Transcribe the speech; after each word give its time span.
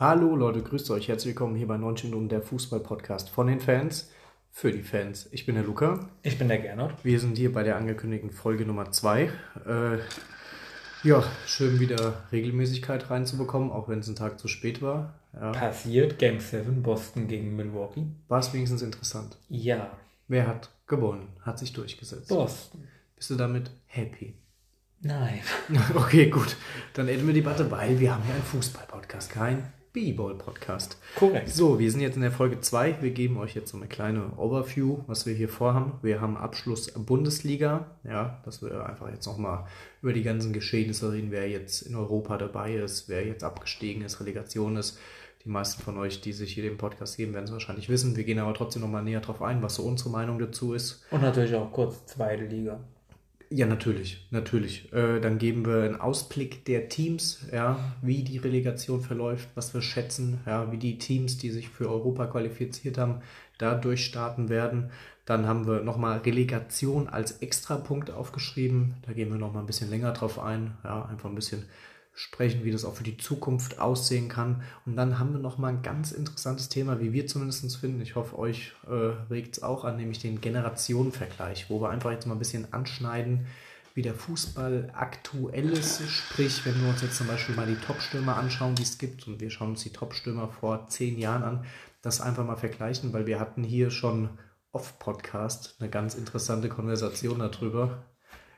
Hallo 0.00 0.36
Leute, 0.36 0.62
grüßt 0.62 0.92
euch. 0.92 1.08
Herzlich 1.08 1.34
willkommen 1.34 1.56
hier 1.56 1.66
bei 1.66 1.76
90 1.76 2.10
Minuten 2.10 2.28
der 2.28 2.40
Fußball-Podcast 2.40 3.30
von 3.30 3.48
den 3.48 3.58
Fans 3.58 4.08
für 4.48 4.70
die 4.70 4.84
Fans. 4.84 5.28
Ich 5.32 5.44
bin 5.44 5.56
der 5.56 5.64
Luca. 5.64 6.08
Ich 6.22 6.38
bin 6.38 6.46
der 6.46 6.60
Gernot. 6.60 6.92
Wir 7.02 7.18
sind 7.18 7.36
hier 7.36 7.52
bei 7.52 7.64
der 7.64 7.74
angekündigten 7.74 8.30
Folge 8.30 8.64
Nummer 8.64 8.92
2. 8.92 9.22
Äh, 9.22 9.98
ja, 11.02 11.24
schön 11.46 11.80
wieder 11.80 12.22
Regelmäßigkeit 12.30 13.10
reinzubekommen, 13.10 13.72
auch 13.72 13.88
wenn 13.88 13.98
es 13.98 14.06
ein 14.06 14.14
Tag 14.14 14.38
zu 14.38 14.46
spät 14.46 14.80
war. 14.82 15.14
Ja. 15.34 15.50
Passiert 15.50 16.20
Game 16.20 16.38
7 16.38 16.80
Boston 16.80 17.26
gegen 17.26 17.56
Milwaukee. 17.56 18.06
War 18.28 18.38
es 18.38 18.54
wenigstens 18.54 18.82
interessant? 18.82 19.36
Ja. 19.48 19.90
Wer 20.28 20.46
hat 20.46 20.70
gewonnen? 20.86 21.26
Hat 21.40 21.58
sich 21.58 21.72
durchgesetzt? 21.72 22.28
Boston. 22.28 22.86
Bist 23.16 23.30
du 23.30 23.34
damit 23.34 23.72
happy? 23.86 24.36
Nein. 25.00 25.40
Okay, 25.96 26.30
gut. 26.30 26.56
Dann 26.94 27.08
enden 27.08 27.26
wir 27.26 27.34
die 27.34 27.40
Debatte, 27.40 27.68
weil 27.68 27.98
wir 27.98 28.14
haben 28.14 28.22
hier 28.22 28.34
einen 28.34 28.44
Fußball-Podcast, 28.44 29.30
kein 29.30 29.72
B-Ball-Podcast. 29.98 30.96
Korrekt. 31.16 31.48
So, 31.48 31.80
wir 31.80 31.90
sind 31.90 32.00
jetzt 32.00 32.14
in 32.14 32.22
der 32.22 32.30
Folge 32.30 32.60
2. 32.60 33.02
Wir 33.02 33.10
geben 33.10 33.36
euch 33.36 33.56
jetzt 33.56 33.72
so 33.72 33.76
eine 33.76 33.88
kleine 33.88 34.30
Overview, 34.36 34.98
was 35.08 35.26
wir 35.26 35.34
hier 35.34 35.48
vorhaben. 35.48 35.94
Wir 36.02 36.20
haben 36.20 36.36
Abschluss 36.36 36.92
Bundesliga. 36.92 37.86
Ja, 38.04 38.40
dass 38.44 38.62
wir 38.62 38.86
einfach 38.86 39.10
jetzt 39.10 39.26
nochmal 39.26 39.64
über 40.00 40.12
die 40.12 40.22
ganzen 40.22 40.52
Geschehnisse 40.52 41.12
reden, 41.12 41.32
wer 41.32 41.48
jetzt 41.48 41.82
in 41.82 41.96
Europa 41.96 42.38
dabei 42.38 42.74
ist, 42.74 43.08
wer 43.08 43.26
jetzt 43.26 43.42
abgestiegen 43.42 44.02
ist, 44.02 44.20
Relegation 44.20 44.76
ist. 44.76 45.00
Die 45.44 45.48
meisten 45.48 45.82
von 45.82 45.98
euch, 45.98 46.20
die 46.20 46.32
sich 46.32 46.52
hier 46.52 46.62
den 46.62 46.76
Podcast 46.76 47.16
geben, 47.16 47.32
werden 47.32 47.46
es 47.46 47.52
wahrscheinlich 47.52 47.88
wissen. 47.88 48.14
Wir 48.14 48.22
gehen 48.22 48.38
aber 48.38 48.54
trotzdem 48.54 48.82
nochmal 48.82 49.02
näher 49.02 49.20
drauf 49.20 49.42
ein, 49.42 49.62
was 49.62 49.74
so 49.74 49.82
unsere 49.82 50.10
Meinung 50.10 50.38
dazu 50.38 50.74
ist. 50.74 51.04
Und 51.10 51.22
natürlich 51.22 51.56
auch 51.56 51.72
kurz 51.72 52.06
zweite 52.06 52.44
Liga. 52.44 52.78
Ja, 53.50 53.66
natürlich, 53.66 54.26
natürlich. 54.30 54.92
Äh, 54.92 55.20
dann 55.20 55.38
geben 55.38 55.64
wir 55.64 55.82
einen 55.82 55.98
Ausblick 55.98 56.66
der 56.66 56.90
Teams, 56.90 57.46
ja, 57.50 57.78
wie 58.02 58.22
die 58.22 58.36
Relegation 58.36 59.00
verläuft, 59.00 59.48
was 59.54 59.72
wir 59.72 59.80
schätzen, 59.80 60.40
ja, 60.44 60.70
wie 60.70 60.76
die 60.76 60.98
Teams, 60.98 61.38
die 61.38 61.50
sich 61.50 61.70
für 61.70 61.88
Europa 61.88 62.26
qualifiziert 62.26 62.98
haben, 62.98 63.22
da 63.56 63.74
durchstarten 63.74 64.50
werden. 64.50 64.90
Dann 65.24 65.46
haben 65.46 65.66
wir 65.66 65.80
nochmal 65.80 66.18
Relegation 66.18 67.08
als 67.08 67.38
Extrapunkt 67.40 68.10
aufgeschrieben. 68.10 68.96
Da 69.06 69.14
gehen 69.14 69.30
wir 69.30 69.38
nochmal 69.38 69.62
ein 69.62 69.66
bisschen 69.66 69.88
länger 69.88 70.12
drauf 70.12 70.38
ein, 70.38 70.76
ja, 70.84 71.06
einfach 71.06 71.30
ein 71.30 71.34
bisschen 71.34 71.64
sprechen, 72.18 72.64
wie 72.64 72.72
das 72.72 72.84
auch 72.84 72.96
für 72.96 73.04
die 73.04 73.16
Zukunft 73.16 73.78
aussehen 73.78 74.28
kann. 74.28 74.64
Und 74.84 74.96
dann 74.96 75.20
haben 75.20 75.32
wir 75.32 75.38
nochmal 75.38 75.74
ein 75.74 75.82
ganz 75.82 76.10
interessantes 76.10 76.68
Thema, 76.68 76.98
wie 77.00 77.12
wir 77.12 77.28
zumindest 77.28 77.76
finden. 77.76 78.02
Ich 78.02 78.16
hoffe, 78.16 78.36
euch 78.36 78.72
äh, 78.88 79.14
regt 79.32 79.56
es 79.56 79.62
auch 79.62 79.84
an, 79.84 79.96
nämlich 79.96 80.18
den 80.18 80.40
Generationenvergleich, 80.40 81.70
wo 81.70 81.80
wir 81.80 81.90
einfach 81.90 82.10
jetzt 82.10 82.26
mal 82.26 82.34
ein 82.34 82.40
bisschen 82.40 82.72
anschneiden, 82.72 83.46
wie 83.94 84.02
der 84.02 84.16
Fußball 84.16 84.90
aktuell 84.94 85.70
ist. 85.70 86.02
Sprich, 86.10 86.66
wenn 86.66 86.80
wir 86.82 86.88
uns 86.88 87.02
jetzt 87.02 87.16
zum 87.16 87.28
Beispiel 87.28 87.54
mal 87.54 87.68
die 87.68 87.76
Top-Stürmer 87.76 88.36
anschauen, 88.36 88.74
die 88.74 88.82
es 88.82 88.98
gibt, 88.98 89.28
und 89.28 89.40
wir 89.40 89.50
schauen 89.50 89.70
uns 89.70 89.84
die 89.84 89.92
Top-Stürmer 89.92 90.48
vor 90.48 90.88
zehn 90.88 91.18
Jahren 91.18 91.44
an, 91.44 91.64
das 92.02 92.20
einfach 92.20 92.44
mal 92.44 92.56
vergleichen, 92.56 93.12
weil 93.12 93.26
wir 93.26 93.38
hatten 93.38 93.62
hier 93.62 93.92
schon 93.92 94.30
off-Podcast 94.72 95.76
eine 95.78 95.88
ganz 95.88 96.16
interessante 96.16 96.68
Konversation 96.68 97.38
darüber. 97.38 98.02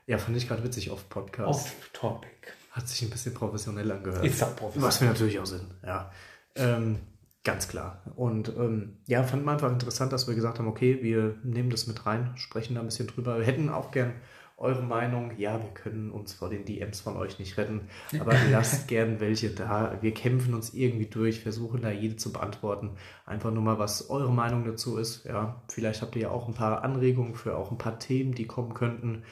Ja, 0.07 0.17
fand 0.17 0.35
ich 0.35 0.47
gerade 0.47 0.63
witzig, 0.63 0.89
off-Podcast. 0.89 1.47
Off-Topic. 1.47 2.60
Hat 2.71 2.87
sich 2.87 3.01
ein 3.01 3.09
bisschen 3.09 3.33
professionell 3.33 3.91
angehört. 3.91 4.25
Ist 4.25 4.41
auch 4.43 4.55
professionell. 4.55 4.87
Was 4.87 5.01
wir 5.01 5.09
natürlich 5.09 5.39
auch 5.39 5.45
sind, 5.45 5.65
ja. 5.85 6.11
Ähm, 6.55 6.99
ganz 7.43 7.67
klar. 7.67 8.01
Und 8.15 8.49
ähm, 8.49 8.97
ja, 9.07 9.23
fand 9.23 9.45
man 9.45 9.55
einfach 9.55 9.71
interessant, 9.71 10.13
dass 10.13 10.27
wir 10.27 10.35
gesagt 10.35 10.59
haben, 10.59 10.67
okay, 10.67 10.99
wir 11.01 11.35
nehmen 11.43 11.69
das 11.69 11.87
mit 11.87 12.05
rein, 12.05 12.31
sprechen 12.35 12.75
da 12.75 12.81
ein 12.81 12.85
bisschen 12.85 13.07
drüber. 13.07 13.37
Wir 13.39 13.45
hätten 13.45 13.69
auch 13.69 13.91
gern 13.91 14.13
eure 14.61 14.83
Meinung. 14.83 15.31
Ja, 15.37 15.61
wir 15.61 15.69
können 15.73 16.11
uns 16.11 16.33
vor 16.33 16.49
den 16.49 16.65
DMs 16.65 17.01
von 17.01 17.17
euch 17.17 17.39
nicht 17.39 17.57
retten, 17.57 17.89
aber 18.19 18.33
lasst 18.51 18.87
gern 18.87 19.19
welche 19.19 19.49
da. 19.49 19.97
Wir 20.01 20.13
kämpfen 20.13 20.53
uns 20.53 20.73
irgendwie 20.73 21.07
durch, 21.07 21.41
versuchen 21.41 21.81
da 21.81 21.91
jede 21.91 22.15
zu 22.15 22.31
beantworten. 22.31 22.91
Einfach 23.25 23.51
nur 23.51 23.63
mal, 23.63 23.79
was 23.79 24.09
eure 24.09 24.31
Meinung 24.31 24.63
dazu 24.63 24.97
ist. 24.97 25.25
Ja, 25.25 25.61
vielleicht 25.67 26.01
habt 26.01 26.15
ihr 26.15 26.23
ja 26.23 26.29
auch 26.29 26.47
ein 26.47 26.53
paar 26.53 26.83
Anregungen 26.83 27.35
für 27.35 27.57
auch 27.57 27.71
ein 27.71 27.77
paar 27.77 27.99
Themen, 27.99 28.33
die 28.33 28.45
kommen 28.45 28.73
könnten. 28.73 29.23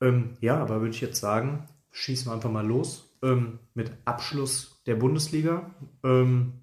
Ähm, 0.00 0.36
ja, 0.40 0.56
aber 0.56 0.80
würde 0.80 0.94
ich 0.94 1.00
jetzt 1.00 1.20
sagen, 1.20 1.66
schießen 1.90 2.30
wir 2.30 2.34
einfach 2.34 2.50
mal 2.50 2.66
los 2.66 3.18
ähm, 3.22 3.58
mit 3.74 3.92
Abschluss 4.04 4.82
der 4.86 4.96
Bundesliga. 4.96 5.74
Ähm, 6.04 6.60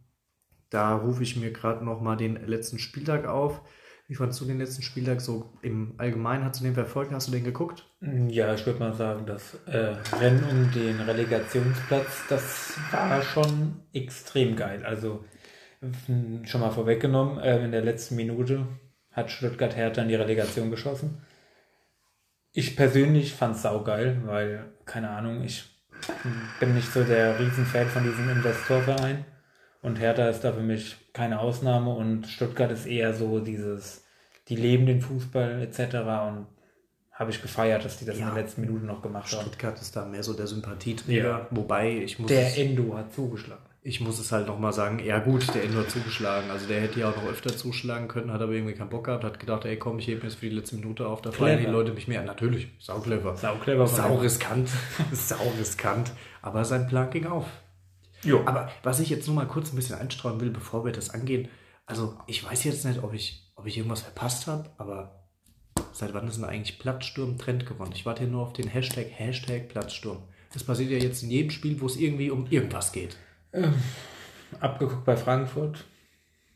da 0.70 0.96
rufe 0.96 1.24
ich 1.24 1.38
mir 1.38 1.52
gerade 1.52 1.86
noch 1.86 2.02
mal 2.02 2.18
den 2.18 2.36
letzten 2.46 2.80
Spieltag 2.80 3.26
auf. 3.26 3.62
Wie 4.10 4.16
fandest 4.16 4.40
du 4.40 4.46
den 4.46 4.58
letzten 4.58 4.84
Spieltag 4.84 5.20
so 5.20 5.54
im 5.62 5.96
Allgemeinen? 5.98 6.46
Hast 6.46 6.62
du 6.62 6.64
den 6.64 6.74
verfolgt? 6.74 7.12
Hast 7.12 7.28
du 7.28 7.32
den 7.32 7.44
geguckt? 7.44 7.86
Ja, 8.30 8.54
ich 8.54 8.66
würde 8.66 8.80
mal 8.80 8.94
sagen, 8.94 9.26
das 9.26 9.56
äh, 9.66 9.96
Rennen 10.16 10.44
um 10.50 10.72
den 10.72 11.02
Relegationsplatz, 11.02 12.24
das 12.30 12.78
war 12.92 13.22
schon 13.22 13.82
extrem 13.92 14.56
geil. 14.56 14.86
Also 14.86 15.26
schon 16.46 16.62
mal 16.62 16.72
vorweggenommen, 16.72 17.40
äh, 17.40 17.64
in 17.64 17.72
der 17.72 17.82
letzten 17.82 18.16
Minute 18.16 18.66
hat 19.12 19.30
Stuttgart 19.30 19.76
Hertha 19.76 20.02
in 20.02 20.08
die 20.08 20.16
Relegation 20.16 20.72
geschossen. 20.72 21.22
Ich 22.54 22.76
persönlich 22.76 23.34
fand 23.34 23.56
es 23.56 23.62
saugeil, 23.62 24.22
weil, 24.26 24.66
keine 24.86 25.10
Ahnung, 25.10 25.44
ich 25.44 25.66
bin 26.60 26.74
nicht 26.74 26.92
so 26.92 27.04
der 27.04 27.40
Riesenfan 27.40 27.88
von 27.88 28.04
diesem 28.04 28.30
Investorverein. 28.30 29.26
Und 29.82 30.00
Hertha 30.00 30.28
ist 30.30 30.42
da 30.44 30.52
für 30.52 30.62
mich 30.62 30.98
keine 31.14 31.40
Ausnahme 31.40 31.94
und 31.94 32.26
Stuttgart 32.28 32.72
ist 32.72 32.86
eher 32.88 33.14
so 33.14 33.40
dieses, 33.40 34.04
die 34.48 34.56
leben 34.56 34.86
den 34.86 35.02
Fußball 35.02 35.62
etc. 35.62 35.96
Und 36.28 36.48
habe 37.12 37.32
ich 37.32 37.42
gefeiert, 37.42 37.86
dass 37.86 37.98
die 37.98 38.06
das 38.06 38.18
Ja. 38.20 38.30
in 38.30 38.36
den 38.36 38.44
letzten 38.44 38.62
Minuten 38.62 38.86
noch 38.86 39.02
gemacht 39.02 39.32
haben. 39.32 39.42
Stuttgart 39.42 39.80
ist 39.80 39.96
da 39.96 40.06
mehr 40.06 40.24
so 40.24 40.34
der 40.34 40.48
Sympathieträger. 40.48 41.30
Ja. 41.30 41.48
Wobei, 41.52 41.98
ich 41.98 42.20
muss, 42.20 42.28
Der 42.28 42.58
Endo 42.58 42.96
hat 42.98 43.14
zugeschlagen. 43.14 43.64
Ich 43.88 44.02
muss 44.02 44.20
es 44.20 44.34
halt 44.34 44.48
noch 44.48 44.60
mal 44.60 44.74
sagen, 44.74 45.00
ja 45.00 45.20
gut, 45.20 45.48
der 45.56 45.64
Endo 45.64 45.80
hat 45.80 45.90
zugeschlagen. 45.90 46.52
Also 46.52 46.68
der 46.68 46.82
hätte 46.82 47.00
ja 47.00 47.10
auch 47.10 47.16
noch 47.16 47.30
öfter 47.30 47.56
zuschlagen 47.56 48.10
können, 48.10 48.34
hat 48.34 48.42
aber 48.42 48.52
irgendwie 48.52 48.74
keinen 48.74 48.90
Bock 48.90 49.06
gehabt, 49.06 49.24
hat 49.24 49.40
gedacht, 49.40 49.64
ey 49.64 49.78
komm, 49.78 50.00
ich 50.00 50.08
hebe 50.08 50.20
mir 50.20 50.28
jetzt 50.28 50.40
für 50.40 50.50
die 50.50 50.56
letzte 50.56 50.76
Minute 50.76 51.08
auf, 51.08 51.22
da 51.22 51.32
feiern 51.32 51.62
die. 51.62 51.68
Leute 51.68 51.94
mich 51.94 52.06
mehr. 52.06 52.22
Natürlich, 52.24 52.68
sauclever. 52.80 53.38
Sauclever 53.38 53.88
Sau 53.88 54.18
riskant, 54.18 54.70
sau 55.14 55.54
riskant. 55.58 56.12
Aber 56.42 56.66
sein 56.66 56.88
Plan 56.88 57.10
ging 57.10 57.28
auf. 57.28 57.46
Jo. 58.24 58.42
Aber 58.46 58.70
was 58.84 59.00
ich 59.00 59.10
jetzt 59.10 59.26
nur 59.26 59.38
mal 59.38 59.48
kurz 59.48 59.72
ein 59.72 59.78
bisschen 59.78 59.98
einstreuen 59.98 60.42
will, 60.42 60.50
bevor 60.50 60.84
wir 60.84 60.92
das 60.92 61.12
angehen, 61.12 61.48
also 61.86 62.18
ich 62.28 62.44
weiß 62.44 62.66
jetzt 62.66 62.84
nicht, 62.84 63.02
ob 63.02 63.14
ich, 63.14 63.54
ob 63.56 63.68
ich 63.68 63.78
irgendwas 63.78 64.02
verpasst 64.02 64.48
habe, 64.48 64.70
aber 64.78 65.24
seit 65.94 66.14
wann 66.14 66.28
ist 66.28 66.36
denn 66.36 66.44
eigentlich 66.44 66.78
Platzsturm 66.78 67.38
Trend 67.38 67.66
geworden? 67.66 67.94
Ich 67.96 68.06
warte 68.06 68.24
hier 68.24 68.32
nur 68.32 68.42
auf 68.42 68.52
den 68.52 68.68
Hashtag, 68.68 69.08
Hashtag 69.16 69.70
Platzsturm. 69.70 70.24
Das 70.52 70.66
passiert 70.66 70.92
ja 70.92 70.98
jetzt 70.98 71.24
in 71.24 71.30
jedem 71.30 71.52
Spiel, 71.52 71.80
wo 71.80 71.86
es 71.86 71.96
irgendwie 71.96 72.32
um 72.32 72.48
irgendwas 72.50 72.92
geht. 72.92 73.16
Abgeguckt 74.60 75.06
bei 75.06 75.16
Frankfurt. 75.18 75.86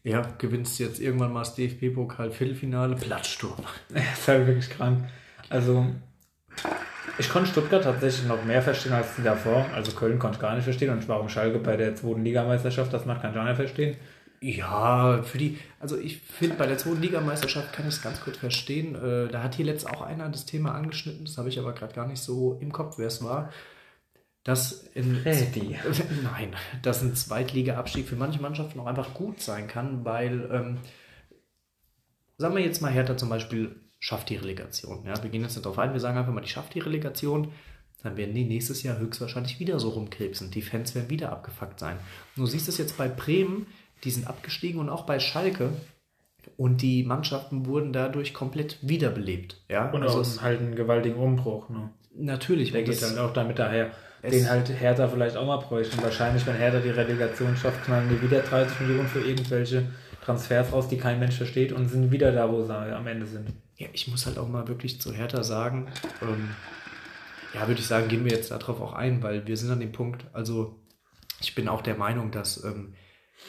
Ja, 0.04 0.28
gewinnst 0.38 0.80
jetzt 0.80 1.00
irgendwann 1.00 1.32
mal 1.32 1.42
das 1.42 1.56
DFB-Pokal 1.56 2.32
Viertelfinale, 2.32 2.96
Platzsturm. 2.96 3.64
Das 3.90 4.28
halt 4.28 4.48
wirklich 4.48 4.70
krank. 4.70 5.04
Also, 5.50 5.86
ich 7.18 7.30
konnte 7.30 7.52
Stuttgart 7.52 7.84
tatsächlich 7.84 8.28
noch 8.28 8.44
mehr 8.46 8.62
verstehen 8.62 8.94
als 8.94 9.16
die 9.16 9.24
davor. 9.24 9.66
Also 9.76 9.92
Köln 9.92 10.18
konnte 10.18 10.38
ich 10.38 10.42
gar 10.42 10.56
nicht 10.56 10.64
verstehen 10.64 10.90
und 10.90 11.08
warum 11.08 11.30
Schalke 11.30 11.60
bei 11.60 11.78
der 11.78 11.96
zweiten 11.96 12.24
Ligameisterschaft 12.24 12.92
das 12.94 13.06
macht, 13.06 13.24
auch 13.24 13.44
nicht 13.44 13.56
verstehen. 13.56 13.96
Ja, 14.44 15.22
für 15.22 15.38
die, 15.38 15.60
also 15.80 16.00
ich 16.00 16.20
finde, 16.20 16.56
bei 16.56 16.66
der 16.66 16.80
zweiten 16.80 17.02
Ligameisterschaft 17.02 17.74
kann 17.74 17.88
ich 17.88 17.94
es 17.94 18.02
ganz 18.02 18.24
gut 18.26 18.38
verstehen. 18.38 18.96
Äh, 18.96 19.28
da 19.28 19.44
hat 19.44 19.54
hier 19.54 19.66
letzt 19.66 19.88
auch 19.88 20.02
einer 20.02 20.30
das 20.30 20.46
Thema 20.46 20.74
angeschnitten, 20.74 21.26
das 21.26 21.38
habe 21.38 21.50
ich 21.50 21.60
aber 21.60 21.74
gerade 21.74 21.94
gar 21.94 22.08
nicht 22.08 22.22
so 22.24 22.58
im 22.60 22.72
Kopf, 22.72 22.98
wer 22.98 23.08
es 23.08 23.24
war. 23.24 23.52
Dass 24.44 24.84
in, 24.96 25.18
Freddy. 25.18 25.78
Nein, 26.24 26.56
dass 26.82 27.04
ein 27.04 27.16
Zweitliga-Abstieg 27.16 28.08
für 28.08 28.16
manche 28.16 28.42
Mannschaften 28.42 28.80
auch 28.80 28.88
einfach 28.88 29.14
gut 29.14 29.40
sein 29.40 29.68
kann, 29.68 30.04
weil, 30.04 30.50
ähm, 30.52 30.78
sagen 32.38 32.56
wir 32.56 32.64
jetzt 32.64 32.82
mal, 32.82 32.92
Hertha 32.92 33.16
zum 33.18 33.30
Beispiel 33.30 33.76
schafft 34.00 34.30
die 34.30 34.38
Relegation. 34.38 35.06
Ja? 35.06 35.22
Wir 35.22 35.30
gehen 35.30 35.44
jetzt 35.44 35.56
nicht 35.56 35.66
darauf 35.66 35.78
ein, 35.78 35.94
wir 35.94 36.00
sagen 36.00 36.18
einfach 36.18 36.34
mal, 36.34 36.42
die 36.42 36.50
schafft 36.50 36.74
die 36.74 36.80
Relegation. 36.80 37.52
Dann 38.02 38.18
werden 38.18 38.34
die 38.34 38.46
nächstes 38.46 38.82
Jahr 38.82 38.98
höchstwahrscheinlich 38.98 39.60
wieder 39.60 39.80
so 39.80 39.90
rumkrebsen. 39.90 40.50
Die 40.50 40.64
Fans 40.64 40.96
werden 40.96 41.12
wieder 41.12 41.32
abgefuckt 41.32 41.80
sein. 41.80 41.98
Und 42.36 42.42
du 42.42 42.46
siehst 42.48 42.68
es 42.68 42.80
jetzt 42.80 42.98
bei 42.98 43.08
Bremen, 43.08 43.68
die 44.04 44.10
sind 44.10 44.26
abgestiegen 44.26 44.80
und 44.80 44.90
auch 44.90 45.06
bei 45.06 45.20
Schalke. 45.20 45.74
Und 46.58 46.82
die 46.82 47.04
Mannschaften 47.04 47.68
wurden 47.68 47.94
dadurch 47.94 48.34
komplett 48.34 48.80
wiederbelebt. 48.82 49.64
Ja? 49.70 49.92
Und 49.92 50.02
also 50.02 50.18
auch 50.18 50.22
es, 50.22 50.42
halt 50.42 50.60
einen 50.62 50.74
gewaltigen 50.76 51.18
Umbruch. 51.18 51.70
Ne? 51.70 51.92
natürlich. 52.16 52.72
Der 52.72 52.82
geht 52.82 53.00
das- 53.00 53.12
halt 53.12 53.20
auch 53.20 53.34
damit 53.34 53.60
daher. 53.60 53.92
Es- 54.22 54.32
Den 54.32 54.50
halt 54.50 54.70
Hertha 54.70 55.08
vielleicht 55.08 55.36
auch 55.36 55.46
mal 55.48 55.58
bräuchte. 55.58 55.98
Und 55.98 56.04
wahrscheinlich, 56.04 56.46
wenn 56.46 56.56
Hertha 56.56 56.80
die 56.80 56.90
Relegation 56.90 57.56
schafft, 57.58 57.84
knallen 57.86 58.10
die 58.10 58.22
wieder 58.22 58.40
30 58.42 58.80
Millionen 58.82 59.08
für 59.08 59.22
irgendwelche 59.22 59.88
Transfers 60.24 60.72
raus, 60.72 60.88
die 60.88 60.98
kein 60.98 61.20
Mensch 61.20 61.36
versteht 61.38 61.72
und 61.72 61.88
sind 61.90 62.12
wieder 62.12 62.32
da, 62.32 62.52
wo 62.52 62.64
sie 62.64 62.74
am 62.74 63.08
Ende 63.08 63.26
sind. 63.26 63.50
Ja, 63.78 63.88
ich 63.94 64.08
muss 64.08 64.26
halt 64.28 64.38
auch 64.38 64.48
mal 64.48 64.68
wirklich 64.68 65.02
zu 65.02 65.12
Hertha 65.14 65.42
sagen, 65.44 65.88
ähm, 66.22 66.50
ja, 67.56 67.68
würde 67.68 67.80
ich 67.82 67.88
sagen, 67.88 68.08
gehen 68.08 68.24
wir 68.24 68.32
jetzt 68.32 68.52
darauf 68.52 68.80
auch 68.80 68.94
ein, 68.94 69.24
weil 69.24 69.48
wir 69.48 69.58
sind 69.58 69.72
an 69.72 69.80
dem 69.80 69.92
Punkt, 69.92 70.26
also 70.34 70.80
ich 71.42 71.56
bin 71.56 71.68
auch 71.68 71.82
der 71.82 71.96
Meinung, 71.96 72.30
dass 72.30 72.64
ähm, 72.64 72.94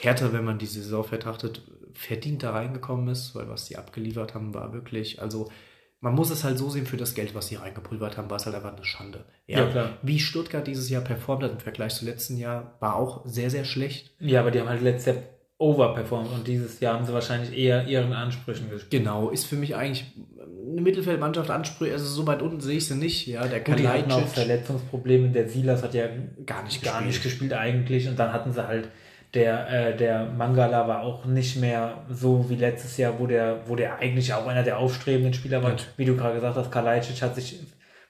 Hertha, 0.00 0.32
wenn 0.32 0.44
man 0.44 0.58
die 0.58 0.64
Saison 0.66 1.06
betrachtet, 1.08 1.60
verdient 1.92 2.42
da 2.42 2.52
reingekommen 2.52 3.08
ist, 3.08 3.34
weil 3.34 3.48
was 3.50 3.66
die 3.66 3.76
abgeliefert 3.76 4.34
haben, 4.34 4.54
war 4.54 4.72
wirklich, 4.72 5.20
also 5.20 5.50
man 6.02 6.14
muss 6.14 6.31
es 6.31 6.43
halt 6.43 6.58
so 6.58 6.69
sehen, 6.69 6.84
für 6.84 6.96
das 6.96 7.14
Geld, 7.14 7.34
was 7.34 7.46
sie 7.46 7.54
reingepulvert 7.54 8.19
haben, 8.19 8.28
war 8.28 8.37
es 8.37 8.44
halt 8.44 8.56
einfach 8.56 8.75
eine 8.75 8.84
Schande. 8.84 9.25
Ja, 9.46 9.60
Ja, 9.60 9.66
klar. 9.70 9.88
Wie 10.02 10.19
Stuttgart 10.19 10.66
dieses 10.66 10.90
Jahr 10.90 11.02
performt 11.02 11.44
hat 11.44 11.52
im 11.52 11.60
Vergleich 11.60 11.94
zu 11.94 12.04
letzten 12.04 12.37
Jahr, 12.37 12.76
war 12.81 12.96
auch 12.96 13.25
sehr, 13.25 13.50
sehr 13.50 13.64
schlecht. 13.64 14.10
Ja, 14.19 14.40
aber 14.40 14.50
die 14.50 14.60
haben 14.60 14.69
halt 14.69 14.82
letztes 14.82 15.14
Jahr 15.14 15.25
overperformt 15.58 16.32
und 16.32 16.49
dieses 16.49 16.81
Jahr 16.81 16.94
haben 16.94 17.06
sie 17.06 17.12
wahrscheinlich 17.12 17.56
eher 17.56 17.87
ihren 17.87 18.12
Ansprüchen 18.12 18.69
gespielt. 18.69 18.90
Genau, 18.90 19.31
ist 19.31 19.46
für 19.46 19.54
mich 19.54 19.76
eigentlich 19.76 20.12
eine 20.72 20.81
Mittelfeldmannschaft 20.81 21.50
Ansprüche, 21.50 21.93
also 21.93 22.04
so 22.04 22.26
weit 22.26 22.43
unten 22.43 22.60
sehe 22.60 22.78
ich 22.78 22.88
sie 22.88 22.96
nicht. 22.96 23.28
Ja, 23.28 23.46
der 23.46 23.60
Gut, 23.60 23.78
die 23.78 23.87
hatten 23.87 24.10
auch 24.10 24.26
Verletzungsprobleme. 24.26 25.28
Der 25.28 25.49
Silas 25.49 25.84
hat 25.84 25.94
ja 25.94 26.06
gar 26.44 26.64
nicht 26.64 26.82
gar 26.82 26.94
gespielt. 26.94 27.06
nicht 27.06 27.22
gespielt 27.22 27.52
eigentlich 27.52 28.08
und 28.08 28.19
dann 28.19 28.32
hatten 28.32 28.52
sie 28.52 28.66
halt 28.66 28.88
der 29.34 29.70
äh, 29.70 29.96
der 29.96 30.26
Mangala 30.26 30.87
war 30.87 31.00
auch 31.00 31.25
nicht 31.25 31.56
mehr 31.56 32.05
so 32.11 32.49
wie 32.50 32.56
letztes 32.56 32.96
Jahr, 32.96 33.19
wo 33.19 33.26
der 33.26 33.61
wo 33.67 33.76
der 33.76 33.99
eigentlich 33.99 34.32
auch 34.34 34.46
einer 34.46 34.62
der 34.62 34.79
aufstrebenden 34.79 35.32
Spieler 35.32 35.62
war. 35.62 35.70
Ja. 35.70 35.76
Wie 35.96 36.05
du 36.05 36.17
gerade 36.17 36.34
gesagt 36.34 36.56
hast, 36.56 36.70
Kalajdzic 36.70 37.23
hat 37.23 37.34
sich 37.34 37.61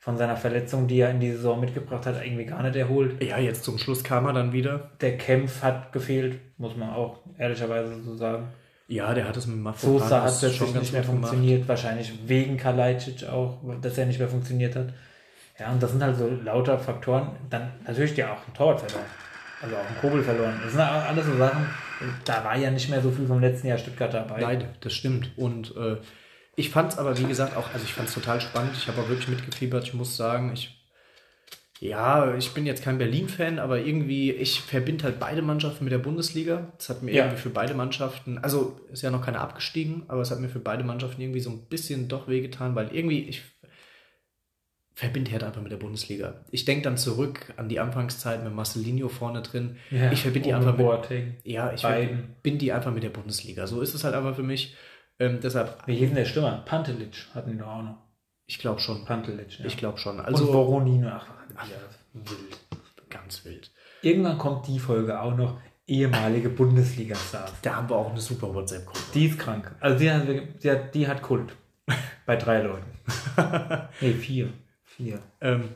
von 0.01 0.17
seiner 0.17 0.37
Verletzung, 0.37 0.89
die 0.89 0.99
er 0.99 1.11
in 1.11 1.21
die 1.21 1.31
Saison 1.31 1.61
mitgebracht 1.61 2.07
hat, 2.07 2.25
irgendwie 2.25 2.45
gar 2.45 2.61
nicht 2.65 2.75
erholt. 2.75 3.23
Ja, 3.23 3.39
jetzt 3.39 3.63
zum 3.63 3.79
Schluss 3.79 4.03
kam 4.03 4.27
er 4.27 4.33
dann 4.33 4.53
wieder. 4.53 4.91
Der 5.01 5.17
Kempf 5.17 5.63
hat 5.63 5.93
gefehlt, 5.93 6.41
muss 6.59 6.77
man 6.77 6.91
auch 6.91 7.21
ehrlicherweise 7.39 8.03
so 8.03 8.17
sagen. 8.17 8.49
Ja, 8.89 9.15
der 9.15 9.29
hat 9.29 9.37
es 9.37 9.47
mit 9.47 9.59
Mafropan 9.59 10.01
Sosa 10.01 10.23
hat 10.23 10.39
plötzlich 10.41 10.75
nicht 10.75 10.93
mehr 10.93 11.05
funktioniert, 11.05 11.69
wahrscheinlich 11.69 12.13
wegen 12.27 12.57
Kalajdzic 12.57 13.29
auch, 13.29 13.61
dass 13.81 13.97
er 13.97 14.07
nicht 14.07 14.19
mehr 14.19 14.29
funktioniert 14.29 14.75
hat. 14.75 14.89
Ja, 15.61 15.71
und 15.71 15.81
das 15.81 15.93
sind 15.93 16.03
halt 16.03 16.17
so 16.17 16.29
lauter 16.29 16.81
Faktoren. 16.81 17.31
Dann 17.49 17.71
natürlich 17.87 18.17
ja 18.17 18.33
auch 18.33 18.49
ein 18.49 18.55
Torwart 18.55 18.81
verloren. 18.81 19.07
Also 19.63 19.77
auch 19.77 19.89
ein 19.89 19.97
Kobel 20.01 20.23
verloren. 20.23 20.59
Das 20.63 20.73
sind 20.73 20.81
alles 20.81 21.27
so 21.27 21.37
Sachen, 21.37 21.67
da 22.25 22.45
war 22.45 22.57
ja 22.57 22.71
nicht 22.71 22.89
mehr 22.91 23.01
so 23.01 23.11
viel 23.11 23.27
vom 23.27 23.41
letzten 23.41 23.69
Jahr 23.69 23.79
Stuttgart 23.79 24.13
dabei. 24.13 24.41
Nein, 24.41 24.65
das 24.81 24.93
stimmt. 24.93 25.31
Und 25.37 25.75
äh, 25.77 25.97
ich 26.57 26.71
fand 26.71 26.93
es 26.93 26.99
aber, 26.99 27.17
wie 27.19 27.25
gesagt, 27.25 27.57
auch, 27.57 27.73
also 27.73 27.85
ich 27.85 27.93
fand 27.93 28.09
es 28.09 28.15
total 28.15 28.41
spannend. 28.41 28.73
Ich 28.77 28.89
habe 28.89 29.01
auch 29.01 29.09
wirklich 29.09 29.29
mitgefiebert. 29.29 29.85
Ich 29.85 29.95
muss 29.95 30.17
sagen, 30.17 30.51
ich, 30.53 30.85
ja, 31.79 32.35
ich 32.35 32.53
bin 32.55 32.67
jetzt 32.67 32.83
kein 32.85 32.99
Berlin-Fan, 32.99 33.59
aber 33.59 33.79
irgendwie, 33.79 34.33
ich 34.33 34.61
verbinde 34.61 35.05
halt 35.05 35.19
beide 35.19 35.43
Mannschaften 35.43 35.85
mit 35.85 35.93
der 35.93 35.99
Bundesliga. 35.99 36.73
Das 36.77 36.89
hat 36.89 37.03
mir 37.03 37.13
Ja. 37.13 37.25
irgendwie 37.25 37.43
für 37.43 37.51
beide 37.51 37.75
Mannschaften, 37.75 38.39
also 38.39 38.81
ist 38.93 39.03
ja 39.03 39.11
noch 39.11 39.25
keiner 39.25 39.41
abgestiegen, 39.41 40.05
aber 40.09 40.23
es 40.23 40.31
hat 40.31 40.41
mir 40.41 40.49
für 40.49 40.61
beide 40.61 40.85
Mannschaften 40.85 41.21
irgendwie 41.23 41.41
so 41.41 41.51
ein 41.51 41.67
bisschen 41.67 42.09
doch 42.09 42.29
wehgetan, 42.29 42.75
weil 42.75 42.95
irgendwie, 42.95 43.21
ich 43.29 43.43
verbinde 44.95 45.31
Hertha 45.31 45.47
einfach 45.47 45.63
mit 45.63 45.73
der 45.73 45.79
Bundesliga. 45.79 46.45
Ich 46.51 46.65
denke 46.65 46.83
dann 46.83 46.97
zurück 46.97 47.53
an 47.57 47.69
die 47.69 47.81
Anfangszeit 47.81 48.45
mit 48.45 48.55
Marcelinho 48.55 49.09
vorne 49.09 49.43
drin. 49.43 49.77
Ja, 49.91 50.13
ich 50.13 50.23
verbinde 50.23 50.49
die 50.49 50.55
einfach 50.55 50.77
mit, 50.77 51.45
ja, 51.45 51.73
ich 51.73 51.81
verbinde 51.81 52.59
die 52.59 52.73
einfach 52.73 52.93
mit 52.93 53.03
der 53.03 53.11
Bundesliga. 53.11 53.67
So 53.67 53.81
ist 53.81 53.95
es 53.95 54.05
halt 54.05 54.15
einfach 54.15 54.37
für 54.37 54.43
mich. 54.43 54.77
Ähm, 55.19 55.41
deshalb, 55.43 55.87
Wie 55.87 55.95
hieß 55.95 56.09
denn 56.09 56.17
der 56.17 56.25
Stürmer? 56.25 56.63
Pantelic 56.65 57.27
hatten 57.35 57.53
die 57.53 57.59
doch 57.59 57.69
auch 57.69 57.83
noch. 57.83 57.99
ich 58.47 58.59
glaube 58.59 58.81
schon. 58.81 59.05
Pantelic, 59.05 59.59
ja. 59.59 59.65
Ich 59.65 59.77
glaube 59.77 59.99
schon. 59.99 60.21
also, 60.21 60.47
und 60.47 60.53
Boronino. 60.53 61.09
Ach, 61.09 61.27
Ach, 61.55 61.69
wild. 62.13 62.59
Ganz 63.09 63.45
wild. 63.45 63.71
Irgendwann 64.03 64.39
kommt 64.39 64.67
die 64.67 64.79
Folge 64.79 65.21
auch 65.21 65.37
noch 65.37 65.59
ehemalige 65.87 66.49
Bundesliga-Stars. 66.49 67.53
Da 67.63 67.77
haben 67.77 67.89
wir 67.91 67.97
auch 67.97 68.11
eine 68.11 68.21
super 68.21 68.55
WhatsApp-Gruppe. 68.55 69.01
Die 69.15 69.27
ist 69.27 69.39
krank. 69.39 69.75
Also 69.81 69.99
die 69.99 70.11
hat, 70.11 70.27
die 70.63 70.71
hat, 70.71 70.95
die 70.95 71.07
hat 71.07 71.23
Kult. 71.23 71.55
Bei 72.27 72.37
drei 72.37 72.63
Leuten. 72.63 72.87
nee, 74.01 74.13
vier. 74.13 74.53
Vier. 75.03 75.19
Ähm, 75.41 75.71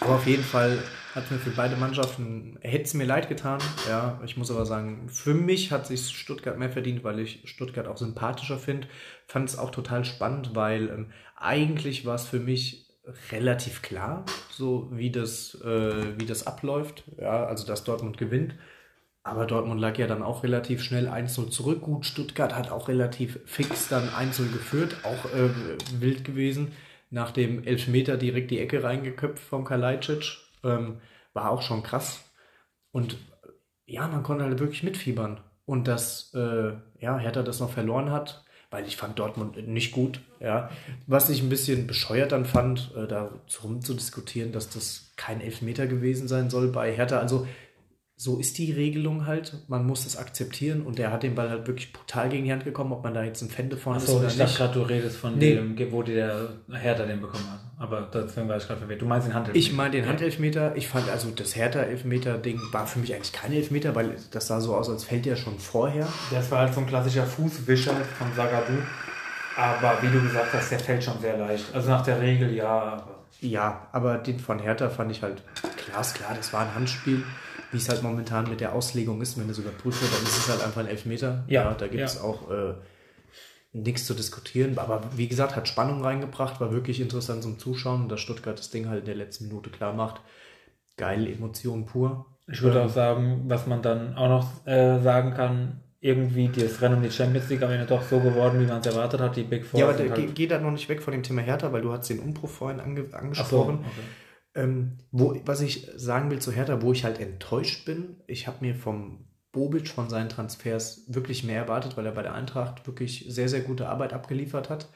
aber 0.00 0.14
auf 0.14 0.26
jeden 0.26 0.44
Fall 0.44 0.78
hat 1.14 1.30
mir 1.30 1.38
für 1.38 1.50
beide 1.50 1.76
Mannschaften, 1.76 2.58
hätte 2.60 2.84
es 2.84 2.94
mir 2.94 3.04
leid 3.04 3.28
getan. 3.28 3.60
Ja, 3.88 4.20
ich 4.24 4.36
muss 4.36 4.50
aber 4.50 4.64
sagen, 4.64 5.08
für 5.08 5.34
mich 5.34 5.72
hat 5.72 5.86
sich 5.86 6.08
Stuttgart 6.10 6.58
mehr 6.58 6.70
verdient, 6.70 7.04
weil 7.04 7.18
ich 7.18 7.42
Stuttgart 7.44 7.86
auch 7.86 7.96
sympathischer 7.96 8.58
finde. 8.58 8.88
Fand 9.26 9.48
es 9.48 9.58
auch 9.58 9.70
total 9.70 10.04
spannend, 10.04 10.54
weil 10.54 10.88
ähm, 10.88 11.06
eigentlich 11.36 12.06
war 12.06 12.14
es 12.14 12.24
für 12.24 12.40
mich 12.40 12.86
relativ 13.32 13.82
klar, 13.82 14.24
so 14.50 14.88
wie 14.92 15.10
das, 15.10 15.60
äh, 15.62 16.18
wie 16.18 16.26
das 16.26 16.46
abläuft. 16.46 17.04
Ja, 17.20 17.44
also 17.44 17.66
dass 17.66 17.84
Dortmund 17.84 18.18
gewinnt. 18.18 18.54
Aber 19.22 19.46
Dortmund 19.46 19.80
lag 19.80 19.96
ja 19.96 20.06
dann 20.06 20.22
auch 20.22 20.42
relativ 20.42 20.82
schnell 20.82 21.08
1-0 21.08 21.48
zurück. 21.48 21.80
Gut, 21.80 22.04
Stuttgart 22.04 22.54
hat 22.54 22.70
auch 22.70 22.88
relativ 22.88 23.40
fix 23.46 23.88
dann 23.88 24.08
1-0 24.08 24.52
geführt, 24.52 24.96
auch 25.02 25.24
äh, 25.32 25.48
wild 25.98 26.24
gewesen. 26.24 26.72
Nach 27.14 27.30
dem 27.30 27.62
Elfmeter 27.62 28.16
direkt 28.16 28.50
die 28.50 28.58
Ecke 28.58 28.82
reingeköpft 28.82 29.44
vom 29.44 29.64
Kalajdzic. 29.64 30.36
Ähm, 30.64 31.00
war 31.32 31.52
auch 31.52 31.62
schon 31.62 31.84
krass. 31.84 32.24
Und 32.90 33.16
ja, 33.86 34.08
man 34.08 34.24
konnte 34.24 34.44
halt 34.44 34.58
wirklich 34.58 34.82
mitfiebern. 34.82 35.38
Und 35.64 35.86
dass 35.86 36.34
äh, 36.34 36.72
ja, 36.98 37.16
Hertha 37.16 37.44
das 37.44 37.60
noch 37.60 37.70
verloren 37.70 38.10
hat, 38.10 38.44
weil 38.72 38.84
ich 38.84 38.96
fand 38.96 39.20
Dortmund 39.20 39.56
nicht 39.68 39.92
gut. 39.92 40.22
Ja. 40.40 40.70
Was 41.06 41.30
ich 41.30 41.40
ein 41.40 41.48
bisschen 41.48 41.86
bescheuert 41.86 42.32
dann 42.32 42.46
fand, 42.46 42.92
äh, 42.96 43.06
da 43.06 43.30
rum 43.62 43.80
zu 43.80 43.94
diskutieren, 43.94 44.50
dass 44.50 44.68
das 44.68 45.12
kein 45.14 45.40
Elfmeter 45.40 45.86
gewesen 45.86 46.26
sein 46.26 46.50
soll 46.50 46.72
bei 46.72 46.92
Hertha. 46.92 47.20
Also 47.20 47.46
so 48.16 48.38
ist 48.38 48.58
die 48.58 48.70
Regelung 48.70 49.26
halt. 49.26 49.54
Man 49.66 49.84
muss 49.86 50.06
es 50.06 50.16
akzeptieren 50.16 50.82
und 50.82 50.98
der 50.98 51.10
hat 51.10 51.24
den 51.24 51.34
Ball 51.34 51.50
halt 51.50 51.66
wirklich 51.66 51.92
brutal 51.92 52.28
gegen 52.28 52.44
die 52.44 52.52
Hand 52.52 52.64
gekommen, 52.64 52.92
ob 52.92 53.02
man 53.02 53.12
da 53.12 53.24
jetzt 53.24 53.42
ein 53.42 53.50
Fan 53.50 53.68
davon 53.70 53.96
ist 53.96 54.04
Achso, 54.04 54.18
oder 54.18 54.28
ich 54.28 54.38
nicht. 54.38 54.56
gerade, 54.56 54.72
du 54.74 54.82
redest 54.82 55.16
von 55.16 55.36
Nee. 55.36 55.54
dem, 55.56 55.76
wo 55.92 56.02
der 56.02 56.50
Hertha 56.70 57.04
den 57.06 57.20
bekommen 57.20 57.44
hat. 57.50 57.58
Aber 57.76 58.02
deswegen 58.02 58.48
war 58.48 58.56
ich 58.56 58.66
gerade 58.66 58.78
verwirrt. 58.78 59.02
Du 59.02 59.06
meinst 59.06 59.26
den 59.26 59.34
Handelfmeter. 59.34 59.66
Ich 59.66 59.72
meine 59.74 59.90
den 59.90 60.06
Handelfmeter, 60.06 60.76
ich 60.76 60.86
fand 60.86 61.08
also 61.10 61.30
das 61.32 61.56
Hertha-Elfmeter-Ding 61.56 62.60
war 62.72 62.86
für 62.86 63.00
mich 63.00 63.12
eigentlich 63.14 63.32
kein 63.32 63.52
Elfmeter, 63.52 63.94
weil 63.96 64.16
das 64.30 64.46
sah 64.46 64.60
so 64.60 64.76
aus, 64.76 64.88
als 64.88 65.02
fällt 65.04 65.26
der 65.26 65.34
schon 65.36 65.58
vorher. 65.58 66.06
Das 66.30 66.50
war 66.52 66.60
halt 66.60 66.72
so 66.74 66.80
ein 66.80 66.86
klassischer 66.86 67.26
Fußwischer 67.26 67.94
von 68.16 68.32
Sagadu. 68.36 68.74
Aber 69.56 69.98
wie 70.02 70.08
du 70.08 70.20
gesagt 70.22 70.52
hast, 70.52 70.70
der 70.70 70.78
fällt 70.78 71.02
schon 71.04 71.20
sehr 71.20 71.36
leicht. 71.36 71.64
Also 71.74 71.88
nach 71.90 72.02
der 72.02 72.20
Regel 72.20 72.54
ja. 72.54 73.04
Ja, 73.40 73.88
aber 73.92 74.18
den 74.18 74.38
von 74.38 74.58
Hertha 74.60 74.88
fand 74.88 75.10
ich 75.10 75.20
halt 75.22 75.42
glasklar, 75.84 76.34
das 76.36 76.52
war 76.52 76.60
ein 76.62 76.74
Handspiel. 76.74 77.22
Wie 77.74 77.78
es 77.78 77.88
halt 77.88 78.02
momentan 78.02 78.48
mit 78.48 78.60
der 78.60 78.72
Auslegung 78.72 79.20
ist, 79.20 79.38
wenn 79.38 79.50
es 79.50 79.58
überprüft 79.58 80.00
wird, 80.00 80.14
dann 80.14 80.22
ist 80.22 80.38
es 80.38 80.48
halt 80.48 80.62
einfach 80.64 80.80
ein 80.80 80.86
Elfmeter. 80.86 81.44
Ja, 81.48 81.74
da 81.74 81.86
gibt 81.88 81.98
ja. 82.00 82.06
es 82.06 82.20
auch 82.20 82.50
äh, 82.50 82.74
nichts 83.72 84.06
zu 84.06 84.14
diskutieren. 84.14 84.78
Aber 84.78 85.02
wie 85.16 85.28
gesagt, 85.28 85.56
hat 85.56 85.66
Spannung 85.68 86.02
reingebracht, 86.02 86.60
war 86.60 86.70
wirklich 86.72 87.00
interessant 87.00 87.42
zum 87.42 87.58
Zuschauen, 87.58 88.08
dass 88.08 88.20
Stuttgart 88.20 88.58
das 88.58 88.70
Ding 88.70 88.88
halt 88.88 89.00
in 89.00 89.06
der 89.06 89.16
letzten 89.16 89.48
Minute 89.48 89.70
klar 89.70 89.92
macht. 89.92 90.20
Geile 90.96 91.30
Emotion 91.30 91.84
pur. 91.84 92.26
ich 92.46 92.62
würde 92.62 92.82
auch 92.82 92.88
sagen, 92.88 93.42
was 93.48 93.66
man 93.66 93.82
dann 93.82 94.14
auch 94.16 94.28
noch 94.28 94.66
äh, 94.66 95.00
sagen 95.02 95.34
kann, 95.34 95.80
irgendwie 96.00 96.48
das 96.48 96.80
Rennen 96.82 96.96
um 96.98 97.02
die 97.02 97.10
Champions 97.10 97.48
League 97.48 97.62
am 97.62 97.70
Ende 97.72 97.86
doch 97.86 98.02
so 98.02 98.20
geworden, 98.20 98.60
wie 98.60 98.66
man 98.66 98.80
es 98.80 98.86
erwartet 98.86 99.20
hat. 99.20 99.34
Die 99.36 99.42
Big 99.42 99.64
Four 99.64 99.80
Ja, 99.80 99.88
aber 99.88 99.98
halt- 99.98 100.14
ge- 100.14 100.26
geht 100.32 100.50
da 100.50 100.58
noch 100.60 100.70
nicht 100.70 100.88
weg 100.88 101.02
von 101.02 101.12
dem 101.12 101.22
Thema 101.22 101.40
Hertha, 101.40 101.72
weil 101.72 101.80
du 101.82 101.90
hast 101.92 102.08
den 102.10 102.20
Umbruch 102.20 102.50
vorhin 102.50 102.78
ange 102.78 103.06
Ach 103.08 103.12
so, 103.12 103.16
angesprochen. 103.16 103.78
okay. 103.80 103.90
Ähm, 104.54 104.98
wo, 105.10 105.36
was 105.44 105.60
ich 105.60 105.88
sagen 105.96 106.30
will 106.30 106.38
zu 106.38 106.52
Hertha, 106.52 106.80
wo 106.82 106.92
ich 106.92 107.04
halt 107.04 107.20
enttäuscht 107.20 107.84
bin, 107.84 108.16
ich 108.26 108.46
habe 108.46 108.58
mir 108.60 108.74
vom 108.74 109.26
Bobic 109.52 109.88
von 109.88 110.08
seinen 110.08 110.28
Transfers 110.28 111.04
wirklich 111.08 111.44
mehr 111.44 111.62
erwartet, 111.62 111.96
weil 111.96 112.06
er 112.06 112.12
bei 112.12 112.22
der 112.22 112.34
Eintracht 112.34 112.86
wirklich 112.86 113.26
sehr, 113.28 113.48
sehr 113.48 113.60
gute 113.60 113.88
Arbeit 113.88 114.12
abgeliefert 114.12 114.70
hat. 114.70 114.88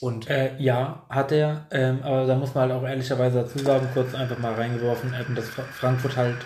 Und 0.00 0.28
Äh, 0.28 0.56
ja, 0.58 1.06
hat 1.08 1.32
er, 1.32 1.66
ähm, 1.70 2.02
aber 2.02 2.26
da 2.26 2.36
muss 2.36 2.54
man 2.54 2.68
halt 2.68 2.72
auch 2.72 2.86
ehrlicherweise 2.86 3.40
dazu 3.40 3.58
sagen, 3.58 3.88
kurz 3.94 4.14
einfach 4.14 4.38
mal 4.38 4.54
reingeworfen, 4.54 5.12
dass 5.34 5.48
Fra- 5.48 5.62
Frankfurt 5.62 6.16
halt 6.16 6.36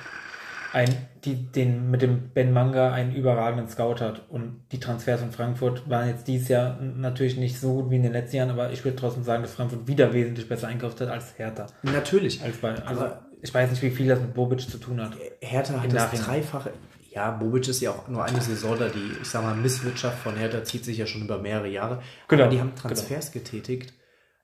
ein, 0.73 0.89
die, 1.25 1.35
den, 1.35 1.91
mit 1.91 2.03
dem 2.03 2.31
Ben 2.31 2.53
Manga 2.53 2.93
einen 2.93 3.15
überragenden 3.15 3.69
Scout 3.69 3.97
hat. 4.01 4.23
Und 4.29 4.63
die 4.73 4.81
Transfers 4.81 5.21
von 5.21 5.33
Frankfurt 5.33 5.89
waren 5.89 6.09
jetzt 6.09 6.29
dieses 6.29 6.49
Jahr 6.49 6.79
natürlich 6.81 7.37
nicht 7.37 7.59
so 7.59 7.75
gut 7.75 7.91
wie 7.91 7.97
in 7.97 8.03
den 8.03 8.13
letzten 8.13 8.37
Jahren, 8.37 8.51
aber 8.51 8.71
ich 8.73 8.85
würde 8.85 8.97
trotzdem 8.97 9.25
sagen, 9.25 9.43
dass 9.43 9.53
Frankfurt 9.53 9.87
wieder 9.87 10.13
wesentlich 10.13 10.49
besser 10.49 10.69
einkauft 10.69 11.01
hat 11.01 11.09
als 11.09 11.39
Hertha. 11.39 11.67
natürlich, 11.83 12.43
Als 12.43 12.57
bei, 12.59 12.75
also, 12.85 13.01
Aber- 13.03 13.27
ich 13.43 13.53
weiß 13.55 13.71
nicht, 13.71 13.83
wie 13.83 13.91
viel 13.91 14.07
das 14.09 14.21
mit 14.21 14.35
Bobic 14.35 14.61
zu 14.61 14.79
tun 14.79 15.01
hat. 15.01 15.13
Hertha 15.41 15.81
hat 15.81 15.93
das 15.93 16.11
dreifache. 16.13 16.73
Ja, 17.11 17.31
Bobic 17.33 17.67
ist 17.67 17.81
ja 17.81 17.91
auch 17.91 18.07
nur 18.07 18.23
eine 18.25 18.41
Saison 18.41 18.79
da. 18.79 18.89
Die, 18.89 19.13
ich 19.21 19.29
sag 19.29 19.43
mal, 19.43 19.57
Misswirtschaft 19.57 20.19
von 20.19 20.37
Hertha 20.37 20.63
zieht 20.63 20.85
sich 20.85 20.99
ja 20.99 21.07
schon 21.07 21.23
über 21.23 21.39
mehrere 21.39 21.69
Jahre. 21.69 22.03
Genau, 22.29 22.45
Aber 22.45 22.53
die 22.53 22.61
haben 22.61 22.75
Transfers 22.77 23.33
getätigt. 23.33 23.95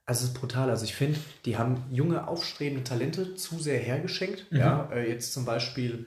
Also 0.07 0.25
es 0.25 0.31
ist 0.31 0.41
brutal. 0.41 0.71
Also 0.71 0.85
ich 0.85 0.95
finde, 0.95 1.19
die 1.45 1.59
haben 1.59 1.85
junge, 1.91 2.29
aufstrebende 2.29 2.85
Talente 2.85 3.35
zu 3.35 3.59
sehr 3.59 3.79
hergeschenkt. 3.79 4.47
Mhm. 4.51 4.59
Ja, 4.59 4.89
äh, 4.93 5.11
jetzt 5.11 5.33
zum 5.33 5.45
Beispiel 5.45 6.07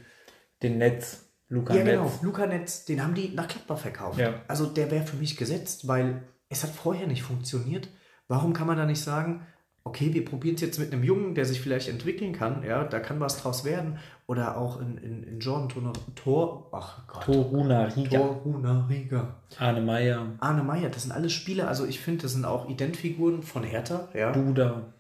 Den 0.64 0.78
Netz, 0.78 1.26
Luca 1.50 1.74
Ja, 1.76 1.84
Netz. 1.84 1.94
genau. 1.96 2.12
Luca 2.22 2.46
Netz, 2.48 2.86
den 2.86 3.04
haben 3.04 3.14
die 3.14 3.30
nach 3.30 3.48
Gladbach 3.48 3.78
verkauft. 3.80 4.20
Ja. 4.20 4.42
Also 4.48 4.66
der 4.66 4.90
wäre 4.92 5.06
für 5.06 5.18
mich 5.18 5.36
gesetzt, 5.38 5.88
weil 5.88 6.24
es 6.50 6.64
hat 6.64 6.72
vorher 6.72 7.08
nicht 7.08 7.24
funktioniert. 7.24 7.90
Warum 8.28 8.54
kann 8.54 8.68
man 8.68 8.78
da 8.78 8.86
nicht 8.86 9.02
sagen, 9.02 9.46
okay, 9.90 10.14
wir 10.14 10.24
probieren 10.24 10.56
es 10.56 10.62
jetzt 10.62 10.80
mit 10.80 10.94
einem 10.94 11.04
Jungen, 11.04 11.36
der 11.36 11.46
sich 11.46 11.60
vielleicht 11.60 11.90
entwickeln 11.90 12.34
kann, 12.34 12.64
ja, 12.64 12.84
da 12.84 13.00
kann 13.00 13.20
was 13.20 13.42
draus 13.42 13.66
werden. 13.66 13.98
Oder 14.28 14.58
auch 14.58 14.80
in, 14.80 14.98
in, 14.98 15.24
in 15.24 15.40
Jordan 15.40 15.70
Tor, 15.70 15.94
Tor, 16.16 16.70
ach 16.72 17.08
Gott, 17.08 17.24
Toruna 17.24 17.86
Riga, 17.86 18.18
Toruna 18.20 18.86
Riga. 18.88 19.42
Arne 19.58 19.82
Meyer, 19.82 20.38
Arne 20.40 20.64
Meyer, 20.64 20.90
das 20.90 21.04
sind 21.04 21.12
alles 21.12 21.34
Spieler, 21.34 21.68
also 21.68 21.86
ich 21.86 22.00
finde, 22.00 22.22
das 22.22 22.34
sind 22.34 22.46
auch 22.46 22.70
Identfiguren 22.70 23.42
von 23.42 23.64
Hertha, 23.64 24.08
ja. 24.14 24.32
Duda. 24.32 24.94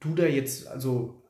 Duda 0.00 0.24
jetzt, 0.24 0.68
also 0.68 1.22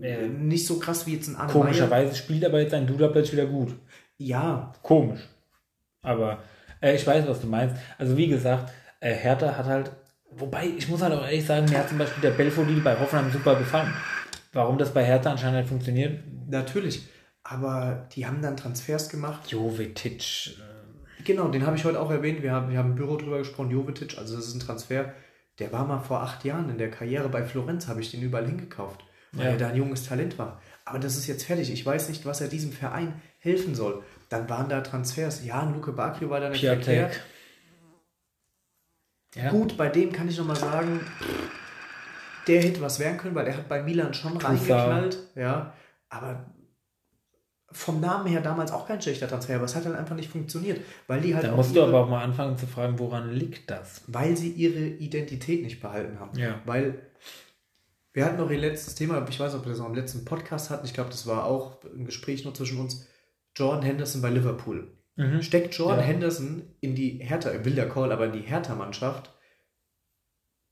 äh, 0.00 0.28
nicht 0.28 0.66
so 0.66 0.78
krass 0.78 1.06
wie 1.06 1.14
jetzt 1.14 1.28
ein 1.28 1.36
Arne. 1.36 1.52
Komischerweise 1.52 2.14
spielt 2.14 2.44
aber 2.44 2.60
jetzt 2.60 2.74
ein 2.74 2.86
Duda 2.86 3.08
plötzlich 3.08 3.32
wieder 3.32 3.46
gut. 3.46 3.74
Ja, 4.16 4.72
Komisch. 4.82 5.20
Aber 6.02 6.38
äh, 6.80 6.94
ich 6.94 7.06
weiß, 7.06 7.26
was 7.26 7.40
du 7.40 7.48
meinst. 7.48 7.76
Also 7.98 8.16
wie 8.16 8.28
gesagt, 8.28 8.72
äh, 9.00 9.12
Hertha 9.12 9.56
hat 9.56 9.66
halt 9.66 9.90
Wobei, 10.30 10.66
ich 10.76 10.88
muss 10.88 11.02
halt 11.02 11.14
auch 11.14 11.24
ehrlich 11.24 11.46
sagen, 11.46 11.68
mir 11.68 11.78
hat 11.78 11.88
zum 11.88 11.98
Beispiel 11.98 12.20
der 12.22 12.30
Belfodil 12.30 12.80
bei 12.80 12.98
Hoffenheim 12.98 13.30
super 13.32 13.56
gefallen. 13.56 13.92
Warum 14.52 14.78
das 14.78 14.92
bei 14.92 15.04
Hertha 15.04 15.30
anscheinend 15.30 15.60
nicht 15.60 15.68
funktioniert? 15.68 16.22
Natürlich. 16.48 17.06
Aber 17.42 18.08
die 18.12 18.26
haben 18.26 18.42
dann 18.42 18.56
Transfers 18.56 19.08
gemacht. 19.08 19.50
Jovetic. 19.50 20.58
Äh 20.58 21.22
genau, 21.24 21.48
den 21.48 21.66
habe 21.66 21.76
ich 21.76 21.84
heute 21.84 22.00
auch 22.00 22.10
erwähnt. 22.10 22.42
Wir 22.42 22.52
haben, 22.52 22.70
wir 22.70 22.78
haben 22.78 22.90
im 22.90 22.96
Büro 22.96 23.16
drüber 23.16 23.38
gesprochen. 23.38 23.70
Jovetic, 23.70 24.18
also 24.18 24.36
das 24.36 24.46
ist 24.46 24.54
ein 24.54 24.60
Transfer. 24.60 25.14
Der 25.58 25.72
war 25.72 25.86
mal 25.86 26.00
vor 26.00 26.22
acht 26.22 26.44
Jahren 26.44 26.68
in 26.68 26.78
der 26.78 26.90
Karriere 26.90 27.28
bei 27.28 27.44
Florenz, 27.44 27.88
habe 27.88 28.00
ich 28.00 28.10
den 28.10 28.22
überall 28.22 28.46
hingekauft, 28.46 29.04
weil 29.32 29.46
ja. 29.46 29.52
er 29.52 29.56
da 29.56 29.68
ein 29.68 29.76
junges 29.76 30.04
Talent 30.06 30.38
war. 30.38 30.60
Aber 30.84 30.98
das 30.98 31.16
ist 31.16 31.26
jetzt 31.26 31.44
fertig. 31.44 31.72
Ich 31.72 31.84
weiß 31.84 32.08
nicht, 32.10 32.24
was 32.26 32.40
er 32.40 32.48
diesem 32.48 32.72
Verein 32.72 33.20
helfen 33.38 33.74
soll. 33.74 34.02
Dann 34.28 34.48
waren 34.48 34.68
da 34.68 34.82
Transfers. 34.82 35.44
Ja, 35.44 35.64
Luke 35.64 35.92
Bakio 35.92 36.30
war 36.30 36.40
da 36.40 36.50
nicht 36.50 36.60
Piatek. 36.60 37.20
Ja. 39.34 39.50
Gut, 39.50 39.76
bei 39.76 39.88
dem 39.88 40.12
kann 40.12 40.28
ich 40.28 40.38
nochmal 40.38 40.56
sagen, 40.56 41.00
der 42.46 42.62
hätte 42.62 42.80
was 42.80 42.98
werden 42.98 43.18
können, 43.18 43.34
weil 43.34 43.46
er 43.46 43.56
hat 43.56 43.68
bei 43.68 43.82
Milan 43.82 44.14
schon 44.14 44.36
reingeknallt. 44.36 45.18
Ja, 45.34 45.74
aber 46.08 46.46
vom 47.70 48.00
Namen 48.00 48.26
her 48.26 48.40
damals 48.40 48.72
auch 48.72 48.88
kein 48.88 49.02
schlechter 49.02 49.28
Transfer, 49.28 49.56
aber 49.56 49.66
es 49.66 49.76
hat 49.76 49.84
dann 49.84 49.94
einfach 49.94 50.16
nicht 50.16 50.30
funktioniert, 50.30 50.80
weil 51.06 51.20
die 51.20 51.34
halt. 51.34 51.44
Da 51.44 51.54
musst 51.54 51.74
ihre, 51.74 51.84
du 51.84 51.88
aber 51.88 52.04
auch 52.04 52.08
mal 52.08 52.24
anfangen 52.24 52.56
zu 52.56 52.66
fragen, 52.66 52.98
woran 52.98 53.30
liegt 53.30 53.70
das? 53.70 54.02
Weil 54.06 54.36
sie 54.36 54.50
ihre 54.50 54.80
Identität 54.80 55.62
nicht 55.62 55.80
behalten 55.80 56.18
haben. 56.18 56.36
Ja. 56.38 56.60
Weil 56.64 57.02
wir 58.14 58.24
hatten 58.24 58.38
noch 58.38 58.50
ihr 58.50 58.58
letztes 58.58 58.94
Thema, 58.94 59.24
ich 59.28 59.38
weiß 59.38 59.52
nicht, 59.52 59.60
ob 59.60 59.66
wir 59.66 59.72
das 59.72 59.80
noch 59.80 59.88
im 59.88 59.94
letzten 59.94 60.24
Podcast 60.24 60.70
hatten, 60.70 60.86
ich 60.86 60.94
glaube, 60.94 61.10
das 61.10 61.26
war 61.26 61.44
auch 61.44 61.84
ein 61.84 62.06
Gespräch 62.06 62.44
nur 62.44 62.54
zwischen 62.54 62.80
uns. 62.80 63.06
Jordan 63.54 63.82
Henderson 63.82 64.22
bei 64.22 64.30
Liverpool. 64.30 64.97
Mhm. 65.18 65.42
Steckt 65.42 65.74
Jordan 65.74 65.98
ja. 65.98 66.06
Henderson 66.06 66.62
in 66.80 66.94
die 66.94 67.18
Hertha, 67.20 67.50
wilder 67.64 67.86
Call, 67.86 68.12
aber 68.12 68.26
in 68.26 68.32
die 68.32 68.40
Hertha-Mannschaft, 68.40 69.30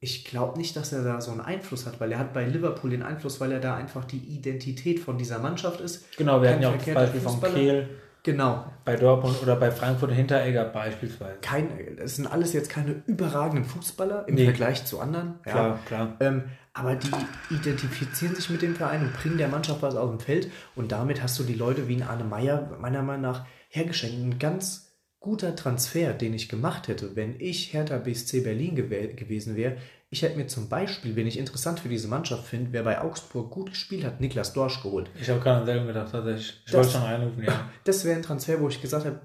ich 0.01 0.25
glaube 0.25 0.57
nicht, 0.57 0.77
dass 0.77 0.93
er 0.93 1.03
da 1.03 1.21
so 1.21 1.33
einen 1.33 1.41
Einfluss 1.41 1.85
hat, 1.85 2.01
weil 2.01 2.13
er 2.13 2.19
hat 2.21 2.33
bei 2.33 2.47
Liverpool 2.47 2.91
den 2.91 3.03
Einfluss, 3.03 3.41
weil 3.41 3.51
er 3.51 3.61
da 3.61 3.75
einfach 3.77 4.05
die 4.05 4.19
Identität 4.19 5.01
von 5.01 5.19
dieser 5.19 5.41
Mannschaft 5.41 5.81
ist. 5.81 6.17
Genau, 6.17 6.41
wir 6.41 6.51
hatten 6.51 6.63
ja 6.63 6.71
auch 6.71 6.77
das 6.77 6.95
Beispiel 6.95 7.21
von 7.21 7.43
Kehl. 7.43 7.89
Genau. 8.23 8.73
Bei 8.85 8.97
Dortmund 8.97 9.41
oder 9.41 9.57
bei 9.57 9.71
Frankfurt 9.71 10.11
Hinteregger 10.13 10.65
beispielsweise. 10.65 11.39
Kein, 11.43 11.69
es 11.99 12.17
sind 12.17 12.27
alles 12.27 12.53
jetzt 12.53 12.71
keine 12.71 13.03
überragenden 13.07 13.65
Fußballer 13.65 14.27
im 14.29 14.35
nee. 14.35 14.45
Vergleich 14.45 14.85
zu 14.85 15.01
anderen. 15.01 15.39
Ja. 15.45 15.53
Klar, 15.53 15.79
klar. 15.87 16.17
Ähm, 16.21 16.45
aber 16.77 16.95
die 16.95 17.11
identifizieren 17.55 18.35
sich 18.35 18.51
mit 18.51 18.61
dem 18.61 18.77
Verein 18.77 19.01
und 19.01 19.15
bringen 19.15 19.39
der 19.39 19.49
Mannschaft 19.49 19.81
was 19.81 19.97
aus 19.97 20.11
dem 20.11 20.21
Feld. 20.21 20.51
Und 20.75 20.93
damit 20.93 21.23
hast 21.23 21.39
du 21.39 21.43
die 21.43 21.55
Leute 21.55 21.89
wie 21.89 21.97
ein 21.97 22.03
Arne 22.03 22.25
Meyer 22.25 22.77
meiner 22.81 23.03
Meinung 23.03 23.23
nach 23.23 23.47
hergeschenkt. 23.71 24.17
Ein 24.17 24.39
ganz 24.39 24.95
guter 25.19 25.57
Transfer, 25.57 26.13
den 26.13 26.35
ich 26.35 26.51
gemacht 26.51 26.89
hätte, 26.89 27.17
wenn 27.17 27.41
ich 27.41 27.73
Hertha 27.73 27.97
BSC 27.97 28.43
Berlin 28.43 28.77
gewesen 28.77 29.57
wäre. 29.57 29.79
Ich 30.11 30.21
hätte 30.21 30.37
mir 30.37 30.49
zum 30.49 30.69
Beispiel, 30.69 31.17
wenn 31.17 31.27
ich 31.27 31.39
interessant 31.39 31.81
für 31.81 31.89
diese 31.89 32.09
Mannschaft 32.09 32.47
finde, 32.47 32.73
wer 32.73 32.83
bei 32.83 33.01
Augsburg 33.01 33.51
gut 33.51 33.71
gespielt 33.71 34.05
hat, 34.05 34.21
Niklas 34.21 34.53
Dorsch 34.53 34.83
geholt. 34.83 35.11
Ich 35.19 35.31
habe 35.31 35.41
gerade 35.41 35.61
an 35.61 35.67
selben 35.67 35.87
gedacht, 35.87 36.13
tatsächlich. 36.13 36.63
Ich 36.67 36.73
wollte 36.75 36.91
schon 36.91 37.03
einrufen, 37.03 37.43
ja. 37.43 37.71
Das 37.85 38.05
wäre 38.05 38.17
ein 38.17 38.23
Transfer, 38.23 38.61
wo 38.61 38.69
ich 38.69 38.83
gesagt 38.83 39.07
habe, 39.07 39.21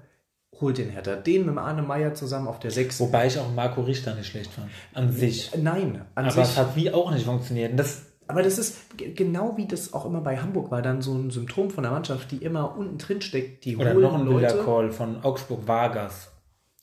holt 0.62 0.78
den 0.78 0.88
Hertha. 0.88 1.16
Den 1.16 1.44
mit 1.44 1.58
Arne 1.58 1.82
Meyer 1.82 2.14
zusammen 2.14 2.48
auf 2.48 2.58
der 2.58 2.70
6. 2.70 3.00
Wobei 3.00 3.26
ich 3.26 3.38
auch 3.38 3.52
Marco 3.54 3.82
Richter 3.82 4.14
nicht 4.14 4.28
schlecht 4.28 4.50
fand. 4.50 4.68
An 4.94 5.12
sich. 5.12 5.50
Nein, 5.60 6.02
an 6.14 6.24
Aber 6.24 6.32
sich. 6.32 6.44
es 6.44 6.56
hat 6.56 6.74
wie 6.76 6.90
auch 6.90 7.10
nicht 7.10 7.26
funktioniert. 7.26 7.78
Das 7.78 8.06
aber 8.28 8.42
das 8.42 8.56
ist 8.56 8.78
genau 8.96 9.58
wie 9.58 9.66
das 9.66 9.92
auch 9.92 10.06
immer 10.06 10.22
bei 10.22 10.38
Hamburg 10.38 10.70
war, 10.70 10.80
dann 10.80 11.02
so 11.02 11.12
ein 11.12 11.30
Symptom 11.30 11.70
von 11.70 11.82
der 11.82 11.92
Mannschaft, 11.92 12.30
die 12.30 12.38
immer 12.38 12.78
unten 12.78 12.96
drin 12.96 13.20
steckt. 13.20 13.64
Die 13.66 13.76
Oder 13.76 13.92
noch 13.92 14.14
ein 14.14 14.24
Leute. 14.24 14.62
Call 14.64 14.90
von 14.90 15.22
Augsburg 15.22 15.66
Vargas. 15.66 16.30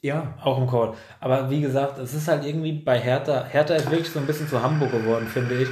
Ja. 0.02 0.36
Auch 0.44 0.60
im 0.60 0.68
Call. 0.68 0.94
Aber 1.20 1.50
wie 1.50 1.62
gesagt, 1.62 1.98
es 1.98 2.14
ist 2.14 2.28
halt 2.28 2.46
irgendwie 2.46 2.74
bei 2.74 3.00
Hertha. 3.00 3.46
Hertha 3.46 3.76
ist 3.76 3.90
wirklich 3.90 4.10
so 4.10 4.20
ein 4.20 4.28
bisschen 4.28 4.48
zu 4.48 4.62
Hamburg 4.62 4.92
geworden, 4.92 5.28
finde 5.28 5.64
ich. 5.64 5.70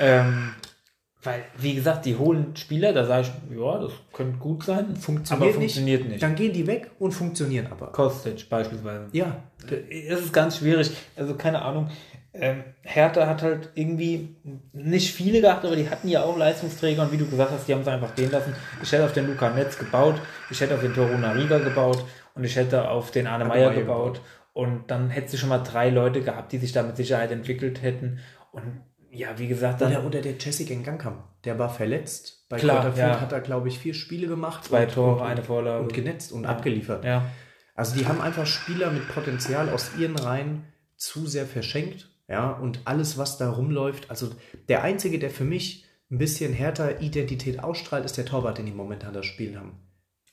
Ähm, 0.00 0.50
weil, 1.24 1.42
wie 1.56 1.74
gesagt, 1.74 2.04
die 2.04 2.16
holen 2.16 2.54
Spieler, 2.54 2.92
da 2.92 3.06
sage 3.06 3.28
ich, 3.50 3.58
ja, 3.58 3.78
das 3.78 3.92
könnte 4.12 4.38
gut 4.38 4.64
sein, 4.64 4.94
funktioniert 4.96 5.48
aber 5.48 5.60
funktioniert 5.60 6.00
nicht. 6.02 6.10
nicht. 6.10 6.22
Dann 6.22 6.34
gehen 6.34 6.52
die 6.52 6.66
weg 6.66 6.90
und 6.98 7.12
funktionieren 7.12 7.66
aber. 7.70 7.86
Kostic 7.92 8.48
beispielsweise. 8.48 9.06
Ja. 9.12 9.42
Es 9.90 10.20
ist 10.20 10.32
ganz 10.32 10.58
schwierig. 10.58 10.90
Also 11.16 11.34
keine 11.34 11.62
Ahnung. 11.62 11.88
Ähm, 12.34 12.64
Hertha 12.82 13.26
hat 13.26 13.42
halt 13.42 13.70
irgendwie 13.74 14.36
nicht 14.72 15.14
viele 15.14 15.40
gehabt, 15.40 15.64
aber 15.64 15.76
die 15.76 15.88
hatten 15.88 16.08
ja 16.08 16.24
auch 16.24 16.36
Leistungsträger 16.36 17.02
und 17.02 17.12
wie 17.12 17.16
du 17.16 17.26
gesagt 17.26 17.52
hast, 17.52 17.68
die 17.68 17.72
haben 17.72 17.82
es 17.82 17.88
einfach 17.88 18.14
gehen 18.16 18.30
lassen. 18.30 18.54
Ich 18.82 18.92
hätte 18.92 19.04
auf 19.04 19.12
den 19.12 19.26
Luca 19.28 19.50
Netz 19.50 19.78
gebaut, 19.78 20.16
ich 20.50 20.60
hätte 20.60 20.74
auf 20.74 20.80
den 20.80 20.92
Toruna 20.92 21.30
Riga 21.30 21.58
gebaut 21.58 22.04
und 22.34 22.44
ich 22.44 22.56
hätte 22.56 22.90
auf 22.90 23.12
den 23.12 23.28
Arne 23.28 23.44
Meyer 23.44 23.72
gebaut. 23.72 24.14
gebaut. 24.14 24.20
Und 24.52 24.90
dann 24.90 25.10
hättest 25.10 25.34
du 25.34 25.38
schon 25.38 25.48
mal 25.48 25.58
drei 25.58 25.90
Leute 25.90 26.22
gehabt, 26.22 26.52
die 26.52 26.58
sich 26.58 26.72
da 26.72 26.82
mit 26.82 26.96
Sicherheit 26.96 27.30
entwickelt 27.30 27.82
hätten. 27.82 28.18
Und 28.52 28.82
ja, 29.14 29.38
wie 29.38 29.48
gesagt, 29.48 29.80
dann. 29.80 29.92
Oder, 29.92 30.06
oder 30.06 30.20
der 30.20 30.34
Jessica 30.38 30.74
Gangkamp, 30.74 31.22
der 31.44 31.58
war 31.58 31.68
verletzt. 31.68 32.46
Bei 32.48 32.58
Klar, 32.58 32.96
ja. 32.96 33.20
hat 33.20 33.32
er, 33.32 33.40
glaube 33.40 33.68
ich, 33.68 33.78
vier 33.78 33.94
Spiele 33.94 34.26
gemacht. 34.26 34.64
Zwei 34.64 34.86
Tore, 34.86 35.24
eine 35.24 35.42
Vorlage. 35.42 35.82
Und 35.82 35.92
genetzt 35.92 36.32
und 36.32 36.44
ja. 36.44 36.50
abgeliefert. 36.50 37.04
Ja. 37.04 37.30
Also 37.74 37.96
die 37.98 38.06
haben 38.06 38.20
einfach 38.20 38.46
Spieler 38.46 38.90
mit 38.90 39.08
Potenzial 39.08 39.70
aus 39.70 39.92
ihren 39.98 40.16
Reihen 40.16 40.64
zu 40.96 41.26
sehr 41.26 41.46
verschenkt 41.46 42.08
ja, 42.28 42.52
und 42.52 42.80
alles, 42.84 43.18
was 43.18 43.36
da 43.36 43.50
rumläuft, 43.50 44.10
also 44.10 44.30
der 44.68 44.82
Einzige, 44.82 45.18
der 45.18 45.30
für 45.30 45.44
mich 45.44 45.84
ein 46.10 46.18
bisschen 46.18 46.52
härter 46.52 47.00
Identität 47.00 47.62
ausstrahlt, 47.62 48.04
ist 48.04 48.16
der 48.16 48.24
Torwart, 48.24 48.58
den 48.58 48.66
die 48.66 48.72
momentan 48.72 49.12
das 49.12 49.26
Spiel 49.26 49.56
haben. 49.58 49.72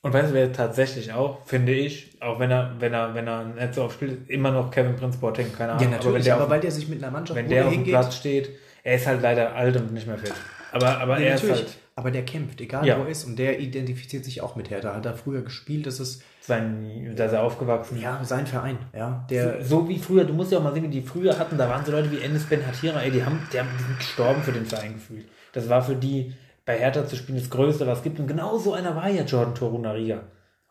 Und 0.01 0.13
weißt 0.13 0.31
du, 0.31 0.33
wer 0.33 0.51
tatsächlich 0.51 1.13
auch, 1.13 1.45
finde 1.45 1.73
ich, 1.73 2.19
auch 2.21 2.39
wenn 2.39 2.50
er, 2.50 2.75
wenn 2.79 2.93
er, 2.93 3.13
wenn 3.13 3.27
er 3.27 3.45
nicht 3.45 3.75
so 3.75 3.83
oft 3.83 3.95
spielt, 3.95 4.29
immer 4.29 4.51
noch 4.51 4.71
Kevin 4.71 4.95
Prince 4.95 5.19
Boateng, 5.19 5.53
keine 5.55 5.73
Ahnung. 5.73 5.83
Ja, 5.83 5.89
natürlich, 5.89 6.31
aber, 6.31 6.43
aber 6.43 6.51
weil 6.51 6.61
der 6.61 6.71
sich 6.71 6.88
mit 6.88 7.03
einer 7.03 7.11
Mannschaft 7.11 7.38
Wenn 7.38 7.50
der 7.50 7.67
auf 7.67 7.73
dem 7.73 7.83
Platz 7.83 8.15
steht, 8.15 8.50
er 8.83 8.95
ist 8.95 9.07
halt 9.07 9.21
leider 9.21 9.55
alt 9.55 9.75
und 9.77 9.93
nicht 9.93 10.07
mehr 10.07 10.17
fit. 10.17 10.33
Aber, 10.71 11.00
aber 11.00 11.19
ja, 11.19 11.27
er 11.27 11.33
natürlich. 11.35 11.55
ist 11.55 11.61
halt. 11.61 11.77
Aber 11.95 12.09
der 12.09 12.23
kämpft, 12.23 12.61
egal 12.61 12.85
ja. 12.88 12.97
wo 12.97 13.03
er 13.03 13.09
ist, 13.09 13.25
und 13.25 13.38
der 13.38 13.59
identifiziert 13.59 14.23
sich 14.23 14.41
auch 14.41 14.55
mit 14.55 14.69
Hertha. 14.69 14.95
Hat 14.95 15.05
er 15.05 15.13
früher 15.13 15.41
gespielt, 15.41 15.85
das 15.85 16.00
ist 16.00 16.23
sein, 16.39 17.13
da 17.15 17.25
ist 17.25 17.33
er 17.33 17.43
aufgewachsen. 17.43 18.00
Ja, 18.00 18.23
sein 18.23 18.47
Verein, 18.47 18.77
ja. 18.95 19.25
Der 19.29 19.61
so, 19.61 19.81
so, 19.81 19.89
wie 19.89 20.00
früher, 20.00 20.23
du 20.23 20.33
musst 20.33 20.51
ja 20.51 20.59
auch 20.59 20.63
mal 20.63 20.73
sehen, 20.73 20.83
wie 20.83 20.88
die 20.88 21.01
früher 21.01 21.38
hatten, 21.38 21.57
da 21.57 21.69
waren 21.69 21.85
so 21.85 21.91
Leute 21.91 22.09
wie 22.11 22.19
Enes 22.19 22.45
Ben 22.45 22.65
Hatira, 22.65 23.01
ey, 23.01 23.11
die 23.11 23.23
haben, 23.23 23.45
die 23.51 23.59
haben 23.59 23.67
die 23.77 23.83
sind 23.83 23.97
gestorben 24.00 24.41
für 24.41 24.53
den 24.53 24.65
Verein 24.65 24.93
gefühlt. 24.93 25.25
Das 25.51 25.67
war 25.67 25.81
für 25.83 25.95
die, 25.95 26.33
bei 26.65 26.79
Hertha 26.79 27.05
zu 27.05 27.17
spielen, 27.17 27.38
das 27.38 27.50
Größte, 27.50 27.85
was 27.85 28.00
es 28.00 28.03
gibt. 28.03 28.19
Und 28.19 28.27
genau 28.27 28.57
so 28.57 28.73
einer 28.73 28.95
war 28.95 29.09
ja 29.09 29.23
Jordan 29.23 29.53
Torunariga. 29.53 30.23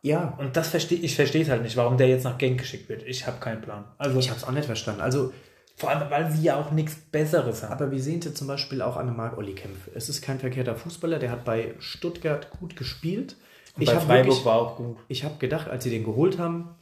Ja. 0.02 0.34
Und 0.38 0.56
das 0.56 0.68
verstehe 0.68 0.98
ich 0.98 1.14
verstehe 1.14 1.42
es 1.42 1.50
halt 1.50 1.62
nicht, 1.62 1.76
warum 1.76 1.98
der 1.98 2.08
jetzt 2.08 2.24
nach 2.24 2.38
Genk 2.38 2.58
geschickt 2.58 2.88
wird. 2.88 3.02
Ich 3.02 3.26
habe 3.26 3.38
keinen 3.38 3.60
Plan. 3.60 3.84
Also, 3.98 4.18
ich 4.18 4.30
habe 4.30 4.38
es 4.38 4.44
auch 4.44 4.52
nicht 4.52 4.64
verstanden. 4.64 5.02
Also, 5.02 5.32
vor 5.80 5.88
allem, 5.88 6.10
weil 6.10 6.30
sie 6.30 6.42
ja 6.42 6.60
auch 6.60 6.72
nichts 6.72 6.94
Besseres 6.94 7.62
haben. 7.62 7.72
Aber 7.72 7.90
wir 7.90 8.02
sehen 8.02 8.20
jetzt 8.20 8.36
zum 8.36 8.46
Beispiel 8.46 8.82
auch 8.82 8.98
an 8.98 9.16
Marc 9.16 9.38
Olli 9.38 9.54
Kempf. 9.54 9.88
Es 9.94 10.10
ist 10.10 10.20
kein 10.20 10.38
verkehrter 10.38 10.76
Fußballer, 10.76 11.18
der 11.18 11.30
hat 11.30 11.46
bei 11.46 11.72
Stuttgart 11.78 12.50
gut 12.60 12.76
gespielt. 12.76 13.36
Und 13.76 13.82
ich 13.84 13.88
bei 13.88 13.98
Freiburg 13.98 14.26
wirklich, 14.26 14.44
war 14.44 14.56
auch 14.56 14.76
gut. 14.76 14.98
Ich 15.08 15.24
habe 15.24 15.36
gedacht, 15.38 15.70
als 15.70 15.82
sie 15.84 15.88
den 15.88 16.04
geholt 16.04 16.38
haben, 16.38 16.76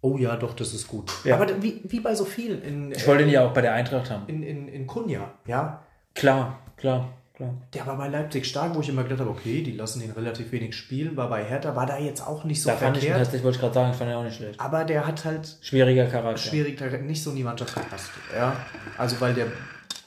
oh 0.00 0.16
ja, 0.16 0.34
doch, 0.34 0.54
das 0.54 0.74
ist 0.74 0.88
gut. 0.88 1.12
Ja. 1.22 1.36
Aber 1.36 1.62
wie, 1.62 1.82
wie 1.84 2.00
bei 2.00 2.16
so 2.16 2.24
vielen. 2.24 2.62
In, 2.62 2.90
ich 2.90 3.06
wollte 3.06 3.22
ihn 3.22 3.30
ja 3.30 3.46
auch 3.46 3.52
bei 3.52 3.60
der 3.60 3.74
Eintracht 3.74 4.10
haben. 4.10 4.24
In, 4.26 4.42
in, 4.42 4.66
in 4.66 4.88
Kunja, 4.88 5.34
ja. 5.46 5.84
Klar, 6.12 6.58
klar. 6.76 7.10
Klar. 7.42 7.54
Der 7.74 7.86
war 7.86 7.96
bei 7.96 8.08
Leipzig 8.08 8.46
stark, 8.46 8.74
wo 8.74 8.80
ich 8.80 8.88
immer 8.88 9.02
gedacht 9.02 9.20
habe, 9.20 9.30
okay, 9.30 9.62
die 9.62 9.72
lassen 9.72 10.02
ihn 10.02 10.12
relativ 10.12 10.52
wenig 10.52 10.76
spielen. 10.76 11.16
War 11.16 11.28
bei 11.28 11.44
Hertha, 11.44 11.74
war 11.74 11.86
da 11.86 11.98
jetzt 11.98 12.26
auch 12.26 12.44
nicht 12.44 12.62
so 12.62 12.70
da 12.70 12.76
verkehrt. 12.76 13.16
Fand 13.16 13.28
ich, 13.28 13.34
ich 13.34 13.44
wollte 13.44 13.58
gerade 13.58 13.74
sagen, 13.74 13.90
ich 13.90 13.96
fand 13.96 14.10
ihn 14.10 14.16
auch 14.16 14.24
nicht 14.24 14.36
schlecht. 14.36 14.60
Aber 14.60 14.84
der 14.84 15.06
hat 15.06 15.24
halt... 15.24 15.56
Schwieriger 15.60 16.06
Charakter. 16.06 16.38
Schwieriger 16.38 16.86
Charakter, 16.86 17.06
nicht 17.06 17.22
so 17.22 17.30
in 17.30 17.36
die 17.36 17.44
Mannschaft 17.44 17.74
gepasst. 17.74 18.10
Ja, 18.34 18.56
also 18.96 19.20
weil 19.20 19.34
der 19.34 19.46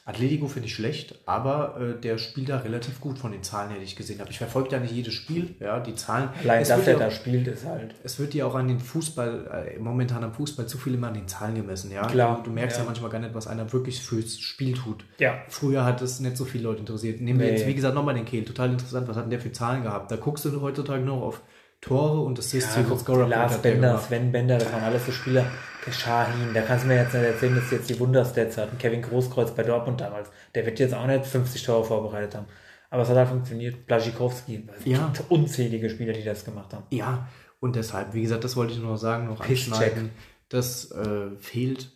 Atletico 0.07 0.47
finde 0.47 0.67
ich 0.67 0.75
schlecht, 0.75 1.17
aber 1.25 1.77
äh, 1.81 1.99
der 1.99 2.19
spielt 2.19 2.49
da 2.49 2.59
relativ 2.59 3.01
gut 3.01 3.17
von 3.17 3.31
den 3.31 3.41
Zahlen 3.41 3.71
her, 3.71 3.79
die 3.79 3.85
ich 3.85 3.95
gesehen 3.95 4.19
habe. 4.19 4.29
Ich 4.29 4.37
verfolge 4.37 4.69
da 4.69 4.79
nicht 4.79 4.93
jedes 4.93 5.15
Spiel, 5.15 5.55
ja, 5.59 5.79
die 5.79 5.95
Zahlen. 5.95 6.29
Allein, 6.43 6.63
dass 6.63 6.87
er 6.87 6.99
da 6.99 7.09
spielt, 7.09 7.47
ist 7.47 7.65
halt. 7.65 7.95
Es 8.03 8.19
wird 8.19 8.35
ja 8.35 8.45
auch 8.45 8.53
an 8.53 8.67
den 8.67 8.79
Fußball, 8.79 9.67
äh, 9.75 9.79
momentan 9.79 10.23
am 10.23 10.31
Fußball 10.31 10.67
zu 10.67 10.77
viel 10.77 10.93
immer 10.93 11.07
an 11.07 11.15
den 11.15 11.27
Zahlen 11.27 11.55
gemessen, 11.55 11.91
ja. 11.91 12.05
Klar. 12.05 12.37
Du, 12.37 12.43
du 12.43 12.51
merkst 12.51 12.77
ja. 12.77 12.83
ja. 12.83 12.87
manchmal 12.87 13.09
gar 13.09 13.17
nicht, 13.17 13.33
was 13.33 13.47
einer 13.47 13.73
wirklich 13.73 13.99
fürs 13.99 14.39
Spiel 14.39 14.73
tut. 14.75 15.05
Ja. 15.17 15.39
Früher 15.47 15.83
hat 15.83 16.03
es 16.03 16.19
nicht 16.19 16.37
so 16.37 16.45
viele 16.45 16.65
Leute 16.65 16.81
interessiert. 16.81 17.19
Nehmen 17.19 17.39
wir 17.39 17.47
nee. 17.47 17.53
jetzt, 17.53 17.65
wie 17.65 17.73
gesagt, 17.73 17.95
nochmal 17.95 18.13
den 18.13 18.25
Kehl. 18.25 18.45
Total 18.45 18.69
interessant, 18.69 19.07
was 19.07 19.15
hat 19.17 19.23
denn 19.23 19.31
der 19.31 19.39
für 19.39 19.53
Zahlen 19.53 19.81
gehabt? 19.81 20.11
Da 20.11 20.17
guckst 20.17 20.45
du 20.45 20.61
heutzutage 20.61 21.03
noch 21.03 21.23
auf 21.23 21.41
Tore 21.81 22.21
und 22.21 22.37
Assists 22.37 22.75
ja, 22.75 22.97
Scorer. 22.97 23.27
Lars 23.27 23.57
Bender, 23.57 23.97
Sven 23.97 24.31
Bender, 24.31 24.59
das 24.59 24.71
waren 24.71 24.83
alles 24.83 25.03
so 25.03 25.11
Spieler. 25.11 25.45
Shahin, 25.91 26.53
da 26.53 26.61
kannst 26.61 26.83
du 26.83 26.87
mir 26.87 26.95
jetzt 26.95 27.13
nicht 27.13 27.23
erzählen, 27.23 27.55
dass 27.55 27.71
jetzt 27.71 27.89
die 27.89 27.99
Wunderstats 27.99 28.57
hat. 28.57 28.77
Kevin 28.79 29.01
Großkreuz 29.01 29.51
bei 29.51 29.63
Dortmund 29.63 30.01
damals. 30.01 30.29
Der 30.53 30.65
wird 30.65 30.79
jetzt 30.79 30.93
auch 30.93 31.07
nicht 31.07 31.25
50 31.25 31.63
Tore 31.63 31.83
vorbereitet 31.83 32.35
haben. 32.35 32.47
Aber 32.89 33.03
es 33.03 33.09
hat 33.09 33.17
halt 33.17 33.29
funktioniert. 33.29 33.85
Blaschikowski, 33.85 34.67
ja. 34.85 35.11
unzählige 35.29 35.89
Spieler, 35.89 36.13
die 36.13 36.23
das 36.23 36.45
gemacht 36.45 36.73
haben. 36.73 36.85
Ja, 36.91 37.27
und 37.59 37.75
deshalb, 37.75 38.13
wie 38.13 38.21
gesagt, 38.21 38.43
das 38.43 38.55
wollte 38.55 38.73
ich 38.73 38.79
nur 38.79 38.91
noch 38.91 38.97
sagen, 38.97 39.27
noch 39.27 39.41
anschneiden. 39.41 40.11
Das 40.49 40.91
äh, 40.91 41.35
fehlt 41.37 41.91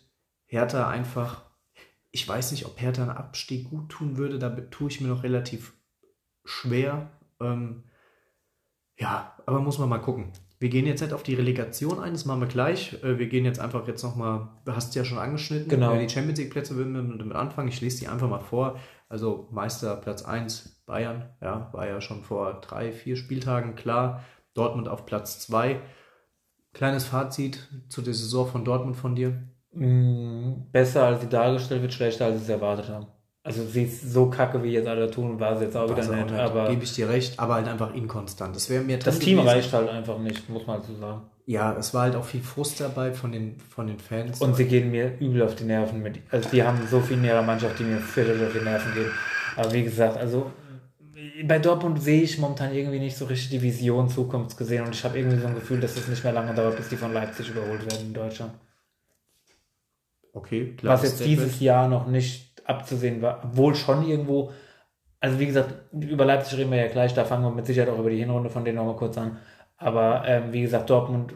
Hertha 0.46 0.88
einfach. 0.88 1.44
Ich 2.10 2.28
weiß 2.28 2.50
nicht, 2.50 2.66
ob 2.66 2.80
Hertha 2.80 3.02
einen 3.02 3.12
Abstieg 3.12 3.70
gut 3.70 3.88
tun 3.88 4.16
würde. 4.16 4.38
Da 4.38 4.50
tue 4.50 4.90
ich 4.90 5.00
mir 5.00 5.08
noch 5.08 5.22
relativ 5.22 5.74
schwer. 6.44 7.10
Ähm, 7.40 7.84
ja, 8.98 9.36
aber 9.46 9.60
muss 9.60 9.78
man 9.78 9.88
mal 9.88 9.98
gucken. 9.98 10.32
Wir 10.60 10.68
gehen 10.68 10.84
jetzt 10.84 11.00
nicht 11.00 11.14
auf 11.14 11.22
die 11.22 11.34
Relegation 11.34 11.98
ein, 12.00 12.12
das 12.12 12.26
machen 12.26 12.42
wir 12.42 12.46
gleich. 12.46 13.02
Äh, 13.02 13.18
wir 13.18 13.28
gehen 13.28 13.46
jetzt 13.46 13.58
einfach 13.58 13.88
jetzt 13.88 14.02
nochmal, 14.02 14.48
du 14.66 14.74
hast 14.74 14.90
es 14.90 14.94
ja 14.94 15.04
schon 15.04 15.16
angeschnitten, 15.16 15.70
Genau. 15.70 15.96
Die 15.96 16.08
Champions 16.08 16.38
League 16.38 16.50
Plätze 16.50 16.76
würden 16.76 16.92
wir 16.92 17.16
damit 17.16 17.34
anfangen. 17.34 17.68
Ich 17.68 17.80
lese 17.80 18.00
die 18.00 18.08
einfach 18.08 18.28
mal 18.28 18.40
vor. 18.40 18.78
Also 19.08 19.48
Meister 19.50 19.96
Platz 19.96 20.22
1 20.22 20.82
Bayern, 20.84 21.30
ja, 21.40 21.70
war 21.72 21.86
ja 21.86 22.00
schon 22.00 22.22
vor 22.22 22.60
drei, 22.60 22.92
vier 22.92 23.16
Spieltagen 23.16 23.74
klar. 23.74 24.22
Dortmund 24.52 24.86
auf 24.86 25.06
Platz 25.06 25.40
2. 25.40 25.80
Kleines 26.74 27.04
Fazit 27.04 27.68
zu 27.88 28.02
der 28.02 28.14
Saison 28.14 28.46
von 28.46 28.64
Dortmund 28.64 28.96
von 28.96 29.16
dir. 29.16 29.42
Mm, 29.72 30.70
Besser 30.72 31.06
als 31.06 31.22
sie 31.22 31.28
dargestellt 31.28 31.80
wird, 31.80 31.94
schlechter 31.94 32.26
als 32.26 32.36
sie 32.36 32.42
es 32.42 32.48
erwartet 32.48 32.90
haben. 32.90 33.06
Also 33.42 33.64
sie 33.64 33.84
ist 33.84 34.12
so 34.12 34.28
kacke, 34.28 34.62
wie 34.62 34.72
jetzt 34.72 34.86
alle 34.86 35.10
tun, 35.10 35.40
war 35.40 35.56
sie 35.56 35.64
jetzt 35.64 35.76
auch 35.76 35.88
wieder 35.88 36.06
nicht, 36.06 36.32
Aber 36.32 36.68
gebe 36.68 36.84
ich 36.84 36.92
dir 36.92 37.08
recht, 37.08 37.38
aber 37.38 37.54
halt 37.54 37.68
einfach 37.68 37.94
inkonstant. 37.94 38.54
Das 38.54 38.68
wäre 38.68 38.84
mir 38.84 38.98
das 38.98 39.18
Team 39.18 39.38
gewesen. 39.38 39.48
reicht 39.48 39.72
halt 39.72 39.88
einfach 39.88 40.18
nicht, 40.18 40.48
muss 40.50 40.66
man 40.66 40.82
so 40.82 40.94
sagen. 40.94 41.22
Ja, 41.46 41.74
es 41.76 41.94
war 41.94 42.02
halt 42.02 42.16
auch 42.16 42.24
viel 42.24 42.42
Frust 42.42 42.80
dabei 42.80 43.12
von 43.12 43.32
den, 43.32 43.58
von 43.58 43.86
den 43.86 43.98
Fans. 43.98 44.40
Und 44.40 44.56
sie 44.56 44.66
gehen 44.66 44.90
mir 44.90 45.18
übel 45.18 45.42
auf 45.42 45.56
die 45.56 45.64
Nerven 45.64 46.02
mit. 46.02 46.18
Also 46.30 46.50
die 46.50 46.62
haben 46.62 46.78
so 46.88 47.00
viel 47.00 47.16
in 47.16 47.24
ihrer 47.24 47.42
Mannschaft, 47.42 47.78
die 47.78 47.84
mir 47.84 47.98
fürchterlich 47.98 48.46
auf 48.46 48.52
die 48.52 48.64
Nerven 48.64 48.92
gehen. 48.94 49.10
Aber 49.56 49.72
wie 49.72 49.84
gesagt, 49.84 50.18
also 50.18 50.50
bei 51.44 51.58
Dortmund 51.58 52.00
sehe 52.02 52.22
ich 52.22 52.38
momentan 52.38 52.74
irgendwie 52.74 52.98
nicht 52.98 53.16
so 53.16 53.24
richtig 53.24 53.50
die 53.50 53.62
Vision 53.62 54.08
Zukunft 54.08 54.56
gesehen 54.56 54.84
und 54.84 54.94
ich 54.94 55.02
habe 55.02 55.18
irgendwie 55.18 55.38
so 55.38 55.46
ein 55.46 55.54
Gefühl, 55.54 55.80
dass 55.80 55.96
es 55.96 56.08
nicht 56.08 56.22
mehr 56.22 56.32
lange 56.32 56.54
dauert, 56.54 56.76
bis 56.76 56.88
die 56.88 56.96
von 56.96 57.12
Leipzig 57.12 57.48
überholt 57.50 57.84
werden 57.84 58.06
in 58.06 58.14
Deutschland. 58.14 58.52
okay, 60.32 60.74
klar. 60.76 60.94
Was 60.94 61.02
jetzt 61.02 61.24
dieses 61.24 61.60
Jahr 61.60 61.88
noch 61.88 62.06
nicht 62.06 62.49
abzusehen 62.70 63.20
war, 63.20 63.42
obwohl 63.44 63.74
schon 63.74 64.06
irgendwo, 64.08 64.52
also 65.20 65.38
wie 65.38 65.46
gesagt, 65.46 65.74
über 65.92 66.24
Leipzig 66.24 66.58
reden 66.58 66.70
wir 66.70 66.78
ja 66.78 66.88
gleich, 66.88 67.12
da 67.12 67.24
fangen 67.24 67.44
wir 67.44 67.50
mit 67.50 67.66
Sicherheit 67.66 67.90
auch 67.90 67.98
über 67.98 68.10
die 68.10 68.18
Hinrunde 68.18 68.48
von 68.48 68.64
denen 68.64 68.76
nochmal 68.76 68.96
kurz 68.96 69.18
an. 69.18 69.38
Aber 69.76 70.24
ähm, 70.26 70.52
wie 70.52 70.62
gesagt, 70.62 70.88
Dortmund 70.88 71.34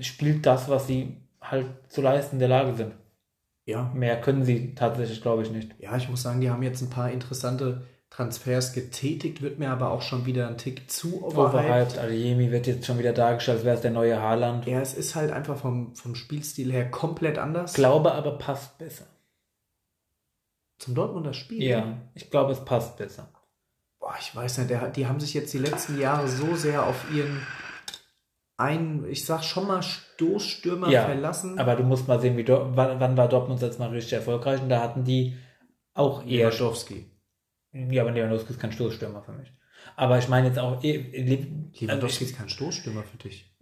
spielt 0.00 0.46
das, 0.46 0.68
was 0.68 0.86
sie 0.86 1.16
halt 1.40 1.66
zu 1.88 2.00
leisten 2.00 2.36
in 2.36 2.40
der 2.40 2.48
Lage 2.48 2.74
sind. 2.74 2.92
Ja, 3.64 3.90
Mehr 3.94 4.20
können 4.20 4.44
sie 4.44 4.74
tatsächlich, 4.74 5.22
glaube 5.22 5.42
ich, 5.42 5.50
nicht. 5.50 5.74
ja, 5.78 5.96
ich 5.96 6.08
muss 6.08 6.22
sagen, 6.22 6.40
die 6.40 6.50
haben 6.50 6.62
jetzt 6.62 6.82
ein 6.82 6.90
paar 6.90 7.10
interessante 7.10 7.82
Transfers 8.10 8.72
getätigt, 8.72 9.40
wird 9.40 9.58
mir 9.58 9.70
aber 9.70 9.90
auch 9.90 10.02
schon 10.02 10.26
wieder 10.26 10.48
ein 10.48 10.58
Tick 10.58 10.90
zu 10.90 11.24
overhyped. 11.24 11.54
Overhyped, 11.54 11.98
Adeyemi 11.98 12.50
wird 12.50 12.66
jetzt 12.66 12.86
schon 12.86 12.98
wieder 12.98 13.12
dargestellt, 13.12 13.58
als 13.58 13.64
wäre 13.64 13.76
es 13.76 13.82
der 13.82 13.90
neue 13.90 14.20
Haaland. 14.20 14.66
Ja, 14.66 14.80
es 14.80 14.92
ist 14.92 15.14
halt 15.14 15.32
einfach 15.32 15.56
vom, 15.56 15.94
vom 15.94 16.14
Spielstil 16.14 16.70
her 16.72 16.90
komplett 16.90 17.38
anders. 17.38 17.72
Glaube 17.72 18.12
aber 18.12 18.36
passt 18.36 18.76
besser. 18.78 19.06
Zum 20.82 20.96
Dortmunder 20.96 21.32
Spiel. 21.32 21.62
Ja, 21.62 21.96
ich 22.12 22.28
glaube, 22.28 22.50
es 22.50 22.64
passt 22.64 22.96
besser. 22.96 23.28
Boah, 24.00 24.16
ich 24.20 24.34
weiß 24.34 24.58
nicht, 24.58 24.70
der, 24.70 24.88
die 24.88 25.06
haben 25.06 25.20
sich 25.20 25.32
jetzt 25.32 25.52
die 25.54 25.58
letzten 25.58 25.96
Jahre 26.00 26.26
so 26.26 26.56
sehr 26.56 26.84
auf 26.84 27.04
ihren 27.14 27.40
einen, 28.56 29.08
ich 29.08 29.24
sag 29.24 29.44
schon 29.44 29.68
mal, 29.68 29.80
Stoßstürmer 29.82 30.90
Ja, 30.90 31.04
verlassen. 31.04 31.56
Aber 31.60 31.76
du 31.76 31.84
musst 31.84 32.08
mal 32.08 32.20
sehen, 32.20 32.36
wie 32.36 32.42
Dor 32.42 32.76
wann, 32.76 32.98
wann 32.98 33.16
war 33.16 33.28
Dortmund 33.28 33.62
jetzt 33.62 33.78
mal 33.78 33.90
richtig 33.90 34.14
erfolgreich 34.14 34.60
und 34.60 34.70
da 34.70 34.80
hatten 34.82 35.04
die 35.04 35.36
auch 35.94 36.26
eher 36.26 36.50
Lewandowski. 36.50 37.06
Ja, 37.72 38.02
aber 38.02 38.10
Lewandowski 38.10 38.50
ist 38.54 38.60
kein 38.60 38.72
Stoßstürmer 38.72 39.22
für 39.22 39.32
mich. 39.32 39.52
Aber 39.94 40.18
ich 40.18 40.28
meine 40.28 40.48
jetzt 40.48 40.58
auch, 40.58 40.82
eh, 40.82 40.96
Le- 40.96 41.70
Lewandowski 41.78 42.24
ist 42.24 42.36
kein 42.36 42.48
Stoßstürmer 42.48 43.04
für 43.04 43.18
dich. 43.18 43.54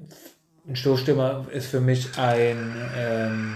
ein 0.66 0.74
Stoßstürmer 0.76 1.48
ist 1.52 1.66
für 1.66 1.80
mich 1.80 2.18
ein, 2.18 2.74
ähm, 2.96 3.54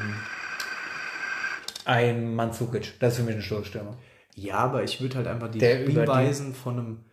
ein 1.86 2.34
Mandzukic. 2.34 2.98
Das 3.00 3.12
ist 3.14 3.18
für 3.20 3.24
mich 3.24 3.36
ein 3.36 3.42
Stoßstürmer. 3.42 3.96
Ja, 4.34 4.56
aber 4.58 4.82
ich 4.82 5.00
würde 5.00 5.16
halt 5.16 5.26
einfach 5.26 5.50
die 5.50 5.58
Der 5.58 5.80
über 5.82 5.84
die- 5.86 5.90
Spielweisen 5.92 6.54
von 6.54 6.78
einem, 6.78 7.04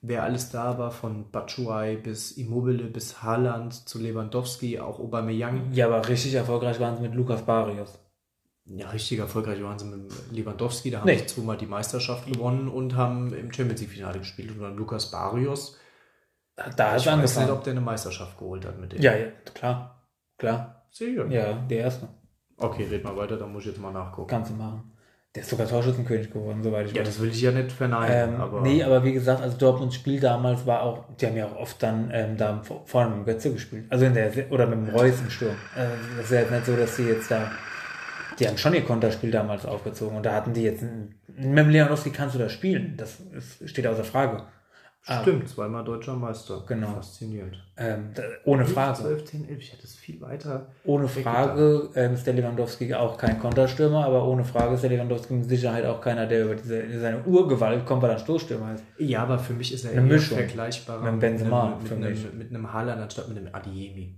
wer 0.00 0.22
alles 0.22 0.50
da 0.50 0.78
war, 0.78 0.90
von 0.90 1.30
Batshuayi 1.30 1.96
bis 1.96 2.32
Immobile 2.32 2.84
bis 2.84 3.22
Haaland 3.22 3.74
zu 3.88 3.98
Lewandowski, 3.98 4.78
auch 4.80 4.98
Aubameyang. 5.00 5.72
Ja, 5.72 5.86
aber 5.86 6.06
richtig 6.08 6.34
erfolgreich 6.34 6.78
waren 6.80 6.96
sie 6.96 7.02
mit 7.02 7.14
Lukas 7.14 7.42
Barrios. 7.42 7.98
Ja, 8.64 8.90
richtig 8.90 9.18
erfolgreich 9.18 9.60
waren 9.62 9.78
sie 9.78 9.86
mit 9.86 10.12
Lewandowski. 10.30 10.90
Da 10.92 11.00
haben 11.00 11.06
Nee. 11.06 11.18
sie 11.18 11.26
zweimal 11.26 11.56
die 11.56 11.66
Meisterschaft 11.66 12.26
gewonnen 12.32 12.68
und 12.68 12.94
haben 12.94 13.32
im 13.34 13.52
Champions 13.52 13.80
League-Finale 13.80 14.20
gespielt. 14.20 14.52
Und 14.52 14.60
dann 14.60 14.76
Lukas 14.76 15.10
Barrios. 15.10 15.76
Da 16.76 16.96
Ich 16.96 17.06
weiß 17.06 17.38
nicht, 17.38 17.50
ob 17.50 17.64
der 17.64 17.72
eine 17.72 17.80
Meisterschaft 17.80 18.38
geholt 18.38 18.64
hat 18.64 18.78
mit 18.78 18.92
dem. 18.92 19.00
Ja, 19.02 19.16
ja, 19.16 19.26
klar. 19.52 20.06
Klar. 20.38 20.86
Sicher. 20.90 21.26
Ja, 21.26 21.54
der 21.54 21.78
erste. 21.78 22.08
Okay, 22.58 22.86
red 22.90 23.04
mal 23.04 23.16
weiter, 23.16 23.36
dann 23.36 23.52
muss 23.52 23.62
ich 23.62 23.68
jetzt 23.70 23.80
mal 23.80 23.92
nachgucken. 23.92 24.28
Kannst 24.28 24.50
du 24.50 24.54
machen. 24.56 24.92
Der 25.34 25.42
ist 25.42 25.48
sogar 25.48 25.66
Torschützenkönig 25.66 26.30
geworden, 26.30 26.62
soweit 26.62 26.86
ich 26.86 26.92
Ja, 26.92 27.00
weiß. 27.00 27.08
das 27.08 27.20
will 27.20 27.30
ich 27.30 27.40
ja 27.40 27.50
nicht 27.52 27.72
verneinen. 27.72 28.34
Ähm, 28.34 28.40
aber 28.40 28.60
nee, 28.60 28.82
aber 28.82 29.02
wie 29.02 29.14
gesagt, 29.14 29.40
also 29.40 29.56
Dortmunds 29.56 29.94
Spiel 29.94 30.20
damals 30.20 30.66
war 30.66 30.82
auch, 30.82 31.04
die 31.18 31.26
haben 31.26 31.36
ja 31.36 31.46
auch 31.46 31.56
oft 31.56 31.82
dann 31.82 32.10
ähm, 32.12 32.36
da 32.36 32.60
vor- 32.62 32.82
vorne 32.84 33.10
mit 33.10 33.18
dem 33.20 33.24
Götze 33.24 33.50
gespielt. 33.52 33.86
Also 33.88 34.04
in 34.04 34.12
der, 34.12 34.30
oder 34.50 34.66
mit 34.66 34.78
dem 34.86 34.94
Reus 34.94 35.20
im 35.20 35.30
Sturm. 35.30 35.54
Äh, 35.74 35.86
das 36.18 36.26
ist 36.26 36.32
ja 36.32 36.50
nicht 36.50 36.66
so, 36.66 36.76
dass 36.76 36.96
sie 36.96 37.08
jetzt 37.08 37.30
da, 37.30 37.50
die 38.38 38.46
haben 38.46 38.58
schon 38.58 38.74
ihr 38.74 38.84
Konterspiel 38.84 39.30
damals 39.30 39.64
aufgezogen 39.64 40.18
und 40.18 40.26
da 40.26 40.34
hatten 40.34 40.52
die 40.52 40.64
jetzt, 40.64 40.82
einen, 40.82 41.14
mit 41.34 41.58
dem 41.64 41.70
Lewandowski 41.70 42.10
kannst 42.10 42.34
du 42.34 42.38
da 42.38 42.50
spielen. 42.50 42.94
Das 42.98 43.18
ist, 43.34 43.66
steht 43.70 43.86
außer 43.86 44.04
Frage. 44.04 44.42
Stimmt, 45.04 45.48
zweimal 45.48 45.82
deutscher 45.82 46.14
Meister. 46.14 46.62
Genau. 46.68 46.88
Faszinierend. 46.94 47.60
Ähm, 47.76 48.10
da, 48.14 48.22
ohne 48.44 48.64
Frage. 48.64 48.98
12, 49.00 49.24
10, 49.24 49.48
11, 49.48 49.58
ich 49.60 49.72
hätte 49.72 49.82
es 49.84 49.96
viel 49.96 50.20
weiter. 50.20 50.68
Ohne 50.84 51.08
Frage 51.08 51.90
ähm, 51.96 52.14
ist 52.14 52.24
der 52.24 52.34
Lewandowski 52.34 52.94
auch 52.94 53.18
kein 53.18 53.40
Konterstürmer, 53.40 54.04
aber 54.04 54.24
ohne 54.28 54.44
Frage 54.44 54.74
ist 54.74 54.82
der 54.82 54.90
Lewandowski 54.90 55.32
mit 55.34 55.48
Sicherheit 55.48 55.84
auch 55.86 56.00
keiner, 56.00 56.26
der 56.26 56.44
über 56.44 56.54
diese, 56.54 57.00
seine 57.00 57.24
Urgewalt 57.24 57.84
kommt, 57.84 58.02
weil 58.02 58.10
er 58.10 58.16
ein 58.16 58.22
Stoßstürmer 58.22 58.74
ist. 58.74 58.84
Ja, 58.98 59.24
aber 59.24 59.38
für 59.40 59.54
mich 59.54 59.72
ist 59.72 59.84
er 59.84 59.90
Eine 59.90 60.02
eher 60.02 60.06
Mischung. 60.06 60.38
vergleichbar 60.38 61.00
Mit 61.00 61.12
dem 61.12 61.18
Benzema, 61.18 61.78
mit, 61.82 61.90
einem, 61.92 62.02
mit, 62.10 62.34
mit 62.34 62.50
einem 62.50 62.72
Haaland 62.72 63.02
anstatt 63.02 63.28
mit 63.28 63.38
einem 63.38 63.52
Adiemi. 63.52 64.14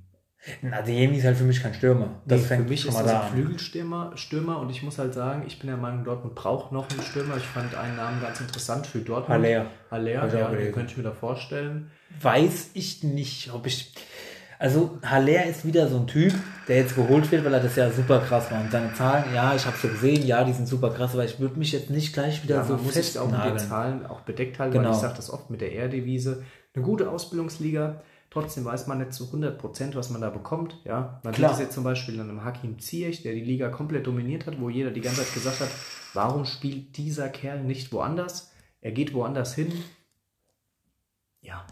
Ein 0.62 0.74
Adeyemi 0.74 1.16
ist 1.18 1.24
halt 1.24 1.36
für 1.38 1.44
mich 1.44 1.62
kein 1.62 1.72
Stürmer. 1.72 2.20
Das 2.26 2.40
Nee, 2.42 2.46
fängt 2.46 2.62
für 2.64 2.68
mich 2.70 2.80
schon 2.82 2.90
ist 2.90 2.98
das 2.98 3.06
da 3.06 3.22
ein. 3.22 3.32
Flügelstürmer 3.32 4.12
Stürmer 4.16 4.58
und 4.60 4.68
ich 4.70 4.82
muss 4.82 4.98
halt 4.98 5.14
sagen, 5.14 5.44
ich 5.46 5.58
bin 5.58 5.68
der 5.68 5.76
Meinung, 5.78 6.04
Dortmund 6.04 6.34
braucht 6.34 6.70
noch 6.72 6.88
einen 6.90 7.00
Stürmer. 7.02 7.36
Ich 7.38 7.44
fand 7.44 7.74
einen 7.74 7.96
Namen 7.96 8.20
ganz 8.20 8.40
interessant 8.40 8.86
für 8.86 8.98
Dortmund. 8.98 9.42
Haller. 9.42 9.66
Haller, 9.90 10.10
ja, 10.10 10.48
den 10.50 10.72
könnte 10.72 10.90
ich 10.92 10.96
mir 10.98 11.02
da 11.04 11.12
vorstellen. 11.12 11.90
Weiß 12.20 12.70
ich 12.74 13.02
nicht, 13.02 13.52
ob 13.54 13.66
ich. 13.66 13.92
Also 14.58 14.98
Haller 15.04 15.46
ist 15.46 15.64
wieder 15.66 15.88
so 15.88 15.96
ein 15.98 16.06
Typ, 16.06 16.32
der 16.68 16.76
jetzt 16.76 16.94
geholt 16.94 17.30
wird, 17.32 17.44
weil 17.44 17.52
er 17.54 17.60
das 17.60 17.74
ja 17.76 17.90
super 17.90 18.20
krass 18.20 18.50
war. 18.50 18.60
Und 18.60 18.70
seine 18.70 18.92
Zahlen, 18.94 19.24
ja, 19.34 19.54
ich 19.54 19.66
habe 19.66 19.76
sie 19.76 19.88
gesehen, 19.88 20.24
ja, 20.26 20.44
die 20.44 20.52
sind 20.52 20.68
super 20.68 20.90
krass, 20.90 21.12
aber 21.14 21.24
ich 21.24 21.40
würde 21.40 21.58
mich 21.58 21.72
jetzt 21.72 21.90
nicht 21.90 22.12
gleich 22.14 22.42
wieder 22.44 22.56
Ja, 22.56 22.64
so 22.64 22.76
muss 22.76 22.94
sich 22.94 23.18
auch 23.18 23.26
mit 23.30 23.34
den 23.44 23.52
festnageln. 23.58 23.68
Zahlen 24.02 24.06
auch 24.06 24.20
bedeckt 24.20 24.58
halten, 24.58 24.74
Genau. 24.74 24.88
weil 24.90 24.94
ich 24.94 25.00
sage 25.00 25.14
das 25.16 25.30
oft 25.30 25.50
mit 25.50 25.60
der 25.60 25.74
R-Devise. 25.74 26.44
Eine 26.74 26.84
gute 26.84 27.10
Ausbildungsliga, 27.10 28.02
trotzdem 28.34 28.64
weiß 28.64 28.88
man 28.88 28.98
nicht 28.98 29.14
zu 29.14 29.26
100 29.26 29.58
Prozent, 29.58 29.94
was 29.94 30.10
man 30.10 30.20
da 30.20 30.28
bekommt. 30.28 30.76
Ja, 30.84 31.20
man 31.22 31.32
Klar. 31.32 31.50
sieht 31.50 31.58
es 31.58 31.64
jetzt 31.66 31.74
zum 31.74 31.84
Beispiel 31.84 32.20
an 32.20 32.28
einem 32.28 32.44
Hakim 32.44 32.78
Ziyech, 32.78 33.22
der 33.22 33.32
die 33.32 33.40
Liga 33.44 33.68
komplett 33.70 34.06
dominiert 34.06 34.46
hat, 34.46 34.60
wo 34.60 34.68
jeder 34.68 34.90
die 34.90 35.00
ganze 35.00 35.22
Zeit 35.22 35.32
gesagt 35.32 35.60
hat, 35.60 35.70
warum 36.12 36.44
spielt 36.44 36.96
dieser 36.96 37.28
Kerl 37.28 37.62
nicht 37.62 37.92
woanders? 37.92 38.52
Er 38.80 38.92
geht 38.92 39.14
woanders 39.14 39.54
hin. 39.54 39.72
Ja, 41.40 41.64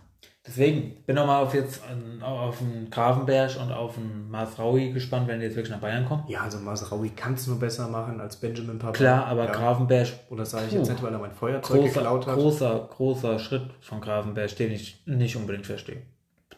Deswegen 0.44 0.96
bin 1.06 1.14
nochmal 1.14 1.44
auf 1.44 1.54
jetzt 1.54 1.82
auf 2.20 2.58
den 2.58 2.90
Grafenberg 2.90 3.56
und 3.60 3.70
auf 3.70 3.94
den 3.94 4.28
Masraui 4.28 4.90
gespannt, 4.90 5.28
wenn 5.28 5.38
die 5.38 5.46
jetzt 5.46 5.54
wirklich 5.54 5.70
nach 5.70 5.80
Bayern 5.80 6.04
kommen. 6.04 6.24
ja 6.26 6.40
also 6.40 6.58
Masraoui 6.58 7.10
kann 7.10 7.34
es 7.34 7.46
nur 7.46 7.60
besser 7.60 7.86
machen 7.86 8.20
als 8.20 8.34
Benjamin 8.36 8.80
Pavard. 8.80 8.96
Klar, 8.96 9.26
aber 9.26 9.44
ja. 9.44 9.52
Grafenberg, 9.52 10.08
das 10.36 10.50
sage 10.50 10.66
ich 10.66 10.72
jetzt 10.72 10.90
nicht, 10.90 11.00
weil 11.00 11.12
er 11.12 11.20
mein 11.20 11.30
Feuerzeug 11.30 11.82
großer, 11.82 11.94
geklaut 11.94 12.26
hat. 12.26 12.34
großer, 12.34 12.88
großer 12.90 13.38
Schritt 13.38 13.70
von 13.82 14.00
Grafenberg, 14.00 14.56
den 14.56 14.72
ich 14.72 15.00
nicht 15.06 15.36
unbedingt 15.36 15.66
verstehe. 15.66 16.02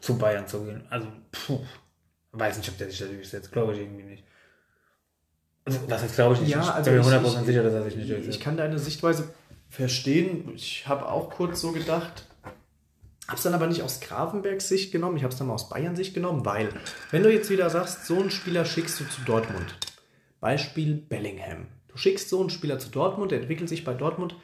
Zu 0.04 0.18
Bayern 0.18 0.46
zu 0.46 0.64
gehen. 0.64 0.84
Also, 0.90 1.08
puh, 1.32 1.60
weiß 2.32 2.58
nicht, 2.58 2.68
ob 2.68 2.76
der 2.78 2.90
sich 2.90 2.98
da 2.98 3.06
durchsetzt. 3.06 3.50
Glaube 3.52 3.72
ich 3.72 3.80
irgendwie 3.80 4.02
nicht. 4.02 4.24
Also, 5.64 5.80
das 5.88 6.02
ist, 6.02 6.14
glaube 6.14 6.34
ich 6.34 6.40
nicht. 6.42 6.50
Ja, 6.50 6.60
ich 6.60 6.68
also 6.68 6.90
bin 6.90 7.00
mir 7.00 7.06
ich- 7.06 7.06
100% 7.14 7.40
ich- 7.40 7.46
sicher, 7.46 7.62
dass 7.62 7.72
er 7.72 7.84
sich 7.84 7.96
nicht 7.96 8.04
Ich 8.04 8.10
durchsetzt. 8.14 8.40
kann 8.40 8.56
deine 8.58 8.78
Sichtweise 8.78 9.32
verstehen. 9.70 10.52
Ich 10.54 10.86
habe 10.86 11.08
auch 11.08 11.30
kurz 11.30 11.62
so 11.62 11.72
gedacht, 11.72 12.26
habe 13.26 13.36
es 13.38 13.42
dann 13.42 13.54
aber 13.54 13.66
nicht 13.66 13.80
aus 13.82 14.00
Grafenbergs 14.00 14.68
Sicht 14.68 14.92
genommen, 14.92 15.16
ich 15.16 15.22
habe 15.22 15.32
es 15.32 15.38
dann 15.38 15.46
mal 15.46 15.54
aus 15.54 15.70
Bayern 15.70 15.96
Sicht 15.96 16.12
genommen, 16.12 16.44
weil, 16.44 16.68
wenn 17.10 17.22
du 17.22 17.32
jetzt 17.32 17.48
wieder 17.48 17.70
sagst, 17.70 18.04
so 18.04 18.18
einen 18.20 18.30
Spieler 18.30 18.66
schickst 18.66 19.00
du 19.00 19.04
zu 19.08 19.22
Dortmund, 19.22 19.74
Beispiel 20.40 20.94
Bellingham. 20.96 21.66
Du 21.88 21.96
schickst 21.96 22.28
so 22.28 22.40
einen 22.40 22.50
Spieler 22.50 22.78
zu 22.78 22.90
Dortmund, 22.90 23.30
der 23.30 23.40
entwickelt 23.40 23.70
sich 23.70 23.84
bei 23.84 23.94
Dortmund. 23.94 24.36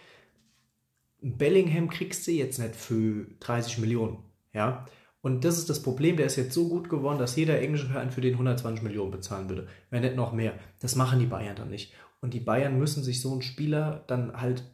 Bellingham 1.21 1.91
kriegst 1.91 2.27
du 2.27 2.31
jetzt 2.31 2.59
nicht 2.59 2.75
für 2.75 3.27
30 3.41 3.77
Millionen, 3.79 4.19
ja. 4.55 4.87
Und 5.23 5.45
das 5.45 5.59
ist 5.59 5.69
das 5.69 5.83
Problem, 5.83 6.17
der 6.17 6.27
ist 6.27 6.37
jetzt 6.37 6.55
so 6.55 6.69
gut 6.69 6.89
geworden, 6.89 7.19
dass 7.19 7.37
jeder 7.37 7.61
englische 7.61 7.87
Verein 7.87 8.11
für 8.11 8.23
den 8.23 8.33
120 8.35 8.83
Millionen 8.83 9.11
bezahlen 9.11 9.49
würde. 9.49 9.69
Wenn 9.91 10.03
nicht 10.03 10.17
noch 10.17 10.33
mehr. 10.33 10.55
Das 10.81 10.97
machen 10.97 11.19
die 11.19 11.27
Bayern 11.27 11.57
dann 11.57 11.69
nicht. 11.69 11.93
Und 12.21 12.35
die 12.35 12.41
Bayern 12.41 12.79
müssen 12.79 13.03
sich 13.03 13.21
so 13.21 13.33
einen 13.33 13.43
Spieler 13.43 14.05
dann 14.07 14.41
halt 14.41 14.65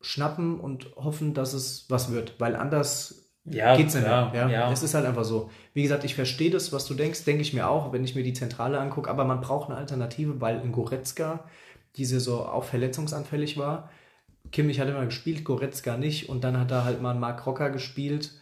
schnappen 0.00 0.60
und 0.60 0.94
hoffen, 0.96 1.34
dass 1.34 1.54
es 1.54 1.86
was 1.88 2.12
wird. 2.12 2.34
Weil 2.38 2.54
anders 2.54 3.32
Ja, 3.44 3.76
geht's 3.76 3.94
nicht 3.94 4.06
ja, 4.06 4.30
mehr. 4.30 4.42
Ja? 4.42 4.48
ja. 4.48 4.72
Es 4.72 4.82
ist 4.84 4.94
halt 4.94 5.06
einfach 5.06 5.24
so. 5.24 5.50
Wie 5.74 5.82
gesagt, 5.82 6.04
ich 6.04 6.14
verstehe 6.14 6.50
das, 6.50 6.72
was 6.72 6.86
du 6.86 6.94
denkst, 6.94 7.24
denke 7.24 7.42
ich 7.42 7.52
mir 7.52 7.68
auch, 7.68 7.92
wenn 7.92 8.04
ich 8.04 8.14
mir 8.14 8.22
die 8.22 8.32
Zentrale 8.32 8.78
angucke, 8.78 9.10
aber 9.10 9.24
man 9.24 9.40
braucht 9.40 9.70
eine 9.70 9.78
Alternative, 9.78 10.40
weil 10.40 10.60
ein 10.60 10.72
Goretzka 10.72 11.44
diese 11.96 12.20
so 12.20 12.44
auch 12.44 12.64
verletzungsanfällig 12.64 13.56
war. 13.56 13.90
Kimmich 14.52 14.78
hat 14.78 14.88
immer 14.88 15.04
gespielt, 15.04 15.44
Goretzka 15.44 15.96
nicht 15.96 16.28
und 16.28 16.44
dann 16.44 16.58
hat 16.58 16.70
da 16.70 16.84
halt 16.84 17.02
mal 17.02 17.14
Mark 17.14 17.44
Rocker 17.46 17.70
gespielt. 17.70 18.32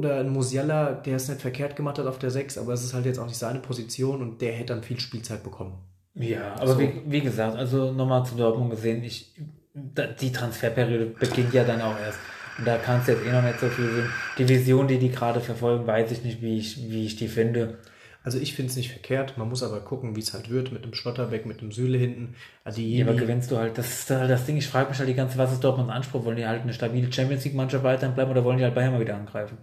Oder 0.00 0.20
ein 0.20 0.30
Musiala, 0.30 0.94
der 0.94 1.16
es 1.16 1.28
nicht 1.28 1.42
verkehrt 1.42 1.76
gemacht 1.76 1.98
hat 1.98 2.06
auf 2.06 2.18
der 2.18 2.30
6, 2.30 2.56
aber 2.56 2.72
es 2.72 2.82
ist 2.82 2.94
halt 2.94 3.04
jetzt 3.04 3.18
auch 3.18 3.26
nicht 3.26 3.36
seine 3.36 3.58
Position 3.58 4.22
und 4.22 4.40
der 4.40 4.52
hätte 4.52 4.72
dann 4.72 4.82
viel 4.82 4.98
Spielzeit 4.98 5.42
bekommen. 5.42 5.74
Ja, 6.14 6.54
aber 6.54 6.72
so. 6.72 6.78
wie, 6.78 7.02
wie 7.04 7.20
gesagt, 7.20 7.56
also 7.56 7.92
nochmal 7.92 8.24
zu 8.24 8.34
Dortmund 8.34 8.70
gesehen, 8.70 9.04
ich, 9.04 9.34
die 9.74 10.32
Transferperiode 10.32 11.06
beginnt 11.06 11.52
ja 11.52 11.64
dann 11.64 11.82
auch 11.82 11.98
erst. 11.98 12.18
Und 12.56 12.66
da 12.66 12.78
kannst 12.78 13.08
du 13.08 13.12
jetzt 13.12 13.26
eh 13.26 13.30
noch 13.30 13.42
nicht 13.42 13.60
so 13.60 13.68
viel 13.68 13.90
sehen. 13.90 14.12
Die 14.38 14.48
Vision, 14.48 14.88
die 14.88 14.98
die 14.98 15.10
gerade 15.10 15.40
verfolgen, 15.40 15.86
weiß 15.86 16.10
ich 16.12 16.24
nicht, 16.24 16.40
wie 16.40 16.56
ich, 16.56 16.90
wie 16.90 17.04
ich 17.04 17.16
die 17.16 17.28
finde. 17.28 17.78
Also 18.22 18.38
ich 18.38 18.54
finde 18.54 18.70
es 18.70 18.76
nicht 18.76 18.90
verkehrt. 18.90 19.38
Man 19.38 19.48
muss 19.48 19.62
aber 19.62 19.80
gucken, 19.80 20.16
wie 20.16 20.20
es 20.20 20.34
halt 20.34 20.50
wird 20.50 20.72
mit 20.72 20.84
dem 20.84 20.94
Schlotterbeck, 20.94 21.46
mit 21.46 21.60
dem 21.60 21.72
Sühle 21.72 21.96
hinten. 21.96 22.34
Also 22.64 22.80
ja, 22.80 23.06
aber 23.06 23.14
gewinnst 23.14 23.50
du 23.50 23.56
halt. 23.56 23.78
Das 23.78 24.00
ist 24.00 24.10
halt 24.10 24.30
das 24.30 24.44
Ding. 24.44 24.56
Ich 24.56 24.68
frage 24.68 24.90
mich 24.90 24.98
halt 24.98 25.08
die 25.08 25.14
ganze 25.14 25.38
was 25.38 25.52
ist 25.52 25.64
Dortmunds 25.64 25.92
Anspruch? 25.92 26.24
Wollen 26.24 26.36
die 26.36 26.46
halt 26.46 26.62
eine 26.62 26.74
stabile 26.74 27.10
Champions 27.10 27.44
League 27.44 27.54
Mannschaft 27.54 27.84
weiterhin 27.84 28.14
bleiben 28.14 28.30
oder 28.30 28.44
wollen 28.44 28.58
die 28.58 28.64
halt 28.64 28.74
Bayern 28.74 28.92
mal 28.92 29.00
wieder 29.00 29.16
angreifen? 29.16 29.58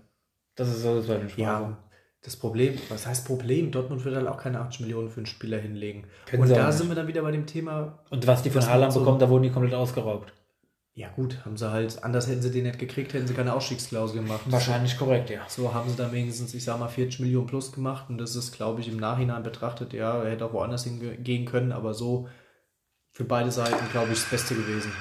Das 0.58 0.68
ist 0.68 0.82
so 0.82 0.98
das 0.98 1.08
war 1.08 1.20
Frage. 1.20 1.42
Ja, 1.42 1.78
das 2.24 2.36
Problem, 2.36 2.74
was 2.90 3.08
heißt 3.08 3.26
Problem? 3.26 3.72
Dortmund 3.72 4.04
wird 4.04 4.16
halt 4.16 4.28
auch 4.28 4.38
keine 4.38 4.60
80 4.60 4.82
Millionen 4.82 5.10
für 5.10 5.22
einen 5.22 5.28
Spieler 5.28 5.60
hinlegen. 5.60 6.08
Können 6.26 6.44
und 6.44 6.50
da 6.50 6.72
sind 6.74 6.90
wir 6.90 6.96
dann 6.96 7.08
wieder 7.08 7.22
bei 7.22 7.32
dem 7.32 7.46
Thema. 7.46 8.00
Und 8.10 8.28
was 8.28 8.44
die 8.44 8.50
von 8.50 8.68
Haaland 8.68 8.92
so 8.92 9.00
bekommen, 9.00 9.20
da 9.20 9.30
wurden 9.30 9.44
die 9.44 9.50
komplett 9.50 9.76
ausgeraubt. 9.76 10.34
Ja 10.94 11.10
gut, 11.10 11.46
haben 11.46 11.58
sie 11.58 11.72
halt, 11.72 12.04
anders 12.04 12.28
hätten 12.28 12.42
sie 12.42 12.52
den 12.52 12.64
nicht 12.64 12.80
gekriegt, 12.80 13.14
hätten 13.14 13.28
sie 13.28 13.36
keine 13.36 13.54
Ausstiegsklausel 13.54 14.20
gemacht. 14.20 14.42
Wahrscheinlich 14.48 14.94
so, 14.94 15.06
korrekt, 15.06 15.30
ja. 15.30 15.42
So 15.48 15.72
haben 15.74 15.90
sie 15.90 15.96
dann 15.96 16.12
wenigstens, 16.12 16.56
ich 16.56 16.64
sag 16.64 16.80
mal, 16.80 16.88
40 16.88 17.20
Millionen 17.20 17.46
plus 17.46 17.72
gemacht 17.72 18.10
und 18.10 18.18
das 18.18 18.36
ist, 18.36 18.52
glaube 18.52 18.82
ich, 18.82 18.88
im 18.88 18.98
Nachhinein 18.98 19.44
betrachtet, 19.44 19.94
ja, 19.94 20.24
er 20.24 20.32
hätte 20.32 20.46
auch 20.46 20.54
woanders 20.54 20.86
hingehen 20.86 21.46
können, 21.46 21.72
aber 21.72 21.94
so 21.94 22.28
für 23.12 23.26
beide 23.26 23.52
Seiten, 23.52 23.90
glaube 23.92 24.12
ich, 24.12 24.20
das 24.20 24.30
Beste 24.30 24.56
gewesen. 24.56 24.92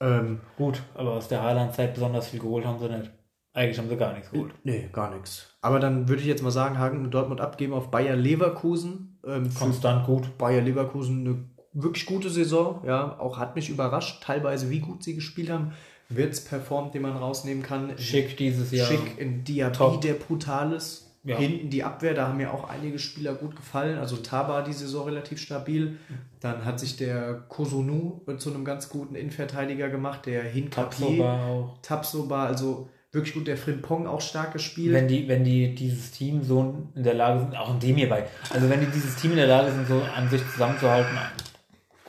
Ähm, 0.00 0.40
gut, 0.56 0.82
aber 0.94 1.12
aus 1.12 1.28
der 1.28 1.42
Haaland-Zeit 1.42 1.92
besonders 1.92 2.28
viel 2.28 2.40
geholt 2.40 2.64
haben 2.64 2.78
sie 2.78 2.88
nicht. 2.88 3.10
Eigentlich 3.60 3.78
haben 3.78 3.90
sie 3.90 3.96
gar 3.96 4.14
nichts 4.14 4.30
geholt. 4.30 4.54
Nee, 4.64 4.88
gar 4.90 5.14
nichts. 5.14 5.54
Aber 5.60 5.80
dann 5.80 6.08
würde 6.08 6.22
ich 6.22 6.26
jetzt 6.26 6.42
mal 6.42 6.50
sagen, 6.50 6.78
Hagen 6.78 7.04
und 7.04 7.10
Dortmund 7.10 7.42
abgeben 7.42 7.74
auf 7.74 7.90
Bayer 7.90 8.16
Leverkusen. 8.16 9.18
Ähm, 9.26 9.52
Konstant 9.52 10.06
gut. 10.06 10.38
Bayer 10.38 10.62
Leverkusen 10.62 11.20
eine 11.20 11.44
wirklich 11.74 12.06
gute 12.06 12.30
Saison, 12.30 12.82
ja, 12.86 13.18
auch 13.20 13.36
hat 13.36 13.56
mich 13.56 13.68
überrascht, 13.68 14.22
teilweise 14.22 14.70
wie 14.70 14.80
gut 14.80 15.04
sie 15.04 15.14
gespielt 15.14 15.50
haben. 15.50 15.72
Wirtz 16.08 16.40
performt, 16.40 16.94
den 16.94 17.02
man 17.02 17.12
rausnehmen 17.12 17.62
kann. 17.62 17.98
Schick 17.98 18.38
dieses 18.38 18.72
Jahr. 18.72 18.88
Schick 18.88 19.18
in 19.18 19.44
Diaby, 19.44 20.00
der 20.02 20.14
brutal 20.14 20.72
ist. 20.72 21.14
Ja. 21.22 21.36
Hinten 21.36 21.68
die 21.68 21.84
Abwehr, 21.84 22.14
da 22.14 22.28
haben 22.28 22.38
mir 22.38 22.54
auch 22.54 22.70
einige 22.70 22.98
Spieler 22.98 23.34
gut 23.34 23.54
gefallen. 23.54 23.98
Also 23.98 24.16
Taba 24.16 24.62
die 24.62 24.72
Saison 24.72 25.04
relativ 25.04 25.38
stabil. 25.38 25.98
Dann 26.40 26.64
hat 26.64 26.80
sich 26.80 26.96
der 26.96 27.44
Kosunu 27.48 28.22
zu 28.38 28.48
einem 28.48 28.64
ganz 28.64 28.88
guten 28.88 29.14
Innenverteidiger 29.14 29.90
gemacht, 29.90 30.24
der 30.24 30.44
Hinkapier. 30.44 31.68
Tapsoba, 31.82 32.46
also 32.46 32.88
wirklich 33.12 33.34
gut. 33.34 33.46
Der 33.46 33.56
Frimpong 33.56 34.06
auch 34.06 34.20
stark 34.20 34.52
gespielt. 34.52 34.94
Wenn 34.94 35.08
die, 35.08 35.28
wenn 35.28 35.44
die 35.44 35.74
dieses 35.74 36.10
Team 36.12 36.42
so 36.42 36.88
in 36.94 37.02
der 37.02 37.14
Lage 37.14 37.40
sind, 37.40 37.56
auch 37.56 37.72
in 37.72 37.80
dem 37.80 37.96
hierbei, 37.96 38.26
also 38.50 38.68
wenn 38.68 38.80
die 38.80 38.86
dieses 38.86 39.16
Team 39.16 39.32
in 39.32 39.38
der 39.38 39.46
Lage 39.46 39.72
sind, 39.72 39.86
so 39.86 40.00
an 40.14 40.28
sich 40.28 40.42
zusammenzuhalten, 40.52 41.16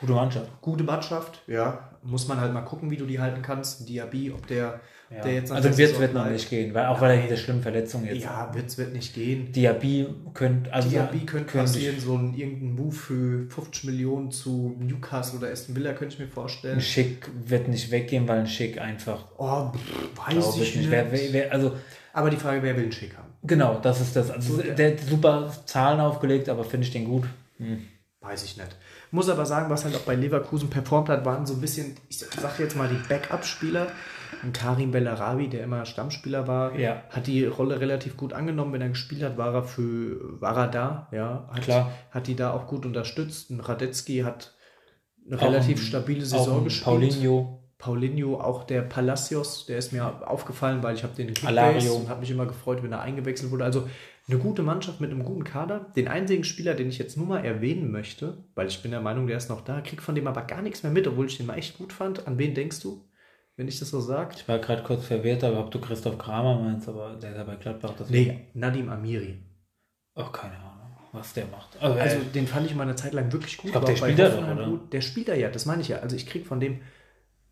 Gute 0.01 0.13
Mannschaft. 0.13 0.61
Gute 0.61 0.83
Mannschaft, 0.83 1.43
ja. 1.45 1.91
Muss 2.01 2.27
man 2.27 2.39
halt 2.39 2.51
mal 2.53 2.61
gucken, 2.61 2.89
wie 2.89 2.97
du 2.97 3.05
die 3.05 3.19
halten 3.19 3.43
kannst. 3.43 3.87
Diaby, 3.87 4.31
ob 4.31 4.47
der, 4.47 4.81
ja. 5.13 5.21
der 5.21 5.33
jetzt 5.33 5.51
Also 5.51 5.77
Wirtz 5.77 5.99
wird 5.99 6.13
noch 6.13 6.29
nicht 6.29 6.49
gehen, 6.49 6.73
weil, 6.73 6.85
auch 6.87 7.01
weil 7.01 7.17
er 7.17 7.23
diese 7.23 7.37
schlimmen 7.37 7.61
Verletzungen 7.61 8.05
jetzt 8.05 8.23
Ja, 8.23 8.49
Wirtz 8.53 8.77
wird 8.77 8.93
nicht 8.93 9.13
gehen. 9.13 9.51
Diaby 9.51 10.07
könnte 10.33 10.73
also 10.73 10.89
Diaby 10.89 11.19
könnte 11.19 11.57
passieren, 11.57 11.99
so 11.99 12.15
ein 12.15 12.33
irgendein 12.33 12.75
Move 12.75 12.95
für 12.95 13.49
50 13.49 13.83
Millionen 13.85 14.31
zu 14.31 14.75
Newcastle 14.79 15.39
oder 15.39 15.49
Aston 15.49 15.75
Villa 15.75 15.93
könnte 15.93 16.15
ich 16.15 16.19
mir 16.19 16.27
vorstellen. 16.27 16.75
Ein 16.75 16.81
Schick 16.81 17.27
wird 17.45 17.67
nicht 17.67 17.91
weggehen, 17.91 18.27
weil 18.27 18.39
ein 18.39 18.47
Schick 18.47 18.79
einfach. 18.79 19.25
Oh, 19.37 19.71
weiß 20.15 20.57
ich 20.57 20.75
nicht. 20.75 20.91
Wer, 20.91 21.11
wer, 21.11 21.33
wer, 21.33 21.51
also, 21.51 21.73
aber 22.13 22.29
die 22.29 22.37
Frage, 22.37 22.63
wer 22.63 22.75
will 22.75 22.83
einen 22.83 22.91
Schick 22.91 23.15
haben? 23.17 23.29
Genau, 23.43 23.79
das 23.81 24.01
ist 24.01 24.15
das. 24.15 24.29
Also, 24.29 24.61
der 24.61 24.91
hat 24.91 24.99
super 24.99 25.51
Zahlen 25.65 25.99
aufgelegt, 25.99 26.47
aber 26.47 26.63
finde 26.63 26.85
ich 26.85 26.93
den 26.93 27.05
gut? 27.05 27.25
Hm. 27.57 27.79
Weiß 28.21 28.43
ich 28.43 28.55
nicht. 28.55 28.69
Muss 29.09 29.29
aber 29.29 29.47
sagen, 29.47 29.71
was 29.71 29.83
halt 29.83 29.95
auch 29.95 30.01
bei 30.01 30.13
Leverkusen 30.13 30.69
performt 30.69 31.09
hat, 31.09 31.25
waren 31.25 31.47
so 31.47 31.55
ein 31.55 31.61
bisschen, 31.61 31.97
ich 32.07 32.19
sage 32.19 32.61
jetzt 32.61 32.75
mal 32.75 32.87
die 32.87 33.07
Backup-Spieler. 33.09 33.87
Und 34.43 34.53
Karim 34.53 34.91
Bellarabi, 34.91 35.49
der 35.49 35.63
immer 35.63 35.85
Stammspieler 35.85 36.47
war, 36.47 36.77
ja. 36.77 37.03
hat 37.09 37.25
die 37.25 37.45
Rolle 37.45 37.79
relativ 37.79 38.17
gut 38.17 38.33
angenommen. 38.33 38.73
Wenn 38.73 38.81
er 38.81 38.89
gespielt 38.89 39.23
hat, 39.23 39.37
war 39.37 39.53
er 39.55 39.63
für 39.63 40.39
war 40.39 40.55
er 40.55 40.67
da, 40.67 41.07
ja. 41.11 41.49
Hat, 41.51 41.63
Klar. 41.63 41.91
hat 42.11 42.27
die 42.27 42.35
da 42.35 42.51
auch 42.53 42.67
gut 42.67 42.85
unterstützt. 42.85 43.49
Und 43.49 43.59
Radetzky 43.59 44.19
hat 44.19 44.53
eine 45.25 45.37
auch 45.37 45.41
relativ 45.41 45.83
stabile 45.83 46.23
Saison 46.23 46.63
gespielt. 46.63 46.85
Paulinho. 46.85 47.57
Paulinho, 47.79 48.39
auch 48.39 48.63
der 48.63 48.83
Palacios, 48.83 49.65
der 49.65 49.79
ist 49.79 49.91
mir 49.91 50.29
aufgefallen, 50.29 50.83
weil 50.83 50.93
ich 50.95 51.01
habe 51.01 51.15
den 51.15 51.33
Kickbase 51.33 51.91
und 51.93 52.09
habe 52.09 52.19
mich 52.19 52.29
immer 52.29 52.45
gefreut, 52.45 52.83
wenn 52.83 52.91
er 52.91 53.01
eingewechselt 53.01 53.49
wurde. 53.49 53.65
Also 53.65 53.89
eine 54.31 54.39
gute 54.39 54.63
Mannschaft 54.63 55.01
mit 55.01 55.11
einem 55.11 55.23
guten 55.23 55.43
Kader. 55.43 55.91
Den 55.95 56.07
einzigen 56.07 56.43
Spieler, 56.43 56.73
den 56.73 56.89
ich 56.89 56.97
jetzt 56.97 57.17
nur 57.17 57.27
mal 57.27 57.43
erwähnen 57.43 57.91
möchte, 57.91 58.45
weil 58.55 58.67
ich 58.67 58.81
bin 58.81 58.91
der 58.91 59.01
Meinung, 59.01 59.27
der 59.27 59.37
ist 59.37 59.49
noch 59.49 59.61
da, 59.61 59.81
krieg 59.81 60.01
von 60.01 60.15
dem 60.15 60.27
aber 60.27 60.43
gar 60.43 60.61
nichts 60.61 60.83
mehr 60.83 60.91
mit, 60.91 61.07
obwohl 61.07 61.27
ich 61.27 61.37
den 61.37 61.45
mal 61.45 61.57
echt 61.57 61.77
gut 61.77 61.93
fand. 61.93 62.27
An 62.27 62.37
wen 62.37 62.53
denkst 62.53 62.79
du, 62.79 63.07
wenn 63.57 63.67
ich 63.67 63.79
das 63.79 63.89
so 63.89 63.99
sage? 63.99 64.35
Ich 64.37 64.47
war 64.47 64.59
gerade 64.59 64.83
kurz 64.83 65.05
verwirrt, 65.05 65.43
aber 65.43 65.59
ob 65.59 65.71
du 65.71 65.79
Christoph 65.79 66.17
Kramer 66.17 66.59
meinst, 66.59 66.87
aber 66.87 67.15
der 67.15 67.31
ist 67.31 67.37
ja 67.37 67.43
bei 67.43 67.55
Gladbach. 67.55 67.93
Das 67.97 68.09
nee, 68.09 68.47
Nadim 68.53 68.89
Amiri. 68.89 69.39
Ach, 70.15 70.31
keine 70.31 70.57
Ahnung, 70.57 70.97
was 71.11 71.33
der 71.33 71.45
macht. 71.47 71.81
Also, 71.81 71.99
also 71.99 72.17
den 72.33 72.47
fand 72.47 72.65
ich 72.65 72.75
mal 72.75 72.83
eine 72.83 72.95
Zeit 72.95 73.13
lang 73.13 73.31
wirklich 73.31 73.57
gut. 73.57 73.67
Ich 73.67 73.71
glaub, 73.71 73.85
der 73.85 73.95
spielt 73.95 74.19
da, 74.19 74.37
oder? 74.37 74.65
Gut. 74.65 74.93
Der 74.93 75.01
spielt 75.01 75.27
da 75.27 75.35
ja, 75.35 75.49
das 75.49 75.65
meine 75.65 75.81
ich 75.81 75.89
ja. 75.89 75.97
Also 75.99 76.15
ich 76.15 76.27
krieg 76.27 76.45
von 76.47 76.59
dem 76.59 76.79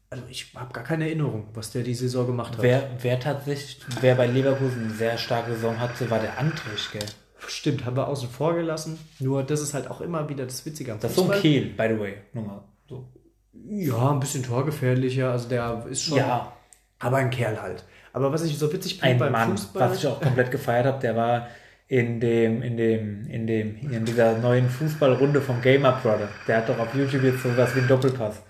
also 0.10 0.24
ich 0.30 0.54
habe 0.56 0.74
gar 0.74 0.84
keine 0.84 1.06
Erinnerung, 1.06 1.48
was 1.54 1.72
der 1.72 1.84
die 1.84 1.94
Saison 1.94 2.26
gemacht 2.26 2.54
hat. 2.54 2.64
Wer, 2.64 2.90
wer 3.02 3.20
tatsächlich, 3.20 3.80
wer 4.02 4.16
bei 4.16 4.26
Leverkusen 4.28 4.86
eine 4.86 4.94
sehr 4.94 5.18
starke 5.18 5.54
Saison 5.54 5.80
hatte, 5.80 6.10
war 6.10 6.20
der 6.20 6.38
Antrich, 6.38 6.90
gell? 6.92 7.06
Stimmt, 7.48 7.86
haben 7.86 7.96
wir 7.96 8.08
außen 8.08 8.30
vor 8.30 8.56
gelassen. 8.56 9.00
Nur 9.20 9.44
das 9.44 9.62
ist 9.62 9.74
halt 9.74 9.90
auch 9.90 10.02
immer 10.02 10.28
wieder 10.28 10.46
das 10.46 10.66
Witzige 10.66 10.92
am 10.92 11.00
Das 11.00 11.12
ist 11.12 11.18
so 11.18 11.32
ein 11.32 11.40
Kehl, 11.40 11.68
by 11.68 11.90
the 11.94 12.00
way. 12.00 12.14
Nur 12.34 12.44
mal 12.44 12.64
so. 12.88 13.08
Ja, 13.54 14.12
ein 14.12 14.20
bisschen 14.20 14.44
torgefährlicher. 14.44 15.32
Also 15.32 15.48
der 15.48 15.86
ist 15.90 16.04
schon. 16.04 16.18
Ja. 16.18 16.54
Aber 17.00 17.18
ein 17.18 17.30
Kerl 17.30 17.62
halt. 17.62 17.86
Aber 18.12 18.34
was 18.34 18.44
ich 18.44 18.58
so 18.58 18.72
witzig 18.74 19.00
finde 19.00 19.20
beim 19.20 19.32
Mann, 19.32 19.52
Fußball. 19.52 19.90
Was 19.90 19.98
ich 20.00 20.08
auch 20.08 20.20
komplett 20.20 20.52
gefeiert 20.52 20.86
habe, 20.86 21.00
der 21.00 21.16
war 21.16 21.48
in 21.88 22.20
dem, 22.20 22.62
in 22.62 22.76
dem, 22.78 23.28
in 23.28 23.48
dem, 23.48 23.78
in 23.90 24.06
dieser 24.06 24.38
neuen 24.38 24.70
Fußballrunde 24.70 25.40
vom 25.40 25.62
Gamer 25.62 25.94
Brother. 26.04 26.28
Der 26.48 26.58
hat 26.58 26.70
doch 26.70 26.78
auf 26.78 26.94
YouTube 26.94 27.24
jetzt 27.24 27.42
so 27.42 27.56
was 27.56 27.74
wie 27.76 27.80
ein 27.80 27.88
Doppelpass. 27.88 28.42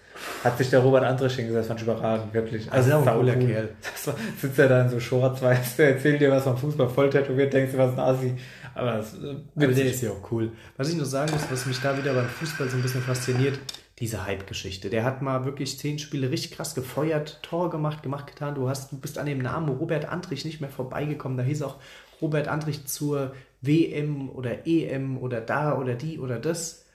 Hat 0.43 0.57
sich 0.57 0.69
der 0.69 0.79
Robert 0.79 1.03
Andrich 1.03 1.35
hingesetzt, 1.35 1.67
fand 1.67 1.81
ich 1.81 1.87
überragend, 1.87 2.33
wirklich. 2.33 2.71
Also, 2.71 2.93
also 2.93 3.09
ein 3.09 3.17
cooler 3.17 3.35
cool. 3.37 3.47
Kerl. 3.47 3.69
Das 3.81 4.07
war, 4.07 4.15
sitzt 4.39 4.59
er 4.59 4.69
da 4.69 4.81
in 4.83 4.89
so 4.89 4.99
Shorts, 4.99 5.41
weißt 5.41 5.79
du, 5.79 5.83
erzählt 5.83 6.21
dir 6.21 6.31
was 6.31 6.43
vom 6.43 6.57
Fußball, 6.57 6.89
voll 6.89 7.09
tätowiert, 7.09 7.53
denkst 7.53 7.73
du, 7.73 7.77
was 7.77 7.93
ein 7.93 7.99
Asi. 7.99 8.33
Aber, 8.75 8.93
das, 8.93 9.13
äh, 9.15 9.35
Aber 9.55 9.67
der 9.67 9.85
ist 9.85 10.01
ja 10.01 10.11
auch 10.11 10.31
cool. 10.31 10.51
Was 10.77 10.89
ich 10.89 10.95
nur 10.95 11.05
sagen 11.05 11.31
muss, 11.31 11.41
was 11.51 11.65
mich 11.65 11.79
da 11.81 11.97
wieder 11.97 12.13
beim 12.13 12.27
Fußball 12.27 12.69
so 12.69 12.77
ein 12.77 12.81
bisschen 12.81 13.01
fasziniert, 13.01 13.59
diese 13.99 14.25
Hype-Geschichte. 14.25 14.89
Der 14.89 15.03
hat 15.03 15.21
mal 15.21 15.45
wirklich 15.45 15.77
zehn 15.77 15.99
Spiele 15.99 16.31
richtig 16.31 16.51
krass 16.51 16.73
gefeuert, 16.73 17.39
Tor 17.41 17.69
gemacht, 17.69 18.01
gemacht, 18.01 18.27
getan. 18.27 18.55
Du 18.55 18.69
hast, 18.69 18.91
du 18.91 18.97
bist 18.97 19.17
an 19.17 19.25
dem 19.25 19.39
Namen 19.39 19.69
Robert 19.69 20.05
Andrich 20.05 20.45
nicht 20.45 20.61
mehr 20.61 20.69
vorbeigekommen. 20.69 21.37
Da 21.37 21.43
hieß 21.43 21.61
auch 21.63 21.75
Robert 22.21 22.47
Andrich 22.47 22.85
zur 22.85 23.33
WM 23.61 24.29
oder 24.29 24.65
EM 24.65 25.17
oder 25.17 25.41
da 25.41 25.77
oder 25.77 25.95
die 25.95 26.19
oder 26.19 26.39
das. 26.39 26.85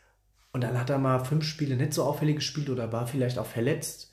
Und 0.54 0.60
dann 0.60 0.78
hat 0.78 0.88
er 0.88 0.98
mal 0.98 1.18
fünf 1.18 1.44
Spiele 1.44 1.74
nicht 1.74 1.92
so 1.92 2.04
auffällig 2.04 2.36
gespielt 2.36 2.70
oder 2.70 2.92
war 2.92 3.08
vielleicht 3.08 3.38
auch 3.38 3.46
verletzt. 3.46 4.12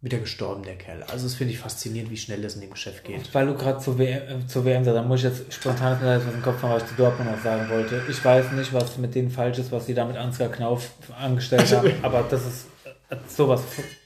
Wieder 0.00 0.18
gestorben, 0.18 0.62
der 0.62 0.76
Kerl. 0.76 1.02
Also, 1.02 1.24
das 1.26 1.34
finde 1.34 1.52
ich 1.52 1.58
faszinierend, 1.58 2.10
wie 2.10 2.16
schnell 2.16 2.40
das 2.40 2.54
in 2.54 2.62
dem 2.62 2.70
Geschäft 2.70 3.04
geht. 3.04 3.34
Weil 3.34 3.46
du 3.46 3.54
gerade 3.54 3.78
zur 3.78 3.98
WM, 3.98 4.40
äh, 4.40 4.46
zur 4.46 4.64
WM 4.64 4.84
sagst, 4.84 4.96
dann 4.96 5.06
muss 5.06 5.22
ich 5.22 5.24
jetzt 5.24 5.52
spontan 5.52 5.98
was 6.00 6.22
im 6.32 6.40
Kopf 6.40 6.62
haben, 6.62 6.72
was 6.72 6.84
ich 6.84 6.88
zu 6.88 6.94
Dortmund 6.94 7.30
noch 7.30 7.42
sagen 7.42 7.68
wollte. 7.68 8.02
Ich 8.08 8.24
weiß 8.24 8.52
nicht, 8.52 8.72
was 8.72 8.96
mit 8.96 9.14
denen 9.14 9.30
falsch 9.30 9.58
ist, 9.58 9.70
was 9.70 9.84
sie 9.84 9.92
da 9.92 10.06
mit 10.06 10.16
Ansgar 10.16 10.48
Knauf 10.48 10.92
angestellt 11.18 11.70
haben, 11.70 11.92
aber 12.02 12.22
das 12.22 12.46
ist 12.46 12.66
äh, 13.10 13.16
sowas 13.28 13.62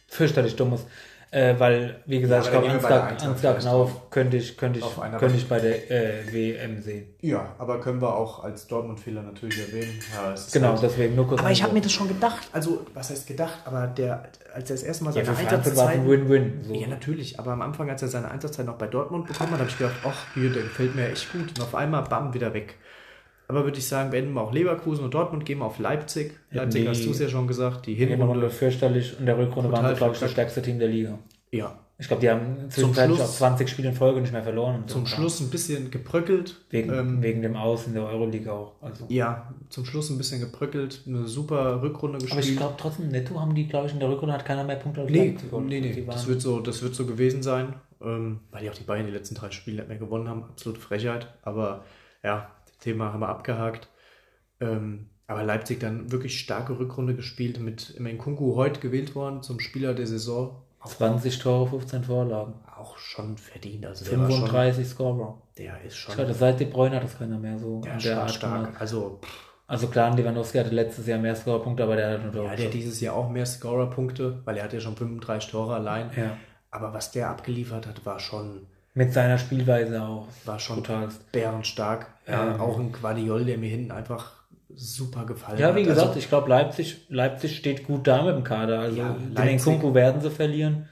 fürchterlich 0.08 0.56
Dummes. 0.56 0.84
Äh, 1.32 1.54
weil, 1.58 2.02
wie 2.06 2.20
gesagt, 2.20 2.46
ja, 2.46 2.52
ich 2.52 2.58
glaube, 2.58 2.70
Ansgar, 2.74 3.22
Ansgar 3.22 3.54
Knauf 3.54 4.10
könnte 4.10 4.36
ich, 4.36 4.56
könnte 4.56 4.80
ich, 4.80 4.96
könnte 4.96 5.36
ich 5.36 5.48
bei 5.48 5.60
der 5.60 5.88
äh, 5.88 6.32
WM 6.32 6.82
sehen. 6.82 7.14
Ja, 7.20 7.54
aber 7.56 7.80
können 7.80 8.02
wir 8.02 8.16
auch 8.16 8.42
als 8.42 8.66
Dortmund-Fehler 8.66 9.22
natürlich 9.22 9.60
erwähnen. 9.60 10.00
Ja, 10.12 10.34
genau, 10.52 10.70
halt 10.70 10.82
deswegen 10.82 11.14
nur 11.14 11.28
kurz. 11.28 11.40
Aber 11.40 11.52
ich 11.52 11.62
habe 11.62 11.72
mir 11.72 11.82
das 11.82 11.92
schon 11.92 12.08
gedacht. 12.08 12.48
Also, 12.52 12.84
was 12.94 13.10
heißt 13.10 13.28
gedacht? 13.28 13.60
Aber 13.64 13.86
der, 13.86 14.24
als 14.52 14.70
er 14.70 14.76
das 14.76 14.82
erste 14.82 15.04
Mal 15.04 15.12
seine 15.12 15.26
ja, 15.26 15.34
Einsatzzeit. 15.34 16.04
Win-Win. 16.04 16.64
So. 16.64 16.74
Ja, 16.74 16.88
natürlich. 16.88 17.38
Aber 17.38 17.52
am 17.52 17.62
Anfang, 17.62 17.88
als 17.88 18.02
er 18.02 18.08
seine 18.08 18.28
Einsatzzeit 18.28 18.66
noch 18.66 18.76
bei 18.76 18.88
Dortmund 18.88 19.28
bekommen 19.28 19.52
hat, 19.52 19.60
habe 19.60 19.70
ich 19.70 19.78
gedacht, 19.78 19.94
ach, 20.04 20.34
hier, 20.34 20.50
der 20.50 20.64
gefällt 20.64 20.96
mir 20.96 21.10
echt 21.10 21.30
gut. 21.32 21.42
Und 21.42 21.60
auf 21.60 21.76
einmal, 21.76 22.02
bam, 22.02 22.34
wieder 22.34 22.52
weg. 22.54 22.74
Aber 23.50 23.64
würde 23.64 23.78
ich 23.78 23.88
sagen, 23.88 24.10
beenden 24.10 24.32
wir 24.32 24.42
auch 24.42 24.52
Leverkusen 24.52 25.04
und 25.04 25.12
Dortmund, 25.12 25.44
gehen 25.44 25.58
wir 25.58 25.64
auf 25.64 25.80
Leipzig. 25.80 26.34
Leipzig 26.52 26.86
hast 26.86 27.04
du 27.04 27.10
es 27.10 27.18
ja 27.18 27.28
schon 27.28 27.48
gesagt. 27.48 27.84
Die 27.84 27.94
Hinrunde. 27.94 28.48
fürchterlich. 28.48 29.18
Und 29.18 29.26
der 29.26 29.36
Rückrunde 29.36 29.72
waren, 29.72 29.96
glaube 29.96 30.14
ich, 30.14 30.20
das 30.20 30.30
stärkste 30.30 30.62
Team 30.62 30.78
der 30.78 30.86
Liga. 30.86 31.18
Ja. 31.50 31.76
Ich 31.98 32.06
glaube, 32.06 32.20
die 32.20 32.30
haben 32.30 32.70
zwischenzeitlich 32.70 33.20
auch 33.20 33.28
20 33.28 33.68
Spiele 33.68 33.88
in 33.88 33.94
Folge 33.96 34.20
nicht 34.20 34.32
mehr 34.32 34.44
verloren. 34.44 34.84
zum 34.86 35.04
so 35.04 35.16
Schluss 35.16 35.40
ein 35.40 35.50
bisschen 35.50 35.90
gebröckelt. 35.90 36.58
Wegen, 36.70 36.94
ähm, 36.94 37.22
wegen 37.22 37.42
dem 37.42 37.56
Aus 37.56 37.88
in 37.88 37.94
der 37.94 38.04
Euroleague 38.04 38.50
auch. 38.52 38.74
Also. 38.80 39.06
Ja, 39.08 39.52
zum 39.68 39.84
Schluss 39.84 40.10
ein 40.10 40.16
bisschen 40.16 40.38
gebröckelt. 40.38 41.02
Eine 41.08 41.26
super 41.26 41.82
Rückrunde 41.82 42.18
gespielt. 42.18 42.32
Aber 42.32 42.50
ich 42.52 42.56
glaube 42.56 42.74
trotzdem, 42.78 43.08
netto 43.08 43.40
haben 43.40 43.56
die, 43.56 43.66
glaube 43.66 43.88
ich, 43.88 43.94
in 43.94 43.98
der 43.98 44.08
Rückrunde 44.08 44.32
hat 44.32 44.44
keiner 44.44 44.62
mehr 44.62 44.76
Punkte 44.76 45.04
nee, 45.10 45.30
Leipzig. 45.30 45.52
Nee, 45.52 45.80
nee, 45.80 46.04
das 46.06 46.28
wird, 46.28 46.40
so, 46.40 46.60
das 46.60 46.82
wird 46.82 46.94
so 46.94 47.04
gewesen 47.04 47.42
sein. 47.42 47.74
ähm, 48.00 48.38
weil 48.52 48.64
ja 48.64 48.70
auch 48.70 48.76
die 48.76 48.84
Bayern 48.84 49.06
die 49.06 49.12
letzten 49.12 49.34
drei 49.34 49.50
Spiele 49.50 49.78
nicht 49.78 49.88
mehr 49.88 49.98
gewonnen 49.98 50.28
haben. 50.28 50.44
Absolute 50.44 50.80
Frechheit. 50.80 51.26
Aber 51.42 51.84
ja, 52.22 52.50
Thema 52.80 53.12
haben 53.12 53.20
wir 53.20 53.28
abgehakt. 53.28 53.88
Ähm, 54.60 55.10
aber 55.26 55.44
Leipzig 55.44 55.78
dann 55.78 56.10
wirklich 56.10 56.40
starke 56.40 56.78
Rückrunde 56.78 57.14
gespielt 57.14 57.60
mit 57.60 57.94
Kunku 58.18 58.56
heute 58.56 58.80
gewählt 58.80 59.14
worden 59.14 59.42
zum 59.42 59.60
Spieler 59.60 59.94
der 59.94 60.06
Saison. 60.06 60.62
20 60.84 61.38
Tore, 61.38 61.68
15 61.68 62.04
Vorlagen. 62.04 62.54
Auch 62.76 62.96
schon 62.96 63.36
verdient. 63.36 63.84
Also 63.86 64.06
35 64.06 64.84
schon, 64.84 64.84
Scorer. 64.84 65.42
Der 65.58 65.80
ist 65.82 65.96
schon. 65.96 66.14
Schade, 66.14 66.32
seit 66.32 66.58
De 66.58 66.66
Bruyne 66.66 66.96
hat 66.96 67.04
das 67.04 67.18
keiner 67.18 67.38
mehr 67.38 67.58
so. 67.58 67.82
Ja, 67.84 67.92
der 67.92 68.00
stark. 68.00 68.30
stark. 68.30 68.80
Also, 68.80 69.20
also 69.66 69.88
klar, 69.88 70.16
Lewandowski 70.16 70.58
hatte 70.58 70.70
letztes 70.70 71.06
Jahr 71.06 71.18
mehr 71.18 71.36
Scorerpunkte, 71.36 71.82
aber 71.82 71.96
der 71.96 72.12
hat 72.12 72.34
nur 72.34 72.44
Ja, 72.44 72.56
der 72.56 72.66
hat 72.66 72.74
dieses 72.74 73.00
Jahr 73.00 73.14
auch 73.14 73.28
mehr 73.28 73.44
Scorerpunkte, 73.44 74.40
weil 74.44 74.56
er 74.56 74.64
hat 74.64 74.72
ja 74.72 74.80
schon 74.80 74.96
35 74.96 75.50
Tore 75.50 75.74
allein. 75.74 76.10
Ja. 76.16 76.36
Aber 76.70 76.94
was 76.94 77.12
der 77.12 77.28
abgeliefert 77.28 77.86
hat, 77.86 78.04
war 78.06 78.18
schon. 78.18 78.66
Mit 78.94 79.12
seiner 79.12 79.38
Spielweise 79.38 80.02
auch. 80.02 80.26
War 80.44 80.58
schon 80.58 80.76
brutalst. 80.76 81.30
bärenstark. 81.32 82.06
Ja, 82.26 82.54
ähm. 82.54 82.60
Auch 82.60 82.78
ein 82.78 82.92
Quadiol, 82.92 83.44
der 83.44 83.58
mir 83.58 83.70
hinten 83.70 83.92
einfach 83.92 84.32
super 84.74 85.26
gefallen 85.26 85.58
Ja, 85.58 85.74
wie 85.74 85.80
hat. 85.80 85.88
gesagt, 85.88 86.08
also, 86.08 86.18
ich 86.18 86.28
glaube, 86.28 86.48
Leipzig, 86.48 87.06
Leipzig 87.08 87.56
steht 87.56 87.86
gut 87.86 88.06
da 88.06 88.22
mit 88.22 88.34
dem 88.36 88.44
Kader. 88.44 88.80
Also 88.80 88.98
ja, 88.98 89.16
den 89.44 89.60
Kunku 89.60 89.94
werden 89.94 90.20
sie 90.20 90.30
verlieren. 90.30 90.88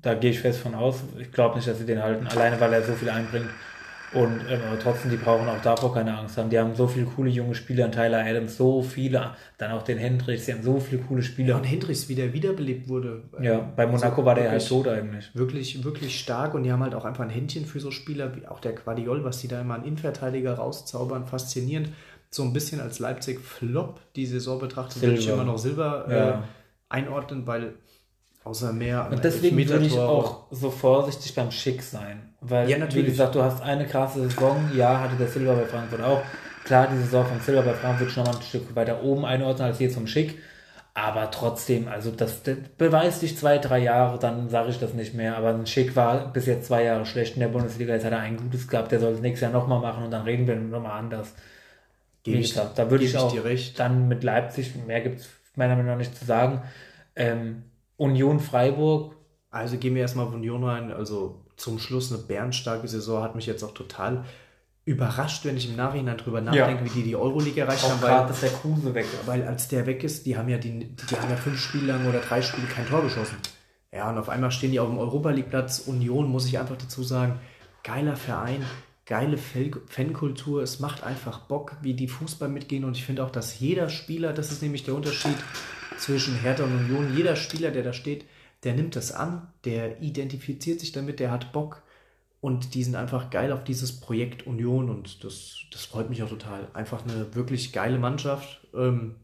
Da 0.00 0.14
gehe 0.14 0.30
ich 0.30 0.40
fest 0.40 0.60
von 0.60 0.74
aus. 0.74 1.00
Ich 1.18 1.32
glaube 1.32 1.56
nicht, 1.56 1.66
dass 1.66 1.78
sie 1.78 1.86
den 1.86 2.02
halten, 2.02 2.26
alleine 2.26 2.60
weil 2.60 2.72
er 2.72 2.82
so 2.82 2.92
viel 2.92 3.10
einbringt. 3.10 3.48
Und 4.12 4.40
ähm, 4.48 4.60
aber 4.68 4.78
trotzdem, 4.78 5.10
die 5.10 5.16
brauchen 5.16 5.48
auch 5.48 5.60
davor 5.60 5.92
keine 5.92 6.16
Angst 6.16 6.38
haben. 6.38 6.48
Die 6.48 6.58
haben 6.58 6.74
so 6.74 6.86
viele 6.86 7.06
coole 7.06 7.28
junge 7.28 7.54
Spieler, 7.54 7.90
Tyler 7.90 8.24
Adams, 8.24 8.56
so 8.56 8.82
viele, 8.82 9.32
dann 9.58 9.72
auch 9.72 9.82
den 9.82 9.98
Hendricks, 9.98 10.46
die 10.46 10.52
haben 10.52 10.62
so 10.62 10.78
viele 10.78 11.02
coole 11.02 11.22
Spieler. 11.22 11.50
Ja, 11.50 11.56
und 11.56 11.64
Hendricks, 11.64 12.08
wie 12.08 12.14
der 12.14 12.32
wiederbelebt 12.32 12.88
wurde. 12.88 13.24
Ja, 13.40 13.58
bei 13.74 13.86
Monaco 13.86 14.06
also 14.06 14.24
war 14.24 14.34
der 14.36 14.50
halt 14.50 14.66
tot 14.66 14.86
eigentlich. 14.86 15.34
Wirklich, 15.34 15.82
wirklich 15.84 16.18
stark 16.18 16.54
und 16.54 16.62
die 16.62 16.72
haben 16.72 16.82
halt 16.82 16.94
auch 16.94 17.04
einfach 17.04 17.24
ein 17.24 17.30
Händchen 17.30 17.66
für 17.66 17.80
so 17.80 17.90
Spieler, 17.90 18.34
wie 18.36 18.46
auch 18.46 18.60
der 18.60 18.74
Quadiol, 18.74 19.24
was 19.24 19.40
die 19.40 19.48
da 19.48 19.60
immer 19.60 19.74
an 19.74 19.84
Innenverteidiger 19.84 20.54
rauszaubern, 20.54 21.26
faszinierend 21.26 21.90
so 22.30 22.42
ein 22.42 22.52
bisschen 22.52 22.80
als 22.80 22.98
Leipzig-Flop 22.98 24.00
die 24.14 24.26
Saison 24.26 24.58
betrachtet, 24.58 25.02
würde 25.02 25.14
ich 25.14 25.28
immer 25.28 25.44
noch 25.44 25.58
Silber 25.58 26.06
ja. 26.08 26.30
äh, 26.30 26.42
einordnen, 26.88 27.46
weil 27.46 27.74
außer 28.46 28.72
mehr. 28.72 29.08
Und 29.10 29.24
deswegen 29.24 29.56
würde 29.68 29.86
ich 29.86 29.98
auch 29.98 30.44
so 30.50 30.70
vorsichtig 30.70 31.34
beim 31.34 31.50
Schick 31.50 31.82
sein. 31.82 32.34
Weil, 32.40 32.70
ja, 32.70 32.78
natürlich. 32.78 33.06
wie 33.06 33.10
gesagt, 33.10 33.34
du 33.34 33.42
hast 33.42 33.62
eine 33.62 33.86
krasse 33.86 34.20
Saison, 34.20 34.70
ja, 34.74 35.00
hatte 35.00 35.16
der 35.16 35.28
Silber 35.28 35.54
bei 35.54 35.64
Frankfurt 35.64 36.00
auch. 36.02 36.22
Klar, 36.64 36.88
die 36.92 36.98
Saison 36.98 37.26
von 37.26 37.40
Silber 37.40 37.62
bei 37.62 37.74
Frankfurt 37.74 38.10
schon 38.10 38.24
mal 38.24 38.36
ein 38.36 38.42
Stück 38.42 38.74
weiter 38.74 39.02
oben 39.02 39.24
einordnen 39.24 39.66
als 39.68 39.78
jetzt 39.80 39.94
vom 39.94 40.06
Schick. 40.06 40.38
Aber 40.94 41.30
trotzdem, 41.30 41.88
also 41.88 42.10
das, 42.10 42.42
das 42.42 42.56
beweist 42.78 43.20
dich 43.20 43.36
zwei, 43.36 43.58
drei 43.58 43.80
Jahre, 43.80 44.18
dann 44.18 44.48
sage 44.48 44.70
ich 44.70 44.78
das 44.78 44.94
nicht 44.94 45.12
mehr. 45.12 45.36
Aber 45.36 45.50
ein 45.50 45.66
Schick 45.66 45.94
war 45.94 46.32
bis 46.32 46.46
jetzt 46.46 46.68
zwei 46.68 46.84
Jahre 46.84 47.04
schlecht 47.04 47.34
in 47.34 47.40
der 47.40 47.48
Bundesliga. 47.48 47.92
Jetzt 47.92 48.06
hat 48.06 48.12
er 48.12 48.20
ein 48.20 48.36
gutes 48.36 48.66
gehabt, 48.66 48.92
der 48.92 49.00
soll 49.00 49.12
es 49.12 49.20
nächstes 49.20 49.42
Jahr 49.42 49.52
nochmal 49.52 49.80
machen 49.80 50.04
und 50.04 50.10
dann 50.10 50.22
reden 50.22 50.46
wir 50.46 50.56
nochmal 50.56 50.98
anders. 50.98 51.34
Gebe 52.22 52.38
ich, 52.38 52.54
da, 52.54 52.90
würde 52.90 53.04
ich 53.04 53.16
auch 53.16 53.36
dann 53.76 54.08
mit 54.08 54.24
Leipzig, 54.24 54.74
mehr 54.86 55.00
gibt 55.00 55.20
es 55.20 55.28
meiner 55.54 55.76
Meinung 55.76 55.92
nach 55.92 55.98
nicht 55.98 56.16
zu 56.16 56.24
sagen. 56.24 56.62
Ähm, 57.14 57.64
Union 57.96 58.40
Freiburg. 58.40 59.16
Also 59.50 59.76
gehen 59.78 59.94
wir 59.94 60.02
erstmal 60.02 60.26
auf 60.26 60.34
Union 60.34 60.64
rein. 60.64 60.92
Also 60.92 61.44
zum 61.56 61.78
Schluss 61.78 62.12
eine 62.12 62.22
bärenstarke 62.22 62.88
Saison 62.88 63.22
hat 63.22 63.34
mich 63.34 63.46
jetzt 63.46 63.62
auch 63.62 63.72
total 63.72 64.24
überrascht, 64.84 65.44
wenn 65.44 65.56
ich 65.56 65.68
im 65.68 65.76
Nachhinein 65.76 66.16
drüber 66.16 66.40
nachdenke, 66.40 66.84
ja. 66.84 66.84
wie 66.84 67.00
die 67.00 67.02
die 67.02 67.16
Euroleague 67.16 67.60
erreicht 67.60 67.84
auch 67.84 67.90
haben. 67.90 68.02
Weil, 68.02 68.26
dass 68.28 68.40
der 68.40 68.50
Kruse 68.50 68.94
weg 68.94 69.04
ist. 69.04 69.26
Weil 69.26 69.42
als 69.46 69.68
der 69.68 69.84
weg 69.86 70.04
ist, 70.04 70.26
die 70.26 70.36
haben 70.36 70.48
ja 70.48 70.58
die, 70.58 70.94
die, 70.94 71.16
haben 71.16 71.28
ja 71.28 71.36
fünf 71.36 71.60
Spiele 71.60 71.92
lang 71.92 72.06
oder 72.06 72.20
drei 72.20 72.40
Spiele 72.40 72.68
kein 72.68 72.86
Tor 72.86 73.02
geschossen. 73.02 73.36
Ja, 73.92 74.10
und 74.10 74.18
auf 74.18 74.28
einmal 74.28 74.52
stehen 74.52 74.70
die 74.70 74.78
auf 74.78 74.88
dem 74.88 74.98
Europa 74.98 75.30
League 75.30 75.50
Platz. 75.50 75.80
Union, 75.80 76.28
muss 76.28 76.46
ich 76.46 76.58
einfach 76.58 76.76
dazu 76.76 77.02
sagen, 77.02 77.40
geiler 77.82 78.16
Verein, 78.16 78.64
geile 79.06 79.38
Fankultur. 79.38 80.62
Es 80.62 80.78
macht 80.78 81.02
einfach 81.02 81.40
Bock, 81.40 81.76
wie 81.82 81.94
die 81.94 82.08
Fußball 82.08 82.48
mitgehen. 82.48 82.84
Und 82.84 82.96
ich 82.96 83.04
finde 83.04 83.24
auch, 83.24 83.30
dass 83.30 83.58
jeder 83.58 83.88
Spieler, 83.88 84.32
das 84.32 84.52
ist 84.52 84.62
nämlich 84.62 84.84
der 84.84 84.94
Unterschied 84.94 85.36
zwischen 85.98 86.36
Hertha 86.36 86.64
und 86.64 86.74
Union, 86.74 87.16
jeder 87.16 87.36
Spieler, 87.36 87.70
der 87.70 87.82
da 87.82 87.92
steht, 87.92 88.24
der 88.64 88.74
nimmt 88.74 88.96
das 88.96 89.12
an, 89.12 89.48
der 89.64 90.02
identifiziert 90.02 90.80
sich 90.80 90.92
damit, 90.92 91.20
der 91.20 91.30
hat 91.30 91.52
Bock. 91.52 91.82
Und 92.40 92.74
die 92.74 92.84
sind 92.84 92.94
einfach 92.94 93.30
geil 93.30 93.50
auf 93.50 93.64
dieses 93.64 93.98
Projekt 93.98 94.46
Union 94.46 94.88
und 94.90 95.24
das, 95.24 95.64
das 95.72 95.84
freut 95.84 96.10
mich 96.10 96.22
auch 96.22 96.28
total. 96.28 96.68
Einfach 96.74 97.02
eine 97.04 97.34
wirklich 97.34 97.72
geile 97.72 97.98
Mannschaft. 97.98 98.66
Ähm, 98.74 99.16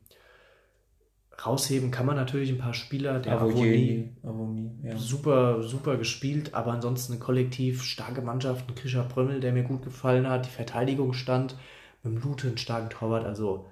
Rausheben 1.44 1.90
kann 1.90 2.06
man 2.06 2.16
natürlich 2.16 2.50
ein 2.50 2.58
paar 2.58 2.74
Spieler, 2.74 3.20
der 3.20 3.40
Avonie, 3.40 4.12
Avonie 4.22 4.70
ja. 4.82 4.96
super, 4.96 5.62
super 5.62 5.96
gespielt, 5.96 6.54
aber 6.54 6.72
ansonsten 6.72 7.12
eine 7.12 7.20
kollektiv 7.20 7.82
starke 7.82 8.22
Mannschaft, 8.22 8.68
ein 8.68 8.74
Krischer 8.74 9.04
Brömmel, 9.04 9.40
der 9.40 9.52
mir 9.52 9.64
gut 9.64 9.82
gefallen 9.82 10.28
hat, 10.28 10.46
die 10.46 10.50
Verteidigung 10.50 11.12
stand, 11.12 11.56
mit 12.02 12.14
dem 12.14 12.22
Lute 12.22 12.48
einen 12.48 12.58
starken 12.58 12.90
Torwart, 12.90 13.24
also 13.24 13.66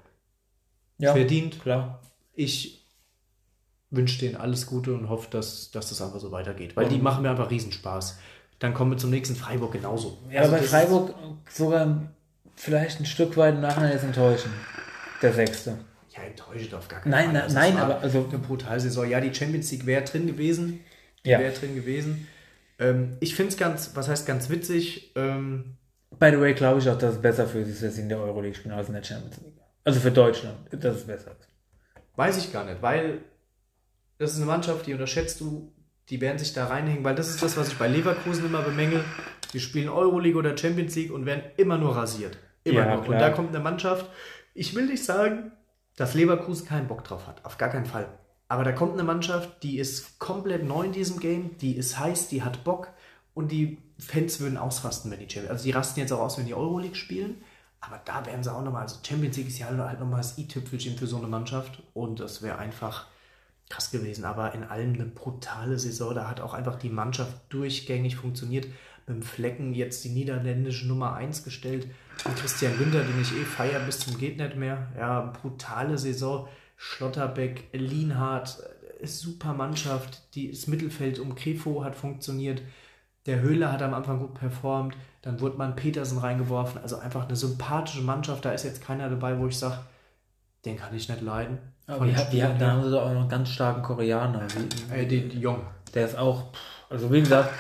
ja, 0.99 1.13
verdient. 1.13 1.61
Klar. 1.61 2.03
Ich 2.35 2.80
wünsche 3.91 4.21
denen 4.21 4.37
alles 4.37 4.67
Gute 4.67 4.95
und 4.95 5.09
hoffe, 5.09 5.29
dass, 5.31 5.71
dass 5.71 5.89
das 5.89 6.01
einfach 6.01 6.21
so 6.21 6.31
weitergeht, 6.33 6.77
weil 6.77 6.89
die 6.89 6.99
machen 6.99 7.23
mir 7.23 7.31
einfach 7.31 7.51
Riesenspaß. 7.51 8.19
Dann 8.59 8.75
kommen 8.75 8.93
wir 8.93 8.99
zum 8.99 9.11
nächsten 9.11 9.37
Freiburg 9.37 9.73
genauso. 9.73 10.19
Ja, 10.31 10.41
also 10.41 10.53
bei 10.53 10.63
Freiburg 10.63 11.15
sogar 11.49 12.13
vielleicht 12.55 13.01
ein 13.01 13.07
Stück 13.07 13.37
weit 13.37 13.55
im 13.55 13.63
Nachhinein 13.63 13.93
jetzt 13.93 14.05
enttäuschen. 14.05 14.53
Der 15.23 15.33
Sechste 15.33 15.79
ja, 16.17 16.23
enttäuschend 16.23 16.75
auf 16.75 16.89
gar 16.89 17.01
keinen 17.01 17.11
nein, 17.11 17.25
Fall. 17.33 17.49
Nein, 17.53 17.75
nein, 17.75 17.77
aber 17.79 18.01
also 18.01 18.27
eine 18.29 18.39
brutale 18.39 18.81
Saison. 18.81 19.09
Ja, 19.09 19.21
die 19.21 19.35
Champions 19.35 19.71
League 19.71 19.87
wäre 19.87 20.03
drin 20.03 20.27
gewesen. 20.27 20.81
Ja. 21.25 21.39
Wäre 21.39 21.53
drin 21.53 21.75
gewesen. 21.75 22.27
Ähm, 22.79 23.17
ich 23.21 23.35
finde 23.35 23.53
es 23.53 23.59
ganz, 23.59 23.93
was 23.95 24.09
heißt 24.09 24.27
ganz 24.27 24.49
witzig. 24.49 25.13
Ähm, 25.17 25.77
By 26.19 26.31
the 26.31 26.41
way, 26.41 26.55
glaube 26.55 26.81
ich 26.81 26.89
auch, 26.89 26.99
dass 26.99 27.15
es 27.15 27.23
besser 27.23 27.47
für 27.47 27.65
sie 27.65 27.71
ist, 27.71 27.83
dass 27.83 27.95
sie 27.95 28.03
in 28.03 28.09
der 28.09 28.19
Euroleague 28.19 28.57
spielen 28.57 28.75
als 28.75 28.89
in 28.89 28.95
der 28.95 29.05
Champions 29.05 29.37
League. 29.43 29.61
Also 29.85 30.01
für 30.01 30.11
Deutschland, 30.11 30.57
dass 30.73 30.97
es 30.97 31.07
besser 31.07 31.31
ist. 31.39 31.49
Weiß 32.17 32.37
ich 32.39 32.53
gar 32.53 32.65
nicht, 32.65 32.83
weil 32.83 33.21
das 34.21 34.33
ist 34.33 34.37
eine 34.37 34.47
Mannschaft, 34.47 34.87
die 34.87 34.93
unterschätzt 34.93 35.41
du, 35.41 35.73
die 36.11 36.21
werden 36.21 36.39
sich 36.39 36.53
da 36.53 36.67
reinhängen, 36.67 37.03
weil 37.05 37.15
das 37.15 37.31
ist 37.31 37.43
das, 37.43 37.57
was 37.57 37.69
ich 37.69 37.79
bei 37.79 37.89
Leverkusen 37.89 38.45
immer 38.45 38.61
bemängel. 38.61 39.03
Die 39.55 39.61
spielen 39.61 39.89
Euroleague 39.89 40.39
oder 40.39 40.57
Champions 40.57 40.95
League 40.95 41.11
und 41.11 41.25
werden 41.25 41.43
immer 41.57 41.79
nur 41.79 41.97
rasiert. 41.97 42.37
Immer 42.63 42.81
ja, 42.81 42.95
nur. 42.95 43.05
Klar. 43.05 43.15
Und 43.15 43.21
da 43.21 43.31
kommt 43.31 43.49
eine 43.49 43.65
Mannschaft, 43.65 44.11
ich 44.53 44.75
will 44.75 44.87
nicht 44.87 45.03
sagen, 45.03 45.53
dass 45.97 46.13
Leverkusen 46.13 46.67
keinen 46.67 46.87
Bock 46.87 47.03
drauf 47.03 47.27
hat. 47.27 47.43
Auf 47.47 47.57
gar 47.57 47.71
keinen 47.71 47.87
Fall. 47.87 48.09
Aber 48.47 48.63
da 48.63 48.73
kommt 48.73 48.93
eine 48.93 49.05
Mannschaft, 49.05 49.63
die 49.63 49.79
ist 49.79 50.19
komplett 50.19 50.65
neu 50.65 50.85
in 50.85 50.93
diesem 50.93 51.19
Game, 51.19 51.57
die 51.57 51.77
ist 51.77 51.99
heiß, 51.99 52.29
die 52.29 52.43
hat 52.43 52.63
Bock 52.63 52.89
und 53.33 53.51
die 53.51 53.79
Fans 53.99 54.39
würden 54.39 54.59
ausrasten, 54.59 55.11
wenn 55.11 55.21
die 55.21 55.31
Champions 55.31 55.51
Also 55.51 55.65
die 55.65 55.71
rasten 55.71 55.99
jetzt 55.99 56.13
auch 56.13 56.21
aus, 56.21 56.37
wenn 56.37 56.47
die 56.47 56.55
Euroleague 56.55 56.97
spielen. 56.97 57.41
Aber 57.81 57.99
da 58.05 58.27
wären 58.27 58.43
sie 58.43 58.53
auch 58.53 58.63
nochmal, 58.63 58.83
also 58.83 58.99
Champions 59.03 59.39
League 59.39 59.49
ist 59.49 59.59
ja 59.59 59.69
halt 59.69 59.99
nochmal 59.99 60.21
das 60.21 60.37
i-Tüpfelchen 60.37 60.99
für 60.99 61.07
so 61.07 61.17
eine 61.17 61.27
Mannschaft 61.27 61.83
und 61.95 62.21
das 62.21 62.43
wäre 62.43 62.59
einfach 62.59 63.07
krass 63.71 63.91
gewesen. 63.91 64.27
Aber 64.27 64.55
in 64.55 64.65
allem 64.65 64.95
eine 64.95 65.07
brutale 65.07 65.79
Saison, 65.79 66.15
da 66.15 66.29
hat 66.29 66.43
auch 66.43 66.53
einfach 66.53 66.77
die 66.77 66.91
Mannschaft 66.91 67.35
durchgängig 67.49 68.17
funktioniert. 68.17 68.67
Mit 69.07 69.17
dem 69.17 69.23
Flecken 69.23 69.73
jetzt 69.73 70.05
die 70.05 70.11
niederländische 70.11 70.87
Nummer 70.87 71.15
1 71.15 71.45
gestellt. 71.45 71.87
Und 72.25 72.37
Christian 72.37 72.77
Günther, 72.77 73.03
den 73.03 73.21
ich 73.23 73.33
eh 73.33 73.45
feier 73.45 73.81
bis 73.81 74.01
zum 74.01 74.19
geht 74.19 74.37
nicht 74.37 74.57
mehr. 74.57 74.89
Ja, 74.99 75.33
brutale 75.41 75.97
Saison. 75.97 76.47
Schlotterbeck, 76.77 77.69
Lienhardt, 77.73 78.59
äh, 79.01 79.07
super 79.07 79.55
Mannschaft. 79.55 80.23
Das 80.37 80.67
Mittelfeld 80.67 81.19
um 81.19 81.35
Krefo 81.35 81.85
hat 81.85 81.97
funktioniert. 81.97 82.63
Der 83.27 83.41
Höhler 83.41 83.73
hat 83.73 83.83
am 83.83 83.95
Anfang 83.95 84.19
gut 84.19 84.35
performt. 84.35 84.97
Dann 85.23 85.41
wurde 85.41 85.59
man 85.59 85.77
Petersen 85.77 86.19
reingeworfen. 86.19 86.81
Also 86.81 86.97
einfach 86.99 87.27
eine 87.27 87.37
sympathische 87.37 88.03
Mannschaft. 88.03 88.45
Da 88.45 88.53
ist 88.53 88.65
jetzt 88.65 88.83
keiner 88.83 89.09
dabei, 89.11 89.39
wo 89.39 89.47
ich 89.47 89.59
sage, 89.59 89.79
den 90.65 90.77
kann 90.77 90.95
ich 90.95 91.09
nicht 91.09 91.21
leiden. 91.21 91.59
Aber 91.91 92.07
wir, 92.07 92.15
wir 92.31 92.57
da 92.59 92.71
haben 92.73 92.89
sie 92.89 93.01
auch 93.01 93.13
noch 93.13 93.21
einen 93.21 93.29
ganz 93.29 93.51
starken 93.51 93.83
Koreaner. 93.83 94.47
Wie, 94.91 94.95
äh, 94.95 95.07
den 95.07 95.41
Jong. 95.41 95.61
Der 95.95 96.07
ist 96.07 96.17
auch, 96.17 96.45
also 96.89 97.13
wie 97.13 97.21
gesagt, 97.21 97.51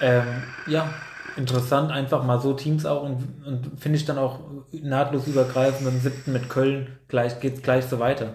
ähm, 0.00 0.42
ja, 0.66 0.88
interessant, 1.36 1.90
einfach 1.90 2.24
mal 2.24 2.40
so 2.40 2.52
Teams 2.54 2.86
auch 2.86 3.02
und, 3.02 3.44
und 3.44 3.80
finde 3.80 3.98
ich 3.98 4.04
dann 4.04 4.18
auch 4.18 4.40
nahtlos 4.72 5.26
übergreifend 5.26 5.88
im 5.88 6.00
siebten 6.00 6.32
mit 6.32 6.48
Köln 6.48 6.98
gleich 7.08 7.40
geht 7.40 7.56
es 7.56 7.62
gleich 7.62 7.84
so 7.84 7.98
weiter. 7.98 8.32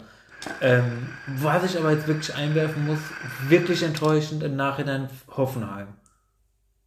Ähm, 0.61 1.07
was 1.27 1.63
ich 1.63 1.79
aber 1.79 1.91
jetzt 1.91 2.07
wirklich 2.07 2.35
einwerfen 2.35 2.85
muss, 2.85 2.99
wirklich 3.47 3.81
enttäuschend 3.81 4.43
im 4.43 4.55
Nachhinein 4.55 5.09
Hoffenheim. 5.35 5.87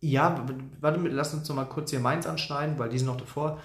Ja, 0.01 0.47
warte, 0.81 1.01
lass 1.09 1.35
uns 1.35 1.49
noch 1.49 1.57
mal 1.57 1.65
kurz 1.65 1.91
hier 1.91 1.99
Mainz 1.99 2.27
anschneiden, 2.27 2.79
weil 2.79 2.89
die 2.89 2.99
sind 2.99 3.09
noch 3.09 3.17
davor. 3.17 3.59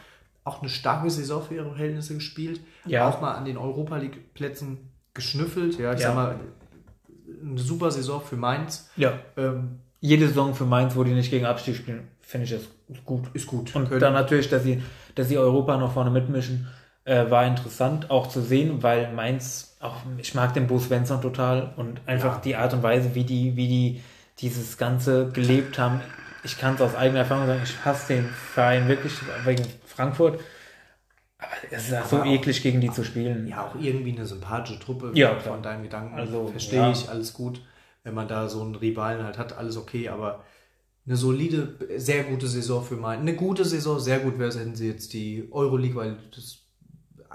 Auch 0.43 0.61
eine 0.61 0.69
starke 0.69 1.09
Saison 1.11 1.43
für 1.43 1.55
ihre 1.55 1.69
Verhältnisse 1.69 2.15
gespielt. 2.15 2.59
Ja. 2.85 3.07
Auch 3.07 3.21
mal 3.21 3.35
an 3.35 3.45
den 3.45 3.57
Europa 3.57 3.97
League 3.97 4.33
Plätzen 4.33 4.89
geschnüffelt. 5.13 5.77
Ja, 5.79 5.93
ich 5.93 6.01
ja. 6.01 6.07
sag 6.07 6.15
mal, 6.15 6.39
eine 7.41 7.59
super 7.59 7.91
Saison 7.91 8.21
für 8.21 8.35
Mainz. 8.35 8.89
Ja. 8.95 9.19
Ähm, 9.37 9.79
Jede 9.99 10.27
Saison 10.27 10.53
für 10.53 10.65
Mainz, 10.65 10.95
wo 10.95 11.03
die 11.03 11.13
nicht 11.13 11.31
gegen 11.31 11.45
Abstieg 11.45 11.75
spielen 11.75 12.07
finde 12.33 12.45
ich 12.45 12.51
das 12.51 13.03
gut. 13.05 13.29
Ist 13.33 13.45
gut. 13.47 13.75
Und 13.75 13.89
Können. 13.89 13.99
dann 13.99 14.13
natürlich, 14.13 14.49
dass 14.49 14.63
sie, 14.63 14.81
dass 15.13 15.27
sie 15.27 15.37
Europa 15.37 15.77
noch 15.77 15.93
vorne 15.93 16.09
mitmischen, 16.09 16.67
äh, 17.05 17.29
war 17.29 17.45
interessant 17.45 18.09
auch 18.09 18.27
zu 18.27 18.41
sehen, 18.41 18.81
weil 18.81 19.13
Mainz, 19.13 19.77
auch 19.79 19.97
ich 20.17 20.33
mag 20.33 20.53
den 20.53 20.65
Bo 20.65 20.79
Svensson 20.79 21.21
total 21.21 21.73
und 21.75 22.01
einfach 22.07 22.35
ja. 22.35 22.41
die 22.41 22.55
Art 22.55 22.73
und 22.73 22.81
Weise, 22.81 23.13
wie 23.13 23.23
die, 23.23 23.55
wie 23.55 23.67
die 23.67 24.01
dieses 24.39 24.77
Ganze 24.77 25.29
gelebt 25.29 25.77
haben, 25.77 26.01
ich 26.43 26.57
kann 26.57 26.73
es 26.75 26.81
aus 26.81 26.95
eigener 26.95 27.19
Erfahrung 27.19 27.45
sagen, 27.45 27.61
ich 27.63 27.85
hasse 27.85 28.15
den 28.15 28.25
Verein 28.25 28.87
wirklich 28.87 29.13
wegen 29.45 29.63
Frankfurt. 29.85 30.39
Aber 31.43 31.71
es 31.71 31.89
ist 31.89 32.09
so 32.09 32.23
eklig, 32.23 32.61
gegen 32.63 32.81
die 32.81 32.91
zu 32.91 33.03
spielen. 33.03 33.47
Ja, 33.47 33.67
auch 33.67 33.75
irgendwie 33.79 34.11
eine 34.15 34.25
sympathische 34.25 34.79
Truppe 34.79 35.11
Ja, 35.13 35.39
von 35.39 35.61
deinen 35.61 35.83
Gedanken. 35.83 36.15
Also, 36.15 36.47
verstehe 36.47 36.79
ja. 36.79 36.91
ich, 36.91 37.09
alles 37.09 37.33
gut. 37.33 37.61
Wenn 38.03 38.13
man 38.13 38.27
da 38.27 38.49
so 38.49 38.61
einen 38.61 38.75
Rivalen 38.75 39.23
halt 39.23 39.37
hat, 39.37 39.57
alles 39.57 39.77
okay, 39.77 40.09
aber 40.09 40.43
eine 41.05 41.15
solide, 41.15 41.77
sehr 41.97 42.23
gute 42.23 42.47
Saison 42.47 42.83
für 42.83 42.95
Mainz. 42.95 43.21
Eine 43.21 43.35
gute 43.35 43.65
Saison, 43.65 43.99
sehr 43.99 44.19
gut 44.19 44.39
wäre 44.39 44.49
es, 44.49 44.57
hätten 44.59 44.75
sie 44.75 44.87
jetzt 44.87 45.13
die 45.13 45.47
Euroleague, 45.51 45.95
weil 45.95 46.17
das. 46.35 46.59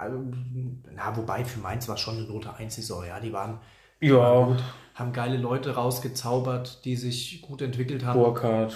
ähm, 0.03 0.83
Na, 0.95 1.15
wobei 1.15 1.43
für 1.45 1.59
Mainz 1.59 1.87
war 1.87 1.97
schon 1.97 2.17
eine 2.17 2.27
Note 2.27 2.53
1 2.53 2.75
Saison, 2.75 3.05
ja. 3.05 3.19
Die 3.19 3.33
waren, 3.33 3.59
Ja, 3.99 4.15
waren 4.17 4.47
gut, 4.55 4.63
haben 4.95 5.13
geile 5.13 5.37
Leute 5.37 5.71
rausgezaubert, 5.75 6.83
die 6.85 6.95
sich 6.95 7.41
gut 7.41 7.61
entwickelt 7.61 8.05
haben. 8.05 8.19
Burkhardt. 8.19 8.75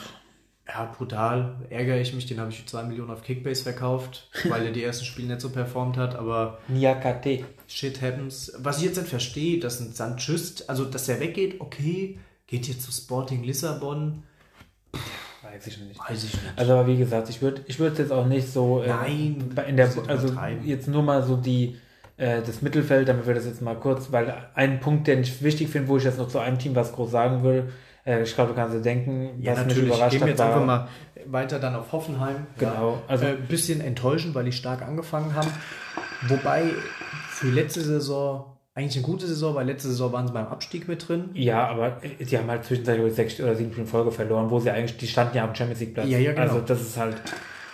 Ja, 0.68 0.86
brutal. 0.98 1.56
Ärgere 1.70 2.00
ich 2.00 2.14
mich, 2.14 2.26
den 2.26 2.40
habe 2.40 2.50
ich 2.50 2.60
für 2.62 2.66
2 2.66 2.84
Millionen 2.84 3.12
auf 3.12 3.22
Kickbase 3.24 3.64
verkauft, 3.64 4.30
weil 4.50 4.66
er 4.66 4.72
die 4.72 4.84
ersten 4.84 5.06
Spiele 5.06 5.28
nicht 5.28 5.42
so 5.42 5.50
performt 5.50 5.98
hat, 5.98 6.16
aber. 6.16 6.60
Niakate. 6.68 7.46
Shit 7.68 8.02
happens. 8.02 8.54
Was 8.60 8.78
ich 8.78 8.86
jetzt 8.86 8.98
nicht 8.98 9.10
verstehe, 9.10 9.60
dass 9.60 9.80
ein 9.80 9.92
Sanchist, 9.92 10.70
also 10.70 10.86
dass 10.86 11.10
er 11.10 11.20
weggeht, 11.20 11.60
okay, 11.60 12.18
geht 12.48 12.68
jetzt 12.68 12.84
zu 12.84 12.92
Sporting 12.92 13.44
Lissabon, 13.44 14.24
Weiß 15.44 15.68
ich 15.68 15.78
nicht. 15.80 16.00
weiß 16.00 16.24
ich 16.24 16.34
nicht. 16.34 16.54
Also 16.56 16.74
aber 16.74 16.88
wie 16.88 16.98
gesagt, 16.98 17.30
ich 17.30 17.42
würde 17.42 17.64
ich 17.68 17.78
würde 17.78 18.02
jetzt 18.02 18.12
auch 18.12 18.26
nicht 18.26 18.48
so 18.48 18.82
äh, 18.82 18.88
Nein, 18.88 19.54
in 19.68 19.78
der 19.78 19.92
also 20.08 20.34
jetzt 20.64 20.88
nur 20.88 21.04
mal 21.04 21.22
so 21.22 21.36
die 21.36 21.78
äh, 22.18 22.42
das 22.42 22.62
Mittelfeld, 22.62 23.08
damit 23.10 23.28
wir 23.28 23.34
das 23.34 23.46
jetzt 23.46 23.62
mal 23.62 23.76
kurz, 23.76 24.12
weil 24.12 24.34
ein 24.56 24.80
Punkt, 24.80 25.08
den 25.08 25.22
ich 25.22 25.44
wichtig 25.44 25.70
finde, 25.70 25.90
wo 25.90 25.98
ich 25.98 26.06
jetzt 26.06 26.18
noch 26.18 26.30
zu 26.30 26.40
einem 26.40 26.58
Team 26.58 26.76
was 26.76 26.94
groß 26.94 27.12
sagen 27.12 27.44
will, 27.44 27.72
ich 28.06 28.36
glaube, 28.36 28.50
du 28.52 28.56
kannst 28.56 28.76
dir 28.76 28.82
denken, 28.82 29.42
ja, 29.42 29.54
was 29.54 29.60
mich 29.60 29.68
natürlich. 29.70 29.88
überrascht 29.90 30.12
Gehen 30.12 30.20
wir 30.20 30.24
hat, 30.26 30.30
jetzt 30.30 30.40
war, 30.40 30.48
einfach 30.48 30.66
mal 30.66 30.88
weiter 31.26 31.60
dann 31.60 31.76
auf 31.76 31.92
Hoffenheim. 31.92 32.48
Genau, 32.58 33.02
Also 33.08 33.26
also- 33.26 33.38
ein 33.38 33.48
bisschen 33.48 33.82
enttäuschend, 33.82 34.36
weil 34.36 34.46
die 34.46 34.52
stark 34.52 34.82
angefangen 34.82 35.34
haben. 35.36 35.50
Wobei 36.28 36.64
für 37.30 37.48
letzte 37.48 37.82
Saison 37.82 38.46
eigentlich 38.76 38.98
eine 38.98 39.06
gute 39.06 39.28
Saison, 39.28 39.54
weil 39.56 39.68
letzte 39.68 39.90
Saison 39.90 40.12
waren 40.12 40.26
sie 40.28 40.34
beim 40.34 40.48
Abstieg 40.48 40.88
mit 40.88 41.08
drin. 41.08 41.30
Ja, 41.34 41.68
aber 41.68 42.02
die 42.20 42.38
haben 42.38 42.50
halt 42.50 42.66
zwischenzeitlich 42.66 43.14
sechs 43.14 43.40
oder 43.40 43.56
sieben 43.56 43.72
Spiele 43.72 43.86
Folge 43.88 44.12
verloren, 44.12 44.50
wo 44.50 44.60
sie 44.60 44.72
eigentlich, 44.72 44.98
die 44.98 45.08
standen 45.08 45.38
ja 45.38 45.44
am 45.44 45.54
Champions 45.54 45.80
League 45.80 45.94
Platz. 45.94 46.08
Ja, 46.10 46.18
ja, 46.18 46.32
genau. 46.32 46.42
Also 46.44 46.60
das 46.62 46.82
ist 46.82 46.98
halt, 46.98 47.16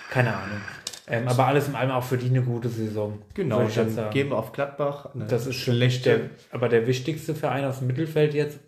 keine 0.09 0.33
Ahnung. 0.35 0.57
Ähm, 1.07 1.27
aber 1.27 1.47
alles 1.47 1.67
in 1.67 1.75
allem 1.75 1.91
auch 1.91 2.03
für 2.03 2.17
die 2.17 2.27
eine 2.27 2.41
gute 2.41 2.69
Saison. 2.69 3.19
Genau, 3.33 3.65
ich 3.65 3.73
dann 3.73 3.89
sagen. 3.89 4.11
gehen 4.11 4.29
wir 4.29 4.37
auf 4.37 4.51
Gladbach. 4.51 5.07
Eine 5.15 5.25
Das 5.25 5.47
ist 5.47 5.55
schlechte 5.55 6.09
der, 6.09 6.29
aber 6.51 6.69
der 6.69 6.85
wichtigste 6.85 7.33
Verein 7.33 7.65
aus 7.65 7.79
dem 7.79 7.87
Mittelfeld 7.87 8.33
jetzt, 8.33 8.59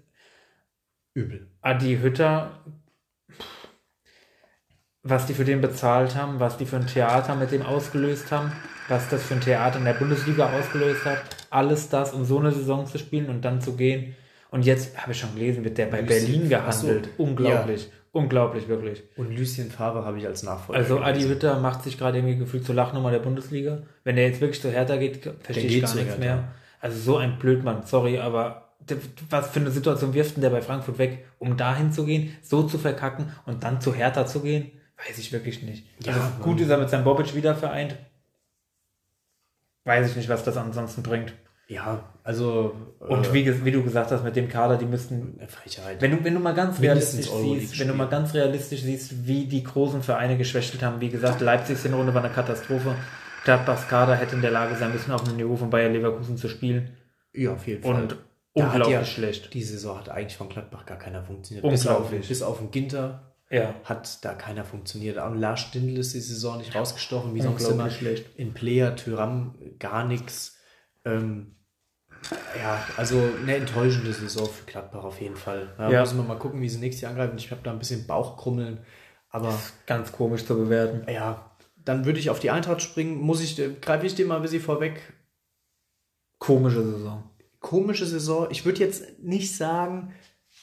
Übel. 1.13 1.47
Adi 1.61 1.97
Hütter, 2.01 2.51
was 5.03 5.25
die 5.25 5.33
für 5.33 5.45
den 5.45 5.61
bezahlt 5.61 6.15
haben, 6.15 6.39
was 6.39 6.57
die 6.57 6.65
für 6.65 6.77
ein 6.77 6.87
Theater 6.87 7.35
mit 7.35 7.51
dem 7.51 7.63
ausgelöst 7.63 8.31
haben, 8.31 8.51
was 8.87 9.09
das 9.09 9.23
für 9.23 9.33
ein 9.35 9.41
Theater 9.41 9.79
in 9.79 9.85
der 9.85 9.93
Bundesliga 9.93 10.51
ausgelöst 10.51 11.05
hat, 11.05 11.21
alles 11.49 11.89
das, 11.89 12.13
um 12.13 12.23
so 12.23 12.39
eine 12.39 12.51
Saison 12.51 12.85
zu 12.85 12.97
spielen 12.97 13.29
und 13.29 13.43
dann 13.43 13.61
zu 13.61 13.75
gehen. 13.75 14.15
Und 14.51 14.65
jetzt 14.65 14.97
habe 15.01 15.13
ich 15.13 15.19
schon 15.19 15.33
gelesen, 15.33 15.63
wird 15.63 15.77
der 15.77 15.87
bei 15.87 16.01
Lucien- 16.01 16.47
Berlin 16.49 16.63
Ach 16.67 16.71
so. 16.71 16.87
gehandelt. 16.87 17.09
Unglaublich. 17.17 17.89
Unglaublich, 18.13 18.67
wirklich. 18.67 19.03
Und 19.15 19.35
Lucien 19.37 19.71
Favre 19.71 20.03
habe 20.03 20.17
ich 20.17 20.27
als 20.27 20.43
Nachfolger. 20.43 20.77
Also 20.79 20.99
Adi. 20.99 21.21
Hütter 21.21 21.59
macht 21.61 21.83
sich 21.83 21.97
gerade 21.97 22.17
irgendwie 22.17 22.37
gefühlt 22.37 22.65
zur 22.65 22.75
Lachnummer 22.75 23.09
der 23.09 23.19
Bundesliga. 23.19 23.83
Wenn 24.03 24.17
der 24.17 24.27
jetzt 24.27 24.41
wirklich 24.41 24.61
zu 24.61 24.69
Hertha 24.69 24.97
geht, 24.97 25.23
verstehe 25.41 25.65
ich 25.67 25.81
gar 25.81 25.95
nichts 25.95 26.17
mehr. 26.17 26.49
Also 26.81 26.97
so 26.99 27.17
ein 27.17 27.39
Blödmann, 27.39 27.83
sorry, 27.85 28.19
aber 28.19 28.70
was 29.29 29.49
für 29.49 29.59
eine 29.59 29.71
Situation 29.71 30.13
wirft 30.13 30.35
denn 30.35 30.41
der 30.41 30.49
bei 30.49 30.61
Frankfurt 30.61 30.97
weg, 30.97 31.25
um 31.39 31.57
dahin 31.57 31.91
zu 31.91 32.05
gehen, 32.05 32.35
so 32.41 32.63
zu 32.63 32.77
verkacken 32.77 33.31
und 33.45 33.63
dann 33.63 33.81
zu 33.81 33.93
Hertha 33.93 34.25
zu 34.25 34.41
gehen? 34.41 34.71
Weiß 35.07 35.17
ich 35.17 35.31
wirklich 35.31 35.63
nicht. 35.63 35.85
Ja, 36.03 36.13
also 36.13 36.27
gut 36.41 36.59
ist 36.61 36.69
er 36.69 36.77
mit 36.77 36.89
seinem 36.89 37.03
Bobic 37.03 37.33
wieder 37.35 37.55
vereint. 37.55 37.97
Weiß 39.83 40.09
ich 40.09 40.15
nicht, 40.15 40.29
was 40.29 40.43
das 40.43 40.57
ansonsten 40.57 41.01
bringt. 41.01 41.33
Ja, 41.67 42.03
also. 42.23 42.75
Und 42.99 43.27
äh, 43.27 43.33
wie, 43.33 43.65
wie 43.65 43.71
du 43.71 43.81
gesagt 43.81 44.11
hast, 44.11 44.23
mit 44.23 44.35
dem 44.35 44.49
Kader, 44.49 44.77
die 44.77 44.85
müssten 44.85 45.39
Frechheit. 45.47 46.01
wenn 46.01 46.11
du, 46.11 46.23
wenn 46.23 46.33
du 46.33 46.39
mal 46.41 46.53
ganz 46.53 46.81
realistisch 46.81 47.29
siehst, 47.29 47.79
wenn 47.79 47.87
du 47.87 47.93
mal 47.93 48.09
ganz 48.09 48.33
realistisch 48.33 48.81
siehst, 48.81 49.25
wie 49.25 49.45
die 49.45 49.63
großen 49.63 50.03
Vereine 50.03 50.37
geschwächelt 50.37 50.83
haben, 50.83 50.99
wie 50.99 51.09
gesagt, 51.09 51.39
Leipzigs 51.39 51.83
Hinrunde 51.83 52.13
war 52.13 52.23
eine 52.23 52.33
Katastrophe. 52.33 52.95
Gladbachs 53.45 53.87
Kader 53.87 54.15
hätte 54.15 54.35
in 54.35 54.41
der 54.41 54.51
Lage 54.51 54.75
sein 54.75 54.91
müssen, 54.91 55.11
auf 55.11 55.23
dem 55.23 55.37
Niveau 55.37 55.55
von 55.55 55.69
Bayer 55.69 55.89
Leverkusen 55.89 56.37
zu 56.37 56.47
spielen. 56.47 56.91
ja, 57.33 57.53
auf 57.53 57.65
jeden 57.65 57.81
Fall. 57.81 58.03
Und 58.03 58.17
unglaublich 58.53 58.89
ja- 58.89 59.05
schlecht. 59.05 59.53
Die 59.53 59.63
Saison 59.63 59.97
hat 59.99 60.09
eigentlich 60.09 60.37
von 60.37 60.49
Gladbach 60.49 60.85
gar 60.85 60.97
keiner 60.97 61.23
funktioniert. 61.23 61.67
Bis 61.69 61.87
auf, 61.87 62.09
bis 62.11 62.41
auf 62.41 62.57
den 62.59 62.71
Ginter 62.71 63.33
Ja. 63.49 63.73
hat 63.83 64.23
da 64.25 64.33
keiner 64.33 64.63
funktioniert. 64.65 65.17
Auch 65.19 65.33
Lars 65.35 65.61
Stindl 65.61 65.97
ist 65.97 66.13
die 66.13 66.19
Saison 66.19 66.57
nicht 66.57 66.75
rausgestochen, 66.75 67.33
wie 67.35 67.41
sonst 67.41 67.67
immer. 67.69 67.89
Schlecht. 67.89 68.35
In 68.37 68.53
Player, 68.53 68.95
Tyram 68.95 69.55
gar 69.79 70.05
nichts. 70.05 70.57
Ähm, 71.05 71.55
ja, 72.57 72.83
also 72.97 73.19
eine 73.41 73.55
enttäuschende 73.55 74.13
Saison 74.13 74.47
für 74.47 74.65
Gladbach 74.65 75.03
auf 75.03 75.19
jeden 75.21 75.35
Fall. 75.37 75.73
Ja, 75.79 75.89
Ja. 75.89 75.99
Müssen 76.01 76.17
wir 76.17 76.23
mal 76.23 76.37
gucken, 76.37 76.61
wie 76.61 76.69
sie 76.69 76.77
nächstes 76.79 77.01
Jahr 77.01 77.11
angreifen. 77.11 77.37
Ich 77.37 77.49
habe 77.51 77.61
da 77.63 77.71
ein 77.71 77.79
bisschen 77.79 78.05
Bauchkrummeln. 78.05 78.85
Aber 79.29 79.57
Ganz 79.87 80.11
komisch 80.11 80.45
zu 80.45 80.55
bewerten. 80.57 81.09
ja, 81.09 81.55
dann 81.77 82.05
würde 82.05 82.19
ich 82.19 82.29
auf 82.29 82.39
die 82.39 82.51
Eintracht 82.51 82.81
springen. 82.81 83.15
Muss 83.15 83.41
ich, 83.41 83.57
äh, 83.59 83.69
greife 83.81 84.05
ich 84.05 84.13
dir 84.13 84.25
mal 84.27 84.35
ein 84.35 84.41
bisschen 84.41 84.61
vorweg. 84.61 85.01
Komische 86.37 86.83
Saison. 86.83 87.23
Komische 87.61 88.05
Saison. 88.05 88.47
Ich 88.49 88.65
würde 88.65 88.79
jetzt 88.79 89.19
nicht 89.23 89.55
sagen, 89.55 90.13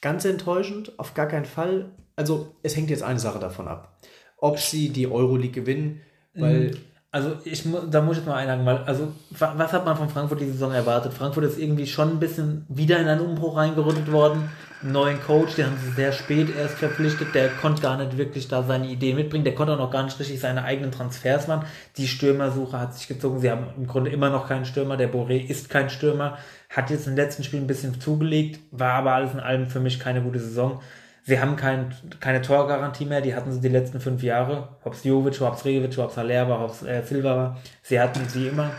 ganz 0.03 0.25
enttäuschend, 0.27 0.99
auf 0.99 1.15
gar 1.15 1.27
keinen 1.27 1.47
Fall. 1.47 1.93
Also, 2.17 2.55
es 2.63 2.77
hängt 2.77 2.91
jetzt 2.91 3.03
eine 3.03 3.19
Sache 3.21 3.39
davon 3.39 3.69
ab. 3.69 3.99
Ob 4.37 4.59
sie 4.59 4.91
die 4.91 5.07
Euroleague 5.11 5.53
gewinnen, 5.63 6.01
weil 6.35 6.73
Also 7.11 7.33
ich 7.45 7.65
da 7.91 8.03
muss 8.03 8.13
ich 8.13 8.19
jetzt 8.19 8.27
mal 8.29 8.37
einhaken, 8.37 8.67
weil, 8.67 8.79
also 8.85 9.09
wa- 9.31 9.55
was 9.57 9.73
hat 9.73 9.87
man 9.87 9.97
von 9.97 10.11
Frankfurt 10.11 10.41
die 10.43 10.51
Saison 10.51 10.73
erwartet? 10.73 11.15
Frankfurt 11.15 11.45
ist 11.45 11.59
irgendwie 11.59 11.87
schon 11.87 12.11
ein 12.11 12.21
bisschen 12.21 12.67
wieder 12.69 13.01
in 13.01 13.09
einen 13.09 13.23
Umbruch 13.23 13.57
reingerüttelt 13.57 14.13
worden. 14.13 14.51
Einen 14.83 14.93
neuen 14.93 15.21
Coach, 15.23 15.55
den 15.55 15.67
haben 15.67 15.79
sie 15.83 15.91
sehr 15.93 16.13
spät 16.13 16.55
erst 16.55 16.75
verpflichtet, 16.77 17.35
der 17.35 17.49
konnte 17.49 17.81
gar 17.83 17.97
nicht 17.97 18.17
wirklich 18.19 18.47
da 18.47 18.63
seine 18.63 18.89
Ideen 18.89 19.17
mitbringen, 19.17 19.43
der 19.45 19.55
konnte 19.55 19.73
auch 19.73 19.79
noch 19.79 19.91
gar 19.91 20.03
nicht 20.05 20.21
richtig 20.21 20.39
seine 20.39 20.63
eigenen 20.65 20.93
Transfers 20.93 21.49
machen. 21.49 21.65
Die 21.97 22.07
Stürmersuche 22.07 22.79
hat 22.79 22.95
sich 22.95 23.09
gezogen, 23.09 23.41
sie 23.41 23.51
haben 23.51 23.67
im 23.77 23.87
Grunde 23.87 24.11
immer 24.11 24.29
noch 24.31 24.47
keinen 24.47 24.67
Stürmer, 24.67 24.97
der 24.99 25.13
Boré 25.13 25.41
ist 25.45 25.71
kein 25.71 25.89
Stürmer, 25.91 26.37
hat 26.69 26.91
jetzt 26.91 27.07
im 27.07 27.17
letzten 27.17 27.45
Spiel 27.45 27.61
ein 27.61 27.67
bisschen 27.67 28.01
zugelegt, 28.01 28.61
war 28.71 28.93
aber 28.93 29.15
alles 29.15 29.33
in 29.33 29.41
allem 29.41 29.69
für 29.69 29.81
mich 29.81 29.99
keine 29.99 30.23
gute 30.23 30.39
Saison. 30.39 30.81
Sie 31.25 31.41
haben 31.41 31.57
kein, 31.57 31.95
keine 32.21 32.41
Torgarantie 32.41 33.05
mehr, 33.05 33.21
die 33.21 33.35
hatten 33.35 33.53
sie 33.53 33.61
die 33.61 33.69
letzten 33.69 34.01
fünf 34.01 34.23
Jahre. 34.23 34.69
Ob's 34.85 35.05
Jovic, 35.05 35.41
ob's 35.41 35.65
Regevic, 35.65 35.99
ob's 35.99 36.17
Haller 36.17 36.49
ob's 36.61 36.83
äh, 36.83 37.03
Silva 37.03 37.37
war. 37.37 37.59
Sie 37.83 38.01
hatten 38.01 38.27
sie 38.29 38.49
immer, 38.49 38.71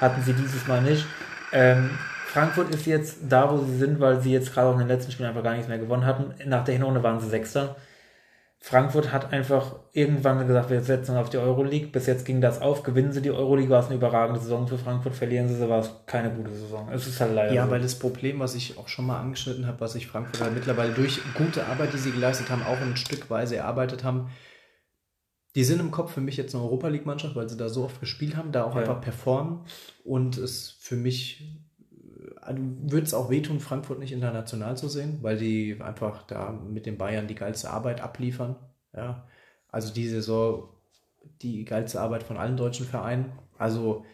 hatten 0.00 0.22
sie 0.22 0.32
dieses 0.32 0.66
Mal 0.68 0.82
nicht. 0.82 1.04
Ähm, 1.52 1.90
Frankfurt 2.26 2.74
ist 2.74 2.86
jetzt 2.86 3.18
da, 3.28 3.50
wo 3.50 3.58
sie 3.58 3.76
sind, 3.78 3.98
weil 3.98 4.20
sie 4.20 4.32
jetzt 4.32 4.52
gerade 4.52 4.68
auch 4.68 4.74
in 4.74 4.80
den 4.80 4.88
letzten 4.88 5.10
Spielen 5.10 5.28
einfach 5.28 5.42
gar 5.42 5.54
nichts 5.54 5.68
mehr 5.68 5.78
gewonnen 5.78 6.04
hatten. 6.04 6.34
Nach 6.48 6.64
der 6.64 6.74
Hinrunde 6.74 7.02
waren 7.02 7.18
sie 7.18 7.28
Sechster. 7.28 7.76
Frankfurt 8.68 9.12
hat 9.12 9.32
einfach 9.32 9.76
irgendwann 9.92 10.44
gesagt, 10.44 10.70
wir 10.70 10.80
setzen 10.80 11.16
auf 11.16 11.30
die 11.30 11.36
Euroleague. 11.38 11.86
Bis 11.86 12.06
jetzt 12.06 12.24
ging 12.26 12.40
das 12.40 12.60
auf. 12.60 12.82
Gewinnen 12.82 13.12
sie 13.12 13.22
die 13.22 13.30
Euroleague, 13.30 13.70
war 13.70 13.78
es 13.78 13.86
eine 13.86 13.94
überragende 13.94 14.40
Saison 14.40 14.66
für 14.66 14.76
Frankfurt. 14.76 15.14
Verlieren 15.14 15.46
sie 15.46 15.54
sie, 15.54 15.68
war 15.68 15.78
es 15.78 15.90
keine 16.06 16.30
gute 16.34 16.50
Saison. 16.50 16.88
Es 16.90 17.06
ist 17.06 17.20
halt 17.20 17.32
leider 17.32 17.52
Ja, 17.54 17.66
so. 17.66 17.70
weil 17.70 17.80
das 17.80 17.96
Problem, 17.96 18.40
was 18.40 18.56
ich 18.56 18.76
auch 18.76 18.88
schon 18.88 19.06
mal 19.06 19.20
angeschnitten 19.20 19.68
habe, 19.68 19.78
was 19.80 19.92
sich 19.92 20.08
Frankfurt 20.08 20.40
halt 20.40 20.52
mittlerweile 20.54 20.92
durch 20.92 21.20
gute 21.34 21.64
Arbeit, 21.64 21.92
die 21.92 21.98
sie 21.98 22.10
geleistet 22.10 22.50
haben, 22.50 22.64
auch 22.64 22.80
ein 22.80 22.96
Stückweise 22.96 23.54
erarbeitet 23.54 24.02
haben, 24.02 24.30
die 25.54 25.62
sind 25.62 25.78
im 25.78 25.92
Kopf 25.92 26.12
für 26.12 26.20
mich 26.20 26.36
jetzt 26.36 26.52
eine 26.56 26.64
Europa 26.64 26.88
League-Mannschaft, 26.88 27.36
weil 27.36 27.48
sie 27.48 27.56
da 27.56 27.68
so 27.68 27.84
oft 27.84 28.00
gespielt 28.00 28.34
haben, 28.36 28.50
da 28.50 28.64
auch 28.64 28.74
Ja. 28.74 28.80
einfach 28.80 29.00
performen 29.00 29.60
und 30.02 30.38
es 30.38 30.76
für 30.80 30.96
mich 30.96 31.56
also 32.46 32.62
würde 32.62 33.06
es 33.06 33.14
auch 33.14 33.30
wehtun, 33.30 33.60
Frankfurt 33.60 33.98
nicht 33.98 34.12
international 34.12 34.76
zu 34.76 34.88
sehen, 34.88 35.18
weil 35.22 35.36
die 35.38 35.78
einfach 35.80 36.22
da 36.24 36.52
mit 36.52 36.86
den 36.86 36.98
Bayern 36.98 37.28
die 37.28 37.34
geilste 37.34 37.70
Arbeit 37.70 38.00
abliefern. 38.00 38.56
Ja, 38.94 39.26
also 39.68 39.92
die 39.92 40.08
Saison 40.08 40.68
die 41.42 41.64
geilste 41.64 42.00
Arbeit 42.00 42.22
von 42.22 42.36
allen 42.36 42.56
deutschen 42.56 42.86
Vereinen. 42.86 43.32
Also 43.58 44.04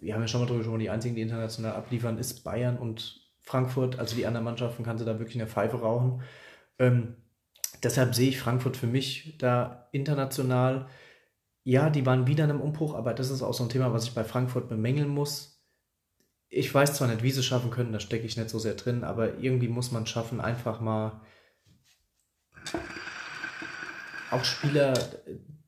wir 0.00 0.14
haben 0.14 0.22
ja 0.22 0.28
schon 0.28 0.40
mal 0.40 0.46
drüber 0.46 0.58
gesprochen, 0.58 0.80
die 0.80 0.90
einzigen, 0.90 1.14
die 1.14 1.22
international 1.22 1.74
abliefern, 1.74 2.18
ist 2.18 2.44
Bayern 2.44 2.78
und 2.78 3.20
Frankfurt. 3.40 3.98
Also 3.98 4.16
die 4.16 4.26
anderen 4.26 4.44
Mannschaften 4.44 4.84
kannst 4.84 5.02
du 5.02 5.06
da 5.06 5.18
wirklich 5.18 5.34
in 5.34 5.40
der 5.40 5.48
Pfeife 5.48 5.80
rauchen. 5.80 6.22
Ähm, 6.78 7.16
deshalb 7.82 8.14
sehe 8.14 8.28
ich 8.28 8.40
Frankfurt 8.40 8.76
für 8.76 8.86
mich 8.86 9.36
da 9.38 9.88
international. 9.92 10.86
Ja, 11.64 11.90
die 11.90 12.06
waren 12.06 12.26
wieder 12.26 12.44
in 12.44 12.50
einem 12.50 12.60
Umbruch, 12.60 12.94
aber 12.94 13.12
das 13.12 13.30
ist 13.30 13.42
auch 13.42 13.54
so 13.54 13.64
ein 13.64 13.68
Thema, 13.68 13.92
was 13.92 14.04
ich 14.04 14.14
bei 14.14 14.24
Frankfurt 14.24 14.68
bemängeln 14.68 15.08
muss. 15.08 15.49
Ich 16.50 16.74
weiß 16.74 16.94
zwar 16.94 17.08
nicht, 17.08 17.22
wie 17.22 17.30
sie 17.30 17.44
schaffen 17.44 17.70
können, 17.70 17.92
da 17.92 18.00
stecke 18.00 18.26
ich 18.26 18.36
nicht 18.36 18.50
so 18.50 18.58
sehr 18.58 18.74
drin, 18.74 19.04
aber 19.04 19.38
irgendwie 19.38 19.68
muss 19.68 19.92
man 19.92 20.06
schaffen, 20.06 20.40
einfach 20.40 20.80
mal 20.80 21.20
auch 24.30 24.44
Spieler 24.44 24.94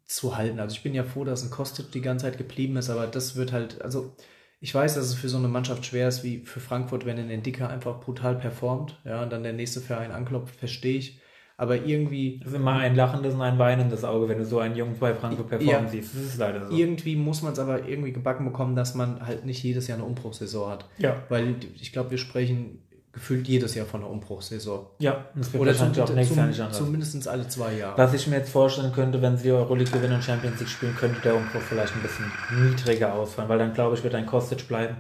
zu 0.05 0.37
halten. 0.37 0.61
Also 0.61 0.77
ich 0.77 0.83
bin 0.83 0.95
ja 0.95 1.05
froh, 1.05 1.25
dass 1.25 1.43
ein 1.43 1.51
Kostic 1.51 1.93
die 1.93 2.01
ganze 2.01 2.27
Zeit 2.27 2.39
geblieben 2.39 2.77
ist, 2.77 2.91
aber 2.91 3.07
das 3.07 3.37
wird 3.37 3.53
halt, 3.53 3.81
also 3.83 4.17
ich 4.61 4.75
weiß, 4.75 4.95
dass 4.95 5.07
es 5.07 5.15
für 5.15 5.29
so 5.29 5.39
eine 5.39 5.49
Mannschaft 5.49 5.87
schwer 5.87 6.09
ist 6.09 6.23
wie 6.25 6.45
für 6.45 6.61
Frankfurt, 6.61 7.07
wenn 7.07 7.19
ein 7.19 7.43
Dicker 7.43 7.69
einfach 7.69 8.01
brutal 8.01 8.37
performt, 8.37 9.01
ja, 9.05 9.23
und 9.23 9.31
dann 9.31 9.43
der 9.43 9.53
nächste 9.53 9.81
Verein 9.81 10.13
anklopft, 10.13 10.57
verstehe 10.57 10.99
ich. 10.99 11.21
Aber 11.63 11.77
irgendwie. 11.77 12.39
Das 12.43 12.49
ist 12.53 12.57
immer 12.59 12.73
ein 12.75 12.97
lachendes 12.97 13.35
und 13.35 13.41
ein 13.41 13.59
weinendes 13.59 14.03
Auge, 14.05 14.29
wenn 14.29 14.39
du 14.39 14.45
so 14.45 14.59
einen 14.59 14.75
Jungen 14.75 14.97
bei 14.99 15.15
Frankfurt 15.15 15.49
performen 15.49 15.85
Ja. 15.85 15.89
siehst. 15.89 16.15
Das 16.15 16.23
ist 16.23 16.39
leider 16.39 16.67
so. 16.67 16.77
Irgendwie 16.77 17.15
muss 17.17 17.41
man 17.43 17.53
es 17.53 17.59
aber 17.61 17.87
irgendwie 17.89 18.13
gebacken 18.13 18.45
bekommen, 18.45 18.75
dass 18.77 18.95
man 18.95 19.25
halt 19.25 19.45
nicht 19.47 19.63
jedes 19.63 19.87
Jahr 19.87 19.99
eine 19.99 20.07
Umbruchssaison 20.07 20.71
hat. 20.71 20.85
Ja. 20.99 21.17
Weil 21.29 21.55
ich 21.81 21.93
glaube, 21.93 22.11
wir 22.11 22.19
sprechen 22.19 22.81
gefühlt 23.13 23.47
jedes 23.47 23.75
Jahr 23.75 23.87
von 23.87 24.01
einer 24.01 24.11
Umbruchssaison. 24.11 24.87
Ja, 24.99 25.27
das 25.35 25.53
wird 25.53 25.63
Oder 25.63 25.71
wahrscheinlich 25.73 26.01
auch 26.01 26.07
zum, 26.07 26.15
nächstes 26.17 26.37
Jahr 26.37 26.47
nicht 26.49 26.61
anders. 26.61 26.79
zumindest 26.79 27.29
alle 27.29 27.47
zwei 27.47 27.75
Jahre. 27.75 27.97
Was 27.99 28.15
ich 28.15 28.27
mir 28.27 28.37
jetzt 28.39 28.51
vorstellen 28.51 28.91
könnte, 28.93 29.21
wenn 29.23 29.37
sie 29.37 29.45
die 29.45 29.51
Euroleague 29.53 29.93
gewinnen 29.93 30.15
und 30.15 30.25
Champions 30.25 30.59
League 30.59 30.69
spielen, 30.71 30.97
könnte 30.97 31.21
der 31.21 31.37
Umbruch 31.37 31.61
vielleicht 31.61 31.95
ein 31.95 32.03
bisschen 32.03 32.25
niedriger 32.65 33.13
ausfallen, 33.15 33.49
weil 33.51 33.59
dann 33.59 33.75
glaube 33.75 33.97
ich, 33.97 34.03
wird 34.03 34.15
ein 34.15 34.27
Kostic 34.27 34.67
bleiben. 34.67 34.97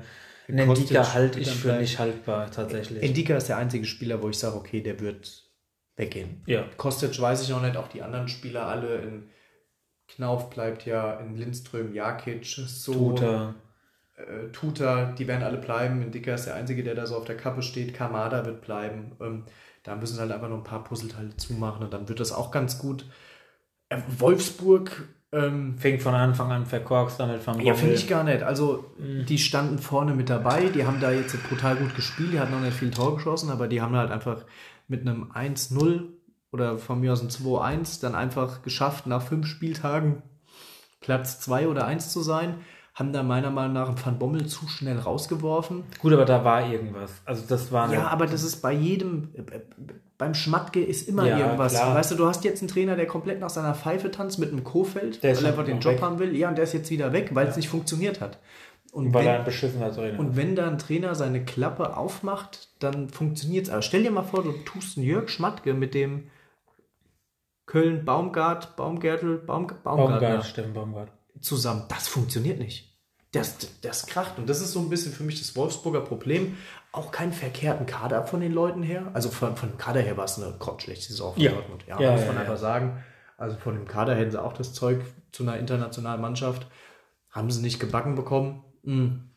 Kostic 0.46 0.90
Endika 0.90 1.14
halte 1.14 1.40
ich 1.40 1.50
für 1.50 1.68
bleiben. 1.68 1.80
nicht 1.80 1.98
haltbar, 1.98 2.50
tatsächlich. 2.50 3.02
Endika 3.02 3.34
ist 3.36 3.48
der 3.48 3.56
einzige 3.56 3.84
Spieler, 3.86 4.22
wo 4.22 4.28
ich 4.28 4.36
sage, 4.38 4.56
okay, 4.56 4.80
der 4.82 5.00
wird 5.00 5.41
weggehen. 6.02 6.42
ja. 6.46 6.64
Kostic 6.76 7.20
weiß 7.20 7.42
ich 7.42 7.48
noch 7.48 7.62
nicht, 7.62 7.76
auch 7.76 7.88
die 7.88 8.02
anderen 8.02 8.28
Spieler 8.28 8.66
alle 8.66 8.96
in 8.96 9.28
Knauf 10.08 10.50
bleibt 10.50 10.84
ja, 10.84 11.14
in 11.14 11.36
Lindström, 11.36 11.94
Jakic, 11.94 12.44
so, 12.44 12.92
Tuta. 12.92 13.54
äh, 14.16 14.48
Tuta, 14.52 15.12
die 15.12 15.26
werden 15.26 15.42
alle 15.42 15.58
bleiben. 15.58 16.10
Dicker 16.10 16.34
ist 16.34 16.46
der 16.46 16.54
Einzige, 16.54 16.82
der 16.82 16.94
da 16.94 17.06
so 17.06 17.16
auf 17.16 17.24
der 17.24 17.36
Kappe 17.36 17.62
steht. 17.62 17.94
Kamada 17.94 18.44
wird 18.44 18.60
bleiben. 18.60 19.12
Ähm, 19.20 19.44
da 19.82 19.96
müssen 19.96 20.14
sie 20.14 20.20
halt 20.20 20.32
einfach 20.32 20.48
noch 20.48 20.58
ein 20.58 20.64
paar 20.64 20.84
Puzzleteile 20.84 21.36
zumachen 21.36 21.82
und 21.82 21.92
dann 21.92 22.08
wird 22.08 22.20
das 22.20 22.32
auch 22.32 22.50
ganz 22.50 22.78
gut. 22.78 23.06
Äh, 23.88 23.98
Wolfsburg, 24.18 25.08
ähm, 25.32 25.78
Fing 25.78 25.98
von 25.98 26.14
Anfang 26.14 26.52
an 26.52 26.66
verkorkst 26.66 27.18
damit 27.18 27.46
Van 27.46 27.58
ja, 27.60 27.72
finde 27.72 27.94
ich 27.94 28.06
gar 28.06 28.22
nicht. 28.22 28.42
Also, 28.42 28.84
die 28.98 29.38
standen 29.38 29.78
vorne 29.78 30.14
mit 30.14 30.28
dabei. 30.28 30.66
Die 30.66 30.84
haben 30.84 31.00
da 31.00 31.10
jetzt 31.10 31.42
brutal 31.48 31.76
gut 31.76 31.96
gespielt. 31.96 32.34
Die 32.34 32.40
hatten 32.40 32.52
noch 32.52 32.60
nicht 32.60 32.76
viel 32.76 32.90
Tor 32.90 33.16
geschossen, 33.16 33.50
aber 33.50 33.66
die 33.66 33.80
haben 33.80 33.96
halt 33.96 34.10
einfach 34.10 34.44
mit 34.92 35.00
einem 35.00 35.32
1-0 35.32 36.04
oder 36.52 36.78
von 36.78 37.00
mir 37.00 37.12
aus 37.12 37.22
ein 37.22 37.28
2-1 37.30 38.00
dann 38.02 38.14
einfach 38.14 38.62
geschafft, 38.62 39.06
nach 39.06 39.22
fünf 39.22 39.46
Spieltagen 39.46 40.22
Platz 41.00 41.40
2 41.40 41.66
oder 41.68 41.86
1 41.86 42.10
zu 42.12 42.20
sein. 42.20 42.56
Haben 42.94 43.14
da 43.14 43.22
meiner 43.22 43.50
Meinung 43.50 43.72
nach 43.72 43.94
Van 44.04 44.18
Bommel 44.18 44.46
zu 44.46 44.68
schnell 44.68 44.98
rausgeworfen. 44.98 45.82
Gut, 45.98 46.12
aber 46.12 46.26
da 46.26 46.44
war 46.44 46.68
irgendwas. 46.70 47.10
Also 47.24 47.44
das 47.48 47.72
war 47.72 47.90
Ja, 47.90 48.08
aber 48.08 48.26
das 48.26 48.42
ist 48.42 48.56
bei 48.60 48.72
jedem, 48.74 49.30
äh, 49.34 49.40
äh, 49.40 49.60
beim 50.18 50.34
Schmatke 50.34 50.84
ist 50.84 51.08
immer 51.08 51.26
Ja, 51.26 51.38
irgendwas. 51.38 51.72
klar. 51.72 51.94
Weißt 51.94 52.10
du, 52.10 52.16
du 52.16 52.26
hast 52.26 52.44
jetzt 52.44 52.60
einen 52.60 52.68
Trainer, 52.68 52.94
der 52.94 53.06
komplett 53.06 53.40
nach 53.40 53.48
seiner 53.48 53.74
Pfeife 53.74 54.10
tanzt 54.10 54.38
mit 54.38 54.50
einem 54.52 54.62
Kofeld, 54.62 55.22
Der 55.22 55.34
weil 55.34 55.42
er 55.44 55.50
einfach 55.52 55.64
den 55.64 55.80
Job 55.80 55.94
weg. 55.94 56.02
haben 56.02 56.18
will. 56.18 56.36
Ja, 56.36 56.50
und 56.50 56.56
der 56.58 56.64
ist 56.64 56.74
jetzt 56.74 56.90
wieder 56.90 57.14
weg, 57.14 57.30
weil 57.32 57.46
es 57.48 57.56
nicht 57.56 57.70
funktioniert 57.70 58.20
hat. 58.20 58.38
Und 58.92 59.12
weil 59.14 59.24
wenn, 59.24 59.32
er 59.32 59.38
ein 59.40 59.44
beschissener 59.44 59.90
Trainer 59.92 60.18
und 60.20 60.36
wenn 60.36 60.54
da 60.54 60.68
ein 60.68 60.76
Trainer 60.78 61.14
seine 61.14 61.44
Klappe 61.44 61.96
aufmacht, 61.96 62.68
dann 62.78 63.08
funktioniert 63.08 63.66
es. 63.66 63.72
Aber 63.72 63.82
stell 63.82 64.02
dir 64.04 64.10
mal 64.12 64.22
vor, 64.22 64.44
du 64.44 64.52
tust 64.64 64.96
einen 64.98 65.06
Jörg 65.06 65.28
Schmatke 65.30 65.72
mit 65.74 65.94
dem 65.94 66.30
Köln 67.66 68.04
Baumgart, 68.04 68.76
Baumgärtel, 68.76 69.38
Baum, 69.38 69.66
Baumgartner 69.82 70.20
Baumgart, 70.20 70.44
Steffen 70.44 70.74
Baumgart. 70.74 71.10
zusammen. 71.40 71.84
Das 71.88 72.08
funktioniert 72.08 72.58
nicht. 72.58 72.90
Das, 73.32 73.56
das 73.80 74.06
kracht. 74.06 74.36
Und 74.36 74.46
das 74.50 74.60
ist 74.60 74.72
so 74.72 74.80
ein 74.80 74.90
bisschen 74.90 75.12
für 75.12 75.22
mich 75.22 75.38
das 75.38 75.56
Wolfsburger 75.56 76.02
Problem. 76.02 76.56
Auch 76.90 77.10
keinen 77.12 77.32
verkehrten 77.32 77.86
Kader 77.86 78.26
von 78.26 78.40
den 78.40 78.52
Leuten 78.52 78.82
her. 78.82 79.10
Also 79.14 79.30
von, 79.30 79.56
von 79.56 79.70
dem 79.70 79.78
Kader 79.78 80.00
her 80.00 80.18
war 80.18 80.24
es 80.26 80.38
eine 80.38 80.52
grottenschlechte 80.58 81.06
Saison 81.08 81.32
von 81.32 81.42
Ja. 81.42 81.52
Dortmund. 81.52 81.84
Ja, 81.88 81.98
Ja, 81.98 82.12
muss 82.12 82.26
man 82.26 82.34
ja. 82.34 82.40
einfach 82.42 82.58
sagen. 82.58 83.02
Also 83.38 83.56
von 83.56 83.74
dem 83.74 83.88
Kader 83.88 84.14
hätten 84.14 84.32
sie 84.32 84.42
auch 84.42 84.52
das 84.52 84.74
Zeug 84.74 85.00
zu 85.30 85.44
einer 85.44 85.56
internationalen 85.56 86.20
Mannschaft. 86.20 86.66
Haben 87.30 87.50
sie 87.50 87.62
nicht 87.62 87.80
gebacken 87.80 88.16
bekommen. 88.16 88.62
Hm. 88.84 89.30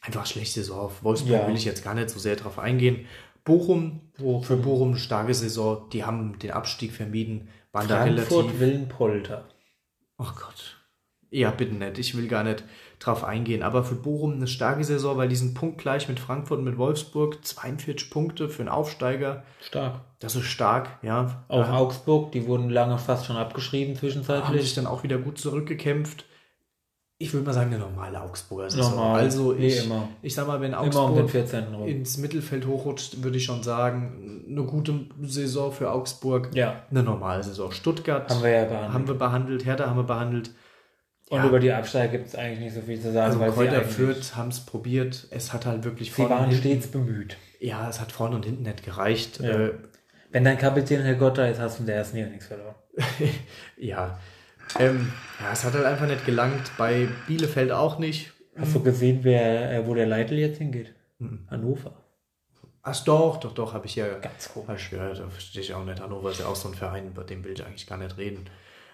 Einfach 0.00 0.26
schlechte 0.26 0.60
Saison. 0.60 0.80
Auf 0.80 1.02
Wolfsburg 1.02 1.32
Ja. 1.32 1.46
will 1.48 1.54
ich 1.56 1.64
jetzt 1.64 1.82
gar 1.84 1.94
nicht 1.94 2.10
so 2.10 2.18
sehr 2.18 2.36
drauf 2.36 2.58
eingehen. 2.58 3.06
Bochum, 3.44 4.00
für 4.16 4.56
Bochum 4.56 4.88
eine 4.90 4.98
starke 4.98 5.34
Saison. 5.34 5.88
Die 5.90 6.04
haben 6.04 6.38
den 6.38 6.50
Abstieg 6.50 6.92
vermieden. 6.92 7.48
Waren 7.72 7.88
da 7.88 8.02
relativ 8.04 8.28
Frankfurt 8.28 8.60
Willenpolter. 8.60 9.48
Oh 10.18 10.24
Gott. 10.24 10.78
Ja, 11.30 11.50
bitte 11.50 11.74
nicht. 11.74 11.98
Ich 11.98 12.16
will 12.16 12.28
gar 12.28 12.44
nicht 12.44 12.62
drauf 13.00 13.24
eingehen. 13.24 13.62
Aber 13.62 13.82
für 13.82 13.96
Bochum 13.96 14.34
eine 14.34 14.46
starke 14.46 14.84
Saison, 14.84 15.16
weil 15.16 15.28
die 15.28 15.34
sind 15.36 15.54
punktgleich 15.54 16.08
mit 16.08 16.20
Frankfurt 16.20 16.58
und 16.58 16.64
mit 16.64 16.78
Wolfsburg. 16.78 17.44
42 17.44 18.08
Punkte 18.10 18.48
für 18.48 18.62
einen 18.62 18.68
Aufsteiger. 18.68 19.42
Stark. 19.60 20.00
Das 20.20 20.36
ist 20.36 20.44
stark, 20.44 20.98
ja. 21.02 21.44
Auch 21.48 21.64
Da 21.66 21.76
Augsburg, 21.76 22.30
die 22.32 22.46
wurden 22.46 22.70
lange 22.70 22.98
fast 22.98 23.26
schon 23.26 23.36
abgeschrieben 23.36 23.94
haben 23.94 24.00
sich 24.00 24.22
zwischenzeitlich. 24.24 24.74
dann 24.74 24.86
auch 24.86 25.02
wieder 25.02 25.18
gut 25.18 25.38
zurückgekämpft. 25.38 26.24
Ich 27.24 27.32
würde 27.32 27.46
mal 27.46 27.52
sagen, 27.52 27.70
eine 27.72 27.78
normale 27.78 28.20
Augsburger 28.20 28.70
Saison. 28.70 28.94
Normal. 28.94 29.20
Also 29.20 29.58
Wie 29.58 29.66
ich, 29.66 29.84
immer. 29.86 30.08
ich 30.22 30.34
sag 30.34 30.46
mal, 30.46 30.60
wenn 30.60 30.74
um 30.74 30.80
Augsburg 30.80 31.30
14. 31.30 31.74
rum. 31.74 31.88
ins 31.88 32.18
Mittelfeld 32.18 32.66
hochrutscht, 32.66 33.22
würde 33.22 33.36
ich 33.38 33.44
schon 33.44 33.62
sagen, 33.62 34.44
eine 34.48 34.62
gute 34.64 34.92
Saison 35.22 35.72
für 35.72 35.90
Augsburg. 35.90 36.50
Ja, 36.54 36.82
Eine 36.90 37.02
normale 37.02 37.42
Saison. 37.42 37.70
Stuttgart 37.72 38.28
haben 38.30 38.42
wir 38.42 38.50
ja 38.50 38.64
behandelt. 38.64 38.92
haben 38.92 39.08
wir 39.08 39.14
behandelt, 39.14 39.64
Hertha 39.64 39.86
haben 39.86 39.96
wir 39.96 40.04
behandelt. 40.04 40.50
Und 41.30 41.38
Ja. 41.38 41.48
über 41.48 41.58
die 41.58 41.72
Absteiger 41.72 42.12
gibt 42.12 42.26
es 42.26 42.34
eigentlich 42.34 42.60
nicht 42.60 42.74
so 42.74 42.82
viel 42.82 43.00
zu 43.00 43.10
sagen, 43.12 43.26
Also 43.28 43.40
weil 43.40 43.50
sie, 43.50 43.56
Kräuter 43.56 43.82
Fürth 43.82 44.36
haben 44.36 44.50
es 44.50 44.60
probiert. 44.60 45.26
Es 45.30 45.52
hat 45.54 45.64
halt 45.64 45.82
wirklich 45.84 46.08
sie 46.10 46.14
vorne 46.16 46.30
waren 46.34 46.44
und 46.44 46.50
hinten, 46.50 46.68
stets 46.82 46.88
bemüht. 46.88 47.36
Ja, 47.60 47.88
es 47.88 48.00
hat 48.00 48.12
vorne 48.12 48.36
und 48.36 48.44
hinten 48.44 48.62
nicht 48.64 48.84
gereicht. 48.84 49.40
Ja. 49.40 49.48
Äh, 49.68 49.72
Wenn 50.30 50.44
dein 50.44 50.58
Kapitän 50.58 51.00
Herr 51.02 51.14
Gotter 51.14 51.48
ist, 51.50 51.58
hast 51.60 51.78
du 51.78 51.82
in 51.82 51.86
der 51.86 51.96
ersten 51.96 52.18
Liga 52.18 52.28
nichts 52.28 52.46
verloren. 52.46 52.74
ja. 53.78 54.18
Ähm, 54.78 55.12
ja, 55.40 55.52
es 55.52 55.64
hat 55.64 55.74
halt 55.74 55.84
einfach 55.84 56.06
nicht 56.06 56.24
gelangt. 56.26 56.70
Bei 56.76 57.08
Bielefeld 57.26 57.72
auch 57.72 57.98
nicht. 57.98 58.32
Hast 58.56 58.74
du 58.74 58.82
gesehen, 58.82 59.20
wer, 59.22 59.72
äh, 59.72 59.86
wo 59.86 59.94
der 59.94 60.06
Leitl 60.06 60.34
jetzt 60.34 60.58
hingeht? 60.58 60.94
Mhm. 61.18 61.46
Hannover. 61.50 61.92
Ach 62.82 63.02
doch, 63.04 63.38
doch, 63.38 63.52
doch, 63.52 63.72
habe 63.72 63.86
ich 63.86 63.96
ja. 63.96 64.06
Ganz 64.18 64.52
komisch. 64.52 64.92
Ja, 64.92 65.12
da 65.12 65.28
verstehe 65.28 65.62
ich 65.62 65.74
auch 65.74 65.84
nicht. 65.84 66.00
Hannover 66.00 66.30
ist 66.30 66.40
ja 66.40 66.46
auch 66.46 66.56
so 66.56 66.68
ein 66.68 66.74
Verein, 66.74 67.12
bei 67.14 67.22
dem 67.22 67.42
will 67.44 67.52
ich 67.52 67.64
eigentlich 67.64 67.86
gar 67.86 67.98
nicht 67.98 68.18
reden. 68.18 68.44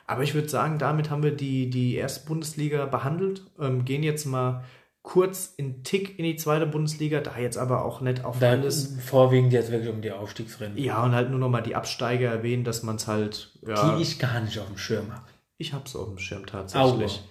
Aber 0.07 0.23
ich 0.23 0.35
würde 0.35 0.49
sagen, 0.49 0.79
damit 0.79 1.11
haben 1.11 1.23
wir 1.23 1.33
die, 1.37 1.71
die 1.71 1.97
erste 1.97 2.27
Bundesliga 2.27 2.87
behandelt. 2.87 3.43
Ähm, 3.61 3.85
gehen 3.85 4.03
jetzt 4.03 4.27
mal 4.27 4.65
kurz 5.03 5.55
in 5.57 5.83
Tick 5.83 6.19
in 6.19 6.25
die 6.25 6.37
zweite 6.37 6.67
Bundesliga, 6.67 7.21
da 7.21 7.39
jetzt 7.39 7.57
aber 7.57 7.85
auch 7.85 8.01
nicht 8.01 8.25
auf 8.25 8.39
Da 8.39 8.51
alles. 8.51 8.97
vorwiegend 9.05 9.53
jetzt 9.53 9.71
wirklich 9.71 9.91
um 9.91 10.03
die 10.03 10.11
Aufstiegsrennen. 10.13 10.77
Ja, 10.79 11.03
und 11.05 11.15
halt 11.15 11.31
nur 11.31 11.39
noch 11.41 11.49
mal 11.49 11.63
die 11.63 11.75
Absteiger 11.75 12.29
erwähnen, 12.31 12.65
dass 12.65 12.83
man 12.83 12.97
es 12.97 13.07
halt. 13.07 13.59
Ja, 13.67 13.97
Die 13.97 14.03
ich 14.03 14.19
gar 14.19 14.41
nicht 14.41 14.59
auf 14.59 14.67
dem 14.67 14.79
Schirm 14.79 15.13
habe. 15.13 15.25
Ich 15.61 15.75
habe 15.75 15.85
es 15.85 15.95
auf 15.95 16.09
dem 16.09 16.19
Schirm 16.19 16.47
tatsächlich. 16.47 17.13
Aua. 17.13 17.25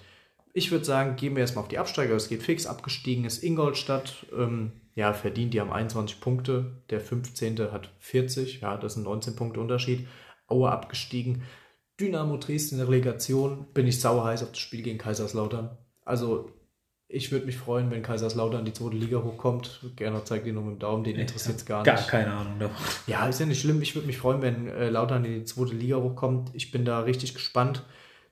Ich 0.53 0.69
würde 0.71 0.85
sagen, 0.85 1.15
gehen 1.15 1.35
wir 1.35 1.41
erstmal 1.41 1.63
auf 1.63 1.67
die 1.67 1.79
Absteiger. 1.79 2.15
Es 2.15 2.29
geht 2.29 2.43
fix. 2.43 2.67
Abgestiegen 2.67 3.25
ist 3.25 3.43
Ingolstadt. 3.43 4.27
Ähm, 4.37 4.71
ja, 4.93 5.13
verdient. 5.13 5.55
Die 5.55 5.59
haben 5.59 5.73
21 5.73 6.19
Punkte. 6.19 6.83
Der 6.91 7.01
15. 7.01 7.57
hat 7.71 7.89
40. 7.97 8.61
Ja, 8.61 8.77
das 8.77 8.93
sind 8.93 9.03
19 9.03 9.35
Punkte 9.35 9.59
Unterschied. 9.59 10.07
Aue 10.45 10.69
abgestiegen. 10.69 11.41
Dynamo 11.99 12.37
Dresden 12.37 12.75
in 12.75 12.81
der 12.81 12.89
Relegation. 12.89 13.65
Bin 13.73 13.87
ich 13.87 13.99
sauer 13.99 14.25
heiß 14.25 14.43
auf 14.43 14.51
das 14.51 14.59
Spiel 14.59 14.83
gegen 14.83 14.99
Kaiserslautern. 14.99 15.75
Also, 16.05 16.51
ich 17.07 17.31
würde 17.31 17.47
mich 17.47 17.57
freuen, 17.57 17.89
wenn 17.89 18.03
Kaiserslautern 18.03 18.59
in 18.59 18.65
die 18.65 18.73
zweite 18.73 18.95
Liga 18.95 19.23
hochkommt. 19.23 19.81
Gerne 19.95 20.23
zeigt 20.23 20.45
ihr 20.45 20.53
nur 20.53 20.63
mit 20.63 20.73
dem 20.75 20.79
Daumen. 20.79 21.03
Den 21.03 21.15
interessiert 21.15 21.57
es 21.57 21.65
gar 21.65 21.79
nicht. 21.79 21.87
Gar 21.87 22.05
keine 22.05 22.31
Ahnung 22.31 22.59
davon. 22.59 22.85
Ja, 23.07 23.27
ist 23.27 23.39
ja 23.39 23.47
nicht 23.47 23.61
schlimm. 23.61 23.81
Ich 23.81 23.95
würde 23.95 24.05
mich 24.05 24.19
freuen, 24.19 24.43
wenn 24.43 24.67
äh, 24.67 24.91
Lautern 24.91 25.25
in 25.25 25.33
die 25.33 25.45
zweite 25.45 25.73
Liga 25.73 25.97
hochkommt. 25.97 26.51
Ich 26.53 26.69
bin 26.69 26.85
da 26.85 26.99
richtig 26.99 27.33
gespannt. 27.33 27.83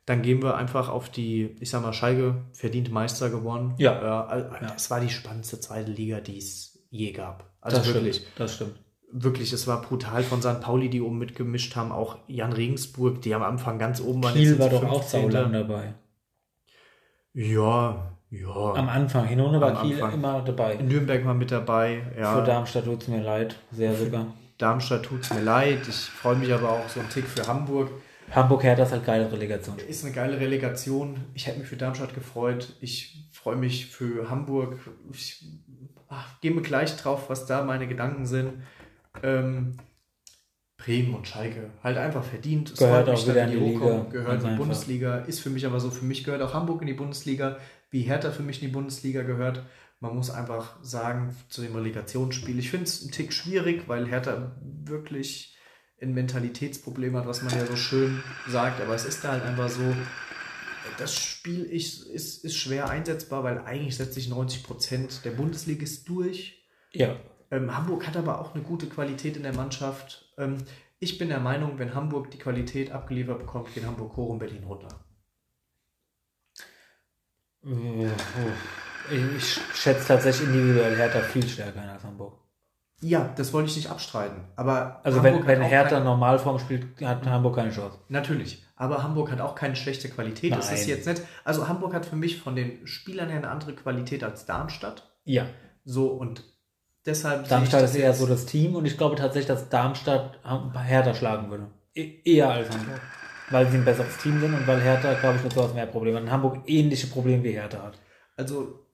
Dann 0.07 0.21
gehen 0.23 0.41
wir 0.41 0.55
einfach 0.55 0.87
auf 0.89 1.09
die, 1.09 1.55
ich 1.59 1.69
sag 1.69 1.81
mal, 1.83 1.91
Schalke 1.93 2.35
verdient 2.53 2.89
Meister 2.91 3.29
geworden. 3.29 3.75
Ja. 3.77 4.31
Äh, 4.33 4.39
äh, 4.39 4.67
Es 4.75 4.89
war 4.89 4.99
die 5.01 5.09
spannendste 5.09 5.59
zweite 5.59 5.91
Liga, 5.91 6.21
die 6.21 6.37
es 6.37 6.79
je 6.89 7.11
gab. 7.11 7.51
Also 7.61 7.77
Das 7.77 7.87
wirklich, 7.93 8.15
stimmt. 8.15 8.31
Das 8.39 8.55
stimmt. 8.55 8.79
wirklich, 9.11 9.51
es 9.51 9.67
war 9.67 9.81
brutal 9.81 10.23
von 10.23 10.41
St. 10.41 10.61
Pauli, 10.61 10.89
die 10.89 11.01
oben 11.01 11.17
mitgemischt 11.17 11.75
haben. 11.75 11.91
Auch 11.91 12.19
Jan 12.27 12.53
Regensburg, 12.53 13.21
die 13.21 13.35
am 13.35 13.43
Anfang 13.43 13.79
ganz 13.79 13.99
oben 13.99 14.23
waren. 14.23 14.33
Kiel 14.33 14.57
war 14.59 14.69
doch 14.69 14.79
sie 14.79 14.87
auch 14.87 15.03
15.. 15.03 15.21
saulang 15.31 15.51
dabei. 15.51 15.93
Ja, 17.33 18.11
ja. 18.29 18.73
Am 18.75 18.89
Anfang. 18.89 19.25
Hinunter 19.27 19.61
war 19.61 19.81
Kiel 19.81 19.95
Anfang. 19.95 20.13
immer 20.13 20.41
dabei. 20.41 20.75
Nürnberg 20.75 21.25
war 21.25 21.33
mit 21.33 21.51
dabei. 21.51 22.01
Ja. 22.17 22.35
Für 22.35 22.43
Darmstadt 22.45 22.85
tut 22.85 23.01
es 23.03 23.07
mir 23.07 23.21
leid. 23.21 23.55
Sehr 23.71 23.93
sogar. 23.93 24.27
Darmstadt 24.57 25.03
tut 25.03 25.21
es 25.23 25.33
mir 25.33 25.41
leid. 25.41 25.87
Ich 25.87 25.95
freue 25.95 26.35
mich 26.35 26.51
aber 26.53 26.69
auch 26.71 26.89
so 26.89 26.99
einen 26.99 27.09
Tick 27.09 27.25
für 27.25 27.45
Hamburg. 27.47 27.89
Hamburg 28.31 28.63
hat 28.65 28.79
das 28.79 28.91
halt 28.91 29.05
geile 29.05 29.31
Relegation. 29.31 29.77
Ist 29.87 30.03
eine 30.03 30.13
geile 30.13 30.39
Relegation. 30.39 31.25
Ich 31.33 31.47
hätte 31.47 31.59
mich 31.59 31.67
für 31.67 31.77
Darmstadt 31.77 32.13
gefreut. 32.13 32.75
Ich 32.81 33.29
freue 33.31 33.55
mich 33.55 33.87
für 33.87 34.29
Hamburg. 34.29 34.77
Ich 35.11 35.45
ach, 36.09 36.39
gehe 36.41 36.51
mir 36.51 36.61
gleich 36.61 36.95
drauf, 36.97 37.29
was 37.29 37.45
da 37.45 37.63
meine 37.63 37.87
Gedanken 37.87 38.25
sind. 38.25 38.53
Ähm, 39.23 39.77
Bremen 40.77 41.15
und 41.15 41.27
Schalke 41.27 41.71
halt 41.83 41.97
einfach 41.97 42.23
verdient. 42.23 42.71
Es 42.71 42.79
Gehört 42.79 43.09
auch 43.09 43.27
wieder 43.27 43.45
in 43.45 43.51
die. 43.51 43.57
Liga. 43.57 44.05
Gehört 44.11 44.43
in 44.43 44.49
die. 44.51 44.55
Bundesliga. 44.55 45.17
Ist 45.19 45.39
für 45.39 45.49
mich 45.49 45.65
aber 45.65 45.79
so. 45.79 45.89
Für 45.89 46.05
mich 46.05 46.23
gehört 46.23 46.41
auch 46.41 46.53
Hamburg 46.53 46.81
in 46.81 46.87
die 46.87 46.93
Bundesliga, 46.93 47.57
wie 47.89 48.01
Hertha 48.01 48.31
für 48.31 48.43
mich 48.43 48.61
in 48.61 48.67
die 48.67 48.73
Bundesliga 48.73 49.23
gehört. 49.23 49.63
Man 49.99 50.15
muss 50.15 50.29
einfach 50.29 50.77
sagen, 50.83 51.35
zu 51.49 51.63
dem 51.63 51.75
Relegationsspiel, 51.75 52.59
ich 52.59 52.69
finde 52.69 52.85
es 52.85 53.03
ein 53.03 53.11
Tick 53.11 53.33
schwierig, 53.33 53.87
weil 53.87 54.07
Hertha 54.07 54.55
wirklich 54.61 55.56
ein 56.01 56.13
Mentalitätsproblem 56.13 57.15
hat, 57.17 57.27
was 57.27 57.41
man 57.41 57.55
ja 57.55 57.65
so 57.65 57.75
schön 57.75 58.23
sagt, 58.47 58.81
aber 58.81 58.93
es 58.95 59.05
ist 59.05 59.23
da 59.23 59.31
halt 59.31 59.43
einfach 59.43 59.69
so, 59.69 59.95
das 60.97 61.15
Spiel 61.15 61.63
ist, 61.63 62.03
ist, 62.03 62.43
ist 62.45 62.55
schwer 62.55 62.89
einsetzbar, 62.89 63.43
weil 63.43 63.59
eigentlich 63.59 63.97
setzt 63.97 64.13
sich 64.13 64.29
90 64.29 64.63
Prozent 64.63 65.25
der 65.25 65.31
Bundesliga 65.31 65.83
ist 65.83 66.07
durch. 66.07 66.63
Ja. 66.93 67.17
Ähm, 67.51 67.75
Hamburg 67.75 68.05
hat 68.07 68.17
aber 68.17 68.39
auch 68.41 68.53
eine 68.53 68.63
gute 68.63 68.87
Qualität 68.87 69.37
in 69.37 69.43
der 69.43 69.53
Mannschaft. 69.53 70.33
Ähm, 70.37 70.57
Ich 70.99 71.17
bin 71.17 71.29
der 71.29 71.39
Meinung, 71.39 71.77
wenn 71.79 71.93
Hamburg 71.93 72.31
die 72.31 72.39
Qualität 72.39 72.91
abgeliefert 72.91 73.39
bekommt, 73.39 73.73
gehen 73.73 73.85
Hamburg 73.85 74.15
hoch 74.17 74.29
und 74.29 74.39
Berlin 74.39 74.63
runter. 74.63 75.03
Ich 79.11 79.59
schätze 79.75 80.07
tatsächlich 80.07 80.47
individuell 80.49 80.95
Hertha 80.95 81.21
viel 81.21 81.47
stärker 81.47 81.81
als 81.81 82.03
Hamburg. 82.03 82.39
Ja, 83.01 83.29
das 83.35 83.53
wollte 83.53 83.69
ich 83.69 83.75
nicht 83.75 83.91
abstreiten. 83.91 84.37
Aber 84.55 85.01
Also 85.03 85.21
Hamburg 85.21 85.45
wenn, 85.45 85.59
wenn 85.59 85.61
Hertha 85.61 85.97
kein- 85.97 86.03
Normalform 86.03 86.57
spielt, 86.59 86.99
hat 87.05 87.25
Hamburg 87.27 87.55
keine 87.55 87.71
Chance. 87.71 87.99
Natürlich. 88.09 88.65
Aber 88.75 89.03
Hamburg 89.03 89.31
hat 89.31 89.39
auch 89.41 89.53
keine 89.55 89.75
schlechte 89.75 90.09
Qualität. 90.09 90.51
Das 90.55 90.71
ist 90.71 90.81
Nein. 90.87 90.89
jetzt 90.89 91.07
nicht. 91.07 91.21
Also 91.43 91.67
Hamburg 91.67 91.93
hat 91.93 92.05
für 92.05 92.15
mich 92.15 92.41
von 92.41 92.55
den 92.55 92.85
Spielern 92.87 93.29
her 93.29 93.37
eine 93.37 93.49
andere 93.49 93.73
Qualität 93.73 94.23
als 94.23 94.45
Darmstadt. 94.45 95.11
Ja. 95.25 95.45
So 95.85 96.07
und 96.07 96.43
deshalb. 97.05 97.47
Darmstadt 97.47 97.83
ist 97.83 97.95
eher 97.95 98.13
so 98.13 98.25
das 98.25 98.45
Team 98.45 98.75
und 98.75 98.85
ich 98.85 98.97
glaube 98.97 99.15
tatsächlich, 99.15 99.47
dass 99.47 99.69
Darmstadt 99.69 100.39
Hertha 100.75 101.13
schlagen 101.13 101.49
würde. 101.51 101.67
E 101.95 102.19
eher 102.25 102.49
als 102.49 102.69
Hamburg. 102.69 102.99
Weil 103.49 103.67
sie 103.69 103.77
ein 103.77 103.85
besseres 103.85 104.17
Team 104.17 104.39
sind 104.41 104.53
und 104.53 104.67
weil 104.67 104.81
Hertha, 104.81 105.13
glaube 105.13 105.37
ich, 105.37 105.43
mit 105.43 105.53
sowas 105.53 105.73
mehr 105.73 105.85
Probleme 105.85 106.17
hat. 106.17 106.23
Und 106.23 106.31
Hamburg 106.31 106.57
ähnliche 106.65 107.07
Probleme 107.07 107.43
wie 107.43 107.51
Hertha 107.51 107.81
hat. 107.81 107.99
Also, 108.35 108.86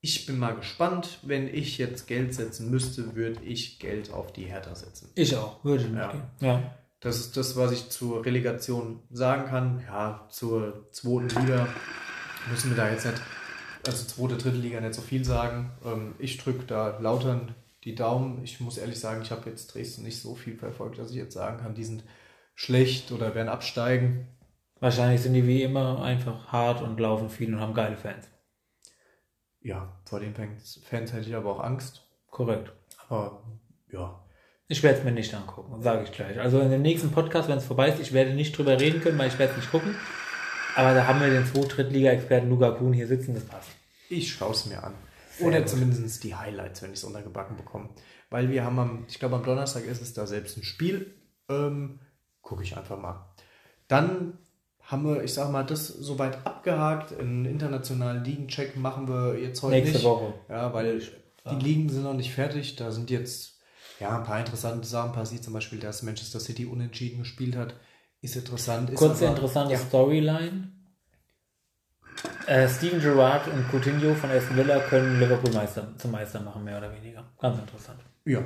ich 0.00 0.26
bin 0.26 0.38
mal 0.38 0.54
gespannt. 0.54 1.18
Wenn 1.22 1.52
ich 1.52 1.78
jetzt 1.78 2.06
Geld 2.06 2.34
setzen 2.34 2.70
müsste, 2.70 3.14
würde 3.14 3.42
ich 3.44 3.78
Geld 3.78 4.12
auf 4.12 4.32
die 4.32 4.44
Hertha 4.44 4.74
setzen. 4.74 5.10
Ich 5.14 5.36
auch, 5.36 5.62
würde 5.64 5.84
ich 5.84 5.92
Ja. 5.92 6.14
Ja. 6.40 6.74
Das 7.00 7.18
ist 7.18 7.36
das, 7.36 7.56
was 7.56 7.72
ich 7.72 7.88
zur 7.88 8.24
Relegation 8.24 9.00
sagen 9.10 9.46
kann. 9.48 9.82
Ja, 9.86 10.26
zur 10.30 10.90
zweiten 10.92 11.28
Liga 11.28 11.66
müssen 12.50 12.70
wir 12.70 12.76
da 12.76 12.90
jetzt 12.90 13.06
nicht, 13.06 13.20
also 13.86 14.04
zweite, 14.04 14.36
dritte 14.36 14.58
Liga 14.58 14.80
nicht 14.80 14.94
so 14.94 15.00
viel 15.00 15.24
sagen. 15.24 15.72
Ähm, 15.84 16.14
ich 16.18 16.36
drücke 16.36 16.64
da 16.66 16.98
Lautern 16.98 17.54
die 17.84 17.94
Daumen. 17.94 18.44
Ich 18.44 18.60
muss 18.60 18.76
ehrlich 18.76 19.00
sagen, 19.00 19.22
ich 19.22 19.30
habe 19.30 19.48
jetzt 19.48 19.74
Dresden 19.74 20.02
nicht 20.02 20.20
so 20.20 20.34
viel 20.34 20.56
verfolgt, 20.56 20.98
dass 20.98 21.10
ich 21.10 21.16
jetzt 21.16 21.32
sagen 21.32 21.62
kann, 21.62 21.74
die 21.74 21.84
sind 21.84 22.04
schlecht 22.54 23.12
oder 23.12 23.34
werden 23.34 23.48
absteigen. 23.48 24.28
Wahrscheinlich 24.80 25.22
sind 25.22 25.32
die 25.32 25.46
wie 25.46 25.62
immer 25.62 26.02
einfach 26.02 26.48
hart 26.52 26.82
und 26.82 27.00
laufen 27.00 27.30
viel 27.30 27.54
und 27.54 27.60
haben 27.60 27.74
geile 27.74 27.96
Fans. 27.96 28.29
Ja, 29.62 30.00
vor 30.04 30.20
den 30.20 30.34
Fans, 30.34 30.80
Fans 30.84 31.12
hätte 31.12 31.28
ich 31.28 31.34
aber 31.34 31.50
auch 31.50 31.60
Angst. 31.60 32.06
Korrekt. 32.30 32.72
Aber 33.08 33.42
ja, 33.92 34.22
Ich 34.68 34.82
werde 34.82 34.98
es 34.98 35.04
mir 35.04 35.12
nicht 35.12 35.34
angucken, 35.34 35.82
sage 35.82 36.04
ich 36.04 36.12
gleich. 36.12 36.38
Also 36.40 36.60
in 36.60 36.70
dem 36.70 36.82
nächsten 36.82 37.10
Podcast, 37.10 37.48
wenn 37.48 37.58
es 37.58 37.64
vorbei 37.64 37.88
ist, 37.88 38.00
ich 38.00 38.12
werde 38.12 38.34
nicht 38.34 38.56
drüber 38.56 38.78
reden 38.78 39.00
können, 39.00 39.18
weil 39.18 39.28
ich 39.28 39.38
werde 39.38 39.52
es 39.52 39.56
nicht 39.58 39.70
gucken. 39.70 39.94
Aber 40.76 40.94
da 40.94 41.06
haben 41.06 41.20
wir 41.20 41.28
den 41.28 41.44
zwei 41.44 41.62
Drittliga-Experten 41.66 42.48
Luca 42.48 42.70
Kuhn 42.70 42.92
hier 42.92 43.08
sitzen, 43.08 43.34
das 43.34 43.44
passt. 43.44 43.68
Ich 44.08 44.32
schaue 44.32 44.52
es 44.52 44.66
mir 44.66 44.82
an. 44.82 44.94
Sehr 45.36 45.48
Oder 45.48 45.58
gut. 45.60 45.68
zumindest 45.68 46.22
die 46.22 46.34
Highlights, 46.36 46.82
wenn 46.82 46.92
ich 46.92 46.98
es 46.98 47.04
untergebacken 47.04 47.56
bekomme. 47.56 47.88
Weil 48.30 48.48
wir 48.50 48.64
haben 48.64 48.78
am, 48.78 49.04
ich 49.08 49.18
glaube 49.18 49.34
am 49.36 49.42
Donnerstag 49.42 49.84
ist 49.84 50.00
es 50.00 50.14
da 50.14 50.26
selbst 50.26 50.56
ein 50.56 50.62
Spiel. 50.62 51.14
Ähm, 51.48 51.98
Gucke 52.40 52.62
ich 52.62 52.76
einfach 52.76 52.98
mal. 52.98 53.34
Dann 53.88 54.38
haben 54.90 55.04
wir, 55.04 55.22
ich 55.22 55.32
sag 55.34 55.50
mal, 55.50 55.62
das 55.64 55.86
soweit 55.88 56.44
abgehakt. 56.46 57.18
Einen 57.18 57.44
internationalen 57.44 58.24
Ligencheck 58.24 58.76
machen 58.76 59.08
wir 59.08 59.38
jetzt 59.38 59.62
heute 59.62 59.76
Nächste 59.76 59.98
nicht. 59.98 60.04
Woche. 60.04 60.34
Ja, 60.48 60.72
weil 60.74 61.00
die 61.50 61.54
Ligen 61.64 61.88
sind 61.88 62.02
noch 62.02 62.14
nicht 62.14 62.32
fertig. 62.34 62.76
Da 62.76 62.90
sind 62.90 63.08
jetzt 63.10 63.58
ja 64.00 64.16
ein 64.18 64.24
paar 64.24 64.40
interessante 64.40 64.86
Sachen 64.86 65.12
passiert. 65.12 65.44
Zum 65.44 65.52
Beispiel, 65.52 65.78
dass 65.78 66.02
Manchester 66.02 66.40
City 66.40 66.66
unentschieden 66.66 67.20
gespielt 67.20 67.56
hat. 67.56 67.74
Ist 68.20 68.36
interessant. 68.36 68.90
Ist 68.90 68.98
Kurze 68.98 69.26
aber- 69.26 69.36
interessante 69.36 69.72
Ja. 69.74 69.78
Storyline. 69.78 70.72
Äh, 72.46 72.68
Steven 72.68 73.00
Gerrard 73.00 73.46
und 73.48 73.68
Coutinho 73.70 74.14
von 74.14 74.30
Aston 74.30 74.56
Villa 74.56 74.80
können 74.80 75.20
Liverpool 75.20 75.52
Meister, 75.54 75.86
zum 75.96 76.10
Meister 76.10 76.40
machen, 76.40 76.64
mehr 76.64 76.78
oder 76.78 76.92
weniger. 76.92 77.24
Ganz 77.40 77.58
interessant. 77.58 78.00
Ja, 78.24 78.42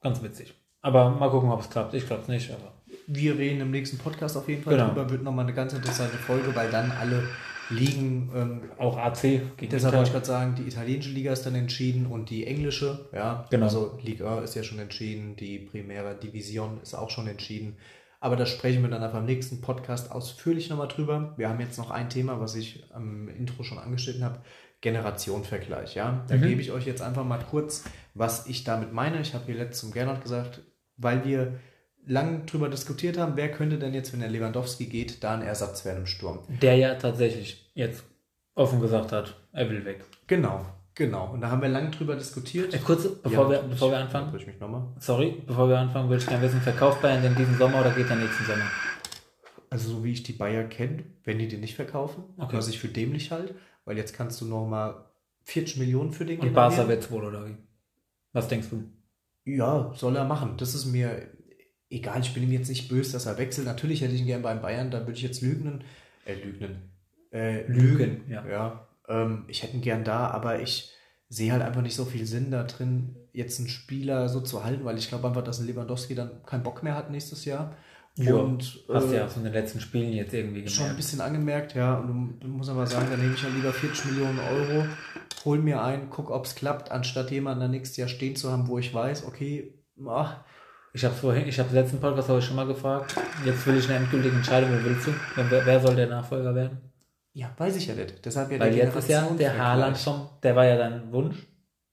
Ganz 0.00 0.20
witzig. 0.22 0.54
Aber 0.80 1.10
mal 1.10 1.30
gucken, 1.30 1.50
ob 1.52 1.60
es 1.60 1.70
klappt. 1.70 1.94
Ich 1.94 2.06
glaube 2.06 2.22
es 2.22 2.28
nicht, 2.28 2.50
aber. 2.50 2.72
Wir 3.06 3.36
reden 3.38 3.60
im 3.60 3.70
nächsten 3.70 3.98
Podcast 3.98 4.36
auf 4.36 4.48
jeden 4.48 4.62
Fall 4.62 4.74
Genau. 4.74 4.88
drüber. 4.88 5.10
Wird 5.10 5.22
nochmal 5.22 5.44
eine 5.44 5.54
ganz 5.54 5.72
interessante 5.72 6.16
Folge, 6.16 6.54
weil 6.54 6.70
dann 6.70 6.90
alle 6.92 7.22
Ligen, 7.70 8.30
ähm, 8.34 8.60
Auch 8.78 8.96
AC 8.98 9.22
gegen 9.56 9.70
deshalb 9.70 9.94
wollte 9.94 10.08
ich 10.08 10.12
gerade 10.12 10.26
sagen, 10.26 10.54
die 10.56 10.62
italienische 10.64 11.10
Liga 11.10 11.32
ist 11.32 11.44
dann 11.46 11.54
entschieden 11.54 12.06
und 12.06 12.28
die 12.28 12.46
englische, 12.46 13.06
ja. 13.12 13.46
Genau. 13.50 13.64
Also 13.66 13.98
Liga 14.02 14.40
ist 14.40 14.54
ja 14.54 14.62
schon 14.62 14.78
entschieden, 14.78 15.36
die 15.36 15.58
Primera 15.58 16.12
Division 16.14 16.80
ist 16.82 16.94
auch 16.94 17.08
schon 17.10 17.26
entschieden. 17.28 17.76
Aber 18.20 18.36
da 18.36 18.46
sprechen 18.46 18.82
wir 18.82 18.90
dann 18.90 19.02
einfach 19.02 19.18
im 19.20 19.24
nächsten 19.26 19.60
Podcast 19.62 20.12
ausführlich 20.12 20.68
nochmal 20.70 20.88
drüber. 20.88 21.32
Wir 21.36 21.48
haben 21.48 21.60
jetzt 21.60 21.78
noch 21.78 21.90
ein 21.90 22.08
Thema, 22.10 22.40
was 22.40 22.54
ich 22.56 22.84
am 22.92 23.28
Intro 23.28 23.62
schon 23.64 23.78
angeschnitten 23.78 24.22
habe. 24.22 24.40
Generationenvergleich, 24.80 25.94
ja. 25.94 26.24
Da 26.28 26.36
Mhm. 26.36 26.42
gebe 26.42 26.60
ich 26.60 26.72
euch 26.72 26.86
jetzt 26.86 27.02
einfach 27.02 27.24
mal 27.24 27.38
kurz, 27.50 27.84
was 28.14 28.46
ich 28.46 28.64
damit 28.64 28.92
meine. 28.92 29.20
Ich 29.20 29.34
habe 29.34 29.46
hier 29.46 29.54
letztens 29.56 29.78
zum 29.80 29.92
Gernot 29.92 30.22
gesagt, 30.22 30.60
weil 30.96 31.24
wir 31.24 31.54
lang 32.06 32.46
drüber 32.46 32.68
diskutiert 32.68 33.18
haben, 33.18 33.36
wer 33.36 33.50
könnte 33.50 33.78
denn 33.78 33.94
jetzt, 33.94 34.12
wenn 34.12 34.20
der 34.20 34.30
Lewandowski 34.30 34.86
geht, 34.86 35.22
da 35.22 35.34
ein 35.34 35.42
Ersatz 35.42 35.84
werden 35.84 35.98
im 35.98 36.06
Sturm. 36.06 36.40
Der 36.48 36.76
ja 36.76 36.94
tatsächlich 36.96 37.70
jetzt 37.74 38.04
offen 38.54 38.80
gesagt 38.80 39.12
hat, 39.12 39.36
er 39.52 39.70
will 39.70 39.84
weg. 39.84 40.04
Genau, 40.26 40.64
genau. 40.94 41.30
Und 41.32 41.40
da 41.42 41.50
haben 41.50 41.62
wir 41.62 41.68
lang 41.68 41.90
drüber 41.92 42.16
diskutiert. 42.16 42.74
Äh, 42.74 42.78
kurz, 42.78 43.08
bevor, 43.22 43.48
wir, 43.48 43.56
natürlich. 43.56 43.70
bevor 43.74 43.90
wir 43.90 43.98
anfangen, 43.98 44.26
Unterbrich 44.26 44.46
mich 44.46 44.60
nochmal. 44.60 44.88
sorry, 44.98 45.42
bevor 45.46 45.68
wir 45.68 45.78
anfangen, 45.78 46.08
würde 46.08 46.22
ich 46.22 46.28
gerne 46.28 46.42
wissen, 46.42 46.60
verkauft 46.60 47.00
Bayern 47.02 47.22
denn 47.22 47.36
diesen 47.36 47.56
Sommer 47.56 47.80
oder 47.80 47.90
geht 47.92 48.10
er 48.10 48.16
nächsten 48.16 48.44
Sommer? 48.44 48.64
Also 49.70 49.88
so 49.90 50.04
wie 50.04 50.12
ich 50.12 50.22
die 50.22 50.32
Bayer 50.34 50.64
kenne, 50.64 51.04
wenn 51.24 51.38
die 51.38 51.48
den 51.48 51.60
nicht 51.60 51.76
verkaufen, 51.76 52.24
Okay. 52.36 52.56
was 52.56 52.68
ich 52.68 52.78
für 52.78 52.88
dämlich 52.88 53.30
halt, 53.30 53.54
weil 53.86 53.96
jetzt 53.96 54.12
kannst 54.14 54.40
du 54.40 54.44
nochmal 54.44 55.06
40 55.44 55.78
Millionen 55.78 56.12
für 56.12 56.24
den 56.26 56.40
Und 56.40 56.52
Barca 56.52 56.86
wird's 56.88 57.10
wohl, 57.10 57.24
oder 57.24 57.46
wie? 57.46 57.56
Was 58.32 58.48
denkst 58.48 58.68
du? 58.70 58.84
Ja, 59.44 59.92
soll 59.94 60.16
er 60.16 60.24
machen. 60.24 60.56
Das 60.58 60.74
ist 60.74 60.84
mir 60.86 61.26
egal. 61.92 62.20
Ich 62.20 62.34
bin 62.34 62.42
ihm 62.42 62.52
jetzt 62.52 62.68
nicht 62.68 62.88
böse, 62.88 63.12
dass 63.12 63.26
er 63.26 63.38
wechselt. 63.38 63.66
Natürlich 63.66 64.00
hätte 64.00 64.14
ich 64.14 64.20
ihn 64.20 64.26
gern 64.26 64.42
beim 64.42 64.60
Bayern, 64.60 64.90
da 64.90 65.00
würde 65.00 65.12
ich 65.12 65.22
jetzt 65.22 65.42
lügen. 65.42 65.84
Äh, 66.24 66.34
lügnen. 66.34 66.90
Äh, 67.32 67.66
Lügen, 67.66 68.22
ja. 68.28 68.46
ja. 68.46 68.88
Ähm, 69.08 69.44
ich 69.48 69.62
hätte 69.62 69.76
ihn 69.76 69.82
gern 69.82 70.04
da, 70.04 70.28
aber 70.28 70.60
ich 70.60 70.92
sehe 71.28 71.52
halt 71.52 71.62
einfach 71.62 71.82
nicht 71.82 71.96
so 71.96 72.04
viel 72.04 72.26
Sinn 72.26 72.50
da 72.50 72.64
drin, 72.64 73.16
jetzt 73.32 73.58
einen 73.58 73.68
Spieler 73.68 74.28
so 74.28 74.40
zu 74.40 74.64
halten, 74.64 74.84
weil 74.84 74.98
ich 74.98 75.08
glaube 75.08 75.26
einfach, 75.26 75.42
dass 75.42 75.60
ein 75.60 75.66
Lewandowski 75.66 76.14
dann 76.14 76.42
keinen 76.44 76.62
Bock 76.62 76.82
mehr 76.82 76.94
hat 76.94 77.10
nächstes 77.10 77.44
Jahr. 77.46 77.74
Ja, 78.18 78.34
Und 78.34 78.84
Hast 78.92 79.08
du 79.08 79.14
äh, 79.14 79.16
ja 79.16 79.26
von 79.26 79.42
den 79.42 79.54
letzten 79.54 79.80
Spielen 79.80 80.12
jetzt 80.12 80.34
irgendwie 80.34 80.68
schon 80.68 80.84
ein 80.84 80.88
gemerkt. 80.90 80.96
bisschen 80.98 81.20
angemerkt, 81.22 81.74
ja. 81.74 81.94
Und 81.94 82.08
du, 82.40 82.46
du 82.46 82.48
musst 82.52 82.68
aber 82.68 82.86
sagen, 82.86 83.06
dann 83.10 83.20
nehme 83.20 83.32
ich 83.34 83.42
ja 83.42 83.48
lieber 83.48 83.72
40 83.72 84.04
Millionen 84.12 84.38
Euro, 84.38 84.84
hol 85.46 85.58
mir 85.58 85.82
ein, 85.82 86.10
guck, 86.10 86.30
ob 86.30 86.44
es 86.44 86.54
klappt, 86.54 86.90
anstatt 86.90 87.30
jemanden 87.30 87.60
dann 87.60 87.70
nächstes 87.70 87.96
Jahr 87.96 88.08
stehen 88.08 88.36
zu 88.36 88.52
haben, 88.52 88.68
wo 88.68 88.78
ich 88.78 88.92
weiß, 88.92 89.24
okay, 89.24 89.72
ach, 90.06 90.44
Ich 90.94 91.04
habe 91.04 91.14
vorhin, 91.14 91.48
ich 91.48 91.58
habe 91.58 91.74
letzten 91.74 92.00
Podcast 92.00 92.28
habe 92.28 92.38
ich 92.38 92.44
schon 92.44 92.56
mal 92.56 92.66
gefragt. 92.66 93.14
Jetzt 93.46 93.66
will 93.66 93.78
ich 93.78 93.88
eine 93.88 93.98
endgültige 93.98 94.36
Entscheidung. 94.36 94.70
Wer 94.72 94.84
willst 94.84 95.06
du? 95.06 95.14
Wer, 95.36 95.64
wer 95.66 95.80
soll 95.80 95.96
der 95.96 96.06
Nachfolger 96.08 96.54
werden? 96.54 96.80
ja, 97.34 97.50
weiß 97.56 97.76
ich 97.76 97.86
ja 97.86 97.94
nicht. 97.94 98.22
Deshalb 98.26 98.52
ja 98.52 98.60
Weil 98.60 98.74
jetzt 98.74 98.94
ist 98.94 99.08
ja 99.08 99.26
der. 99.30 99.56
Haaland 99.56 99.96
vom, 99.96 100.28
der 100.42 100.54
war 100.54 100.66
ja 100.66 100.76
dein 100.76 101.10
Wunsch 101.12 101.36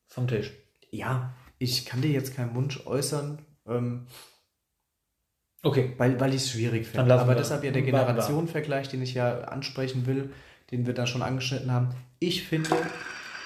vom 0.07 0.27
Tisch. 0.27 0.51
Ja, 0.91 1.33
ich 1.59 1.85
kann 1.85 2.01
dir 2.01 2.11
jetzt 2.11 2.35
keinen 2.35 2.53
Wunsch 2.55 2.85
äußern, 2.85 3.39
ähm, 3.65 4.07
Okay. 5.63 5.93
weil, 5.97 6.19
weil 6.19 6.31
ich 6.33 6.41
es 6.43 6.51
schwierig 6.51 6.87
finde. 6.87 7.17
Aber 7.17 7.35
deshalb 7.35 7.63
ja 7.63 7.71
der. 7.71 7.81
Generationenvergleich, 7.83 8.89
den 8.89 9.01
ich 9.01 9.13
ja 9.13 9.41
ansprechen 9.41 10.05
will, 10.05 10.33
den 10.71 10.85
wir 10.85 10.93
da 10.93 11.07
schon 11.07 11.21
angeschnitten 11.21 11.71
haben. 11.71 11.89
Ich 12.19 12.43
finde, 12.43 12.71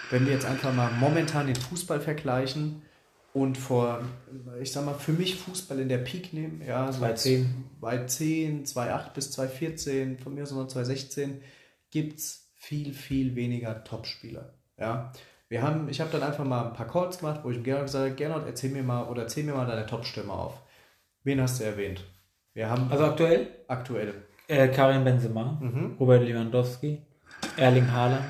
wenn 0.10 0.26
wir 0.26 0.34
jetzt 0.34 0.46
einfach 0.46 0.74
mal 0.74 0.92
momentan 1.00 1.46
den 1.48 1.56
Fußball 1.56 2.00
vergleichen 2.00 2.82
und 3.34 3.58
vor, 3.58 4.02
ich 4.62 4.72
sag 4.72 4.86
mal, 4.86 4.94
für 4.94 5.12
mich 5.14 5.36
Fußball 5.38 5.80
in 5.80 5.90
der 5.90 5.98
Peak 6.00 6.34
nehmen, 6.34 6.62
ja, 6.66 6.92
so 6.92 7.00
2010. 7.00 7.66
2010, 7.80 8.66
2008 8.66 9.14
bis 9.14 9.32
2014, 9.32 10.20
von 10.20 10.34
mir 10.36 10.44
aus 10.44 10.52
noch 10.52 10.68
2016, 10.68 11.42
gibt 11.90 12.20
es 12.20 12.52
viel, 12.56 12.94
viel 12.94 13.36
weniger 13.36 13.84
Topspieler. 13.84 14.54
Ja. 14.78 15.12
Wir 15.50 15.62
haben, 15.62 15.90
ich 15.90 16.00
habe 16.02 16.10
dann 16.12 16.24
einfach 16.24 16.46
mal 16.46 16.68
ein 16.68 16.74
paar 16.74 16.88
Calls 16.88 17.20
gemacht, 17.20 17.42
wo 17.44 17.50
ich 17.52 17.58
dem 17.58 17.64
Gernot 17.64 17.86
gesagt 17.86 18.06
habe, 18.06 18.16
Gernot, 18.16 18.44
erzähl 18.48 18.72
mir 18.72 18.82
mal 18.84 19.04
oder 19.08 19.24
erzähl 19.24 19.44
mir 19.44 19.54
mal 19.54 19.68
deine 19.68 19.86
Top-Stürmer 19.86 20.34
auf. 20.34 20.62
Wen 21.24 21.40
hast 21.42 21.60
du 21.60 21.64
erwähnt? 21.66 22.04
Wir 22.54 22.70
haben 22.70 22.92
Also 22.92 23.06
aktuell 23.06 23.48
aktuell. 23.68 24.14
äh, 24.48 24.68
Karim 24.70 25.04
Benzema, 25.04 25.58
Mhm. 25.62 25.96
Robert 26.00 26.24
Lewandowski, 26.24 27.02
Erling 27.58 27.92
Haaland. 27.92 28.24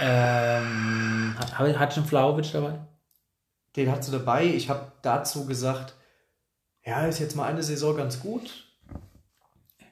Ähm, 0.00 1.34
hat, 1.38 1.58
hat 1.58 1.94
schon 1.94 2.04
Flauwitsch 2.04 2.54
dabei? 2.54 2.78
Den 3.76 3.90
hast 3.90 4.08
du 4.08 4.12
dabei. 4.12 4.44
Ich 4.44 4.68
habe 4.68 4.92
dazu 5.02 5.46
gesagt, 5.46 5.94
ja, 6.84 7.06
ist 7.06 7.20
jetzt 7.20 7.36
mal 7.36 7.46
eine 7.46 7.62
Saison 7.62 7.96
ganz 7.96 8.20
gut. 8.20 8.66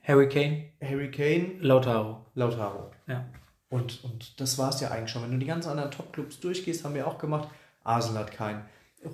Harry 0.02 0.28
Kane, 0.28 0.70
Harry 0.82 1.10
Kane, 1.10 1.54
Lautaro. 1.60 2.26
Lautaro. 2.34 2.90
Ja. 3.06 3.26
Und, 3.68 4.02
und 4.04 4.40
das 4.40 4.58
war 4.58 4.70
es 4.70 4.80
ja 4.80 4.90
eigentlich 4.90 5.10
schon. 5.10 5.22
Wenn 5.22 5.32
du 5.32 5.38
die 5.38 5.46
ganzen 5.46 5.70
anderen 5.70 5.92
Top-Clubs 5.92 6.40
durchgehst, 6.40 6.84
haben 6.84 6.94
wir 6.94 7.06
auch 7.06 7.18
gemacht. 7.18 7.48
Arsenal 7.84 8.24
hat 8.24 8.32
keinen. 8.32 8.64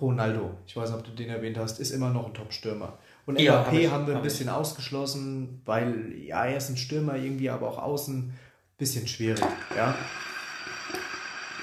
Ronaldo, 0.01 0.51
ich 0.67 0.77
weiß 0.77 0.91
nicht, 0.91 0.99
ob 0.99 1.05
du 1.05 1.13
den 1.13 1.29
erwähnt 1.29 1.59
hast, 1.59 1.79
ist 1.79 1.93
immer 1.93 2.11
noch 2.11 2.27
ein 2.27 2.35
Top-Stürmer. 2.35 2.99
Und 3.25 3.41
Ja, 3.41 3.67
hab 3.67 3.73
ich, 3.73 3.89
haben 3.91 4.07
wir 4.07 4.17
ein 4.17 4.23
bisschen 4.23 4.49
ausgeschlossen, 4.49 5.63
weil, 5.65 6.13
ja, 6.19 6.45
er 6.45 6.57
ist 6.57 6.71
ein 6.71 6.77
Stürmer 6.77 7.17
irgendwie, 7.17 7.51
aber 7.51 7.69
auch 7.69 7.79
außen 7.79 8.33
bisschen 8.79 9.07
schwierig, 9.07 9.45
ja. 9.77 9.95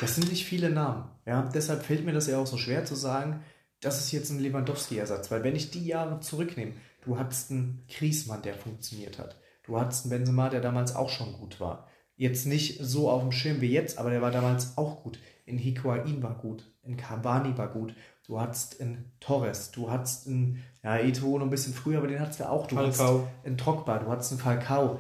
Das 0.04 0.16
sind 0.16 0.30
nicht 0.30 0.46
viele 0.46 0.70
Namen, 0.70 1.06
ja. 1.26 1.50
Deshalb 1.54 1.84
fällt 1.84 2.06
mir 2.06 2.12
das 2.12 2.28
ja 2.28 2.38
auch 2.38 2.46
so 2.46 2.58
schwer 2.58 2.84
zu 2.84 2.94
sagen, 2.94 3.42
das 3.80 4.02
ist 4.02 4.12
jetzt 4.12 4.32
ein 4.32 4.40
Lewandowski-Ersatz, 4.40 5.32
weil 5.32 5.46
wenn 5.46 5.56
ich 5.56 5.72
die 5.72 5.86
Jahre 5.86 6.20
zurücknehme, 6.20 6.74
du 7.06 7.18
hattest 7.18 7.52
einen 7.52 7.86
Kriesmann, 7.88 8.42
der 8.42 8.54
funktioniert 8.54 9.18
hat. 9.18 9.38
Du 9.64 9.80
hattest 9.80 10.04
einen 10.04 10.10
Benzema, 10.10 10.50
der 10.50 10.60
damals 10.60 10.94
auch 10.94 11.10
schon 11.10 11.32
gut 11.32 11.62
war. 11.62 11.88
Jetzt 12.18 12.46
nicht 12.46 12.80
so 12.82 13.10
auf 13.10 13.22
dem 13.22 13.32
Schirm 13.32 13.62
wie 13.62 13.72
jetzt, 13.72 13.98
aber 13.98 14.10
der 14.10 14.22
war 14.22 14.32
damals 14.32 14.78
auch 14.78 15.04
gut. 15.04 15.20
In 15.46 15.58
Higuain 15.58 16.22
war 16.22 16.36
gut, 16.36 16.70
in 16.84 16.98
Cavani 16.98 17.58
war 17.58 17.70
gut. 17.70 17.96
Du 18.28 18.42
hattest 18.42 18.74
in 18.74 19.06
Torres, 19.22 19.72
du 19.72 19.90
hattest 19.90 20.28
in, 20.28 20.62
ja, 20.84 20.96
Eto'o 20.96 21.38
noch 21.38 21.46
ein 21.46 21.50
bisschen 21.50 21.74
früher, 21.74 22.00
aber 22.00 22.08
den 22.08 22.20
hattest 22.20 22.42
du 22.42 22.50
auch. 22.50 22.68
Du 22.68 22.76
Falcao. 22.76 23.20
hattest 23.22 23.46
in 23.46 23.56
Drogba, 23.56 24.00
du 24.00 24.08
hattest 24.10 24.34
in 24.34 24.38
Falcao. 24.38 25.00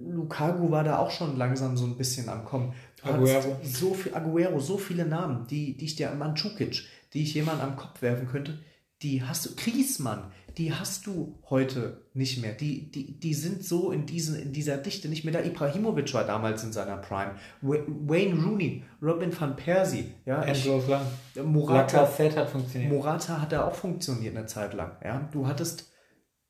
Lukaku 0.00 0.70
war 0.70 0.84
da 0.84 0.98
auch 0.98 1.10
schon 1.10 1.36
langsam 1.36 1.76
so 1.76 1.84
ein 1.86 1.96
bisschen 1.96 2.28
am 2.28 2.44
Kommen. 2.44 2.72
Du 3.02 3.08
Aguero. 3.10 3.56
so 3.62 3.94
viel, 3.94 4.14
Aguero, 4.14 4.58
so 4.58 4.78
viele 4.78 5.06
Namen, 5.06 5.46
die, 5.46 5.76
die 5.76 5.84
ich 5.84 5.96
dir, 5.96 6.10
Mandzukic, 6.12 6.82
die 7.12 7.22
ich 7.22 7.34
jemand 7.34 7.62
am 7.62 7.76
Kopf 7.76 8.02
werfen 8.02 8.26
könnte, 8.26 8.58
die 9.02 9.22
hast 9.22 9.44
du, 9.46 9.50
Griezmann, 9.54 10.32
die 10.56 10.72
hast 10.72 11.06
du 11.06 11.38
heute 11.50 12.06
nicht 12.14 12.40
mehr. 12.40 12.52
Die, 12.54 12.90
die, 12.90 13.20
die 13.20 13.34
sind 13.34 13.62
so 13.62 13.92
in, 13.92 14.06
diesen, 14.06 14.40
in 14.40 14.52
dieser 14.54 14.78
Dichte 14.78 15.08
nicht 15.08 15.22
mehr 15.22 15.34
da. 15.34 15.40
Ibrahimovic 15.44 16.14
war 16.14 16.24
damals 16.24 16.64
in 16.64 16.72
seiner 16.72 16.96
Prime. 16.96 17.34
Wa- 17.60 17.84
Wayne 17.86 18.42
Rooney, 18.42 18.82
Robin 19.02 19.38
van 19.38 19.54
Persie, 19.54 20.14
ja, 20.24 20.46
ich, 20.46 20.64
Lang. 20.64 21.02
Morata, 21.44 22.00
Lacazette 22.02 22.36
hat 22.40 22.48
funktioniert. 22.48 22.90
Morata 22.90 23.40
hat 23.42 23.52
da 23.52 23.66
auch 23.66 23.74
funktioniert 23.74 24.34
eine 24.34 24.46
Zeit 24.46 24.72
lang. 24.72 24.92
Ja? 25.04 25.28
Du 25.30 25.46
hattest 25.46 25.92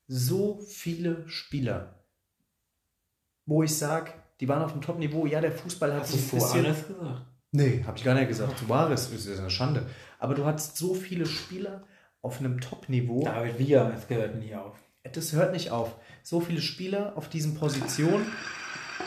so 0.07 0.61
viele 0.69 1.27
Spieler, 1.27 1.96
wo 3.47 3.63
ich 3.63 3.75
sage, 3.75 4.11
die 4.39 4.47
waren 4.47 4.61
auf 4.61 4.73
dem 4.73 4.81
Top-Niveau. 4.81 5.25
Ja, 5.25 5.41
der 5.41 5.51
Fußball 5.51 5.93
hat 5.93 6.01
Hast 6.01 6.13
du 6.13 6.17
sich 6.17 6.33
ein 6.33 6.39
bisschen... 6.39 6.61
Suarez 6.63 6.87
gesagt? 6.87 7.25
Nee, 7.51 7.83
habe 7.87 7.97
ich 7.97 8.03
gar 8.03 8.13
nicht 8.13 8.27
gesagt. 8.27 8.59
Suarez 8.59 9.09
ist 9.09 9.25
ist 9.25 9.39
eine 9.39 9.49
Schande. 9.49 9.87
Aber 10.19 10.35
du 10.35 10.45
hattest 10.45 10.77
so 10.77 10.93
viele 10.93 11.25
Spieler 11.25 11.83
auf 12.21 12.39
einem 12.39 12.59
Top-Niveau. 12.59 13.23
David 13.23 13.57
Villa, 13.57 13.91
es 13.95 14.07
gehört 14.07 14.35
nie 14.35 14.53
auf. 14.53 14.77
Das 15.13 15.33
hört 15.33 15.53
nicht 15.53 15.71
auf. 15.71 15.95
So 16.21 16.41
viele 16.41 16.61
Spieler 16.61 17.13
auf 17.15 17.29
diesen 17.29 17.55
Positionen. 17.55 18.27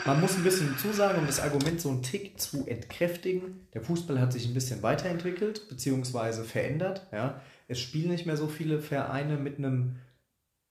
Man 0.05 0.19
muss 0.19 0.35
ein 0.35 0.43
bisschen 0.43 0.75
zusagen, 0.79 1.19
um 1.19 1.27
das 1.27 1.39
Argument 1.39 1.79
so 1.79 1.89
einen 1.89 2.01
Tick 2.01 2.39
zu 2.39 2.65
entkräftigen. 2.65 3.67
Der 3.73 3.81
Fußball 3.81 4.19
hat 4.19 4.33
sich 4.33 4.47
ein 4.47 4.53
bisschen 4.53 4.81
weiterentwickelt, 4.81 5.69
beziehungsweise 5.69 6.43
verändert. 6.43 7.07
Ja. 7.11 7.41
Es 7.67 7.79
spielen 7.79 8.09
nicht 8.09 8.25
mehr 8.25 8.37
so 8.37 8.47
viele 8.47 8.79
Vereine 8.79 9.37
mit 9.37 9.59
einem 9.59 9.97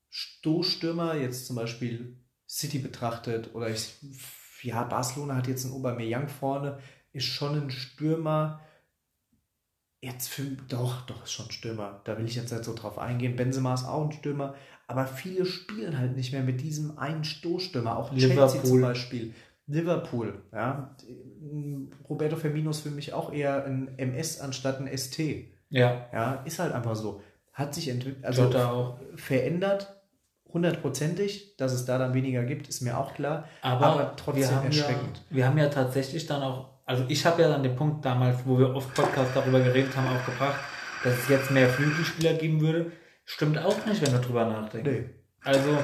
Stoßstürmer, 0.09 1.15
jetzt 1.15 1.47
zum 1.47 1.55
Beispiel 1.55 2.17
City 2.51 2.81
betrachtet, 2.81 3.55
oder 3.55 3.71
ich, 3.71 3.95
ja, 4.63 4.83
Barcelona 4.83 5.37
hat 5.37 5.47
jetzt 5.47 5.65
einen 5.65 5.75
Aubameyang 5.75 6.29
vorne, 6.29 6.81
ist 7.13 7.27
schon 7.27 7.55
ein 7.55 7.71
Stürmer, 7.71 8.61
jetzt 10.01 10.29
für, 10.29 10.43
doch, 10.69 11.03
doch, 11.07 11.23
ist 11.23 11.33
schon 11.33 11.47
ein 11.47 11.53
Stürmer, 11.53 12.01
da 12.05 12.19
will 12.19 12.25
ich 12.27 12.35
jetzt 12.35 12.51
nicht 12.51 12.65
so 12.65 12.75
drauf 12.75 12.99
eingehen, 12.99 13.37
Benzema 13.37 13.75
ist 13.75 13.85
auch 13.85 14.05
ein 14.05 14.13
Stürmer, 14.13 14.57
aber 14.89 15.07
viele 15.07 15.47
spielen 15.47 15.97
halt 15.97 16.17
nicht 16.17 16.33
mehr 16.33 16.43
mit 16.43 16.61
diesem 16.61 16.99
einen 16.99 17.23
Stoßstürmer, 17.23 17.97
auch 17.97 18.11
Chelsea 18.11 18.31
Liverpool. 18.31 18.65
zum 18.65 18.81
Beispiel. 18.81 19.35
Liverpool, 19.69 20.43
ja. 20.53 20.97
Roberto 22.09 22.35
Firmino 22.35 22.71
ist 22.71 22.81
für 22.81 22.91
mich 22.91 23.13
auch 23.13 23.33
eher 23.33 23.65
ein 23.65 23.97
MS 23.97 24.41
anstatt 24.41 24.81
ein 24.81 24.99
ST. 24.99 25.21
Ja, 25.69 26.09
Ja, 26.13 26.35
ist 26.45 26.59
halt 26.59 26.73
einfach 26.73 26.97
so. 26.97 27.23
Hat 27.53 27.77
sich 27.77 27.87
entwickelt, 27.87 28.25
also 28.25 28.53
auch. 28.59 28.99
verändert, 29.15 30.00
hundertprozentig, 30.53 31.57
dass 31.57 31.73
es 31.73 31.85
da 31.85 31.99
dann 31.99 32.15
weniger 32.15 32.45
gibt, 32.45 32.69
ist 32.69 32.81
mir 32.81 32.99
auch 32.99 33.15
klar. 33.15 33.49
Aber, 33.63 33.87
Aber 33.87 34.17
trotzdem 34.17 34.43
wir 34.43 34.57
haben 34.57 34.67
erschreckend. 34.67 35.19
Ja, 35.31 35.37
wir 35.37 35.47
haben 35.47 35.59
ja 35.59 35.69
tatsächlich 35.69 36.27
dann 36.27 36.43
auch, 36.43 36.71
also 36.87 37.05
ich 37.09 37.25
habe 37.27 37.43
ja 37.43 37.49
dann 37.49 37.63
den 37.63 37.77
Punkt 37.77 38.05
damals, 38.05 38.39
wo 38.45 38.59
wir 38.59 38.75
oft 38.75 38.95
Podcast 38.95 39.31
darüber 39.35 39.61
geredet 39.61 39.97
haben, 39.97 40.07
auch 40.09 40.25
gebracht, 40.25 40.61
dass 41.05 41.15
es 41.15 41.29
jetzt 41.29 41.51
mehr 41.51 41.69
Flügelspieler 41.69 42.35
geben 42.35 42.61
würde. 42.61 42.93
Stimmt 43.25 43.59
auch 43.59 43.87
nicht, 43.87 44.03
wenn 44.03 44.13
wir 44.13 44.21
drüber 44.21 44.45
nachdenken. 44.45 44.91
Nee. 44.91 45.11
Also 45.45 45.79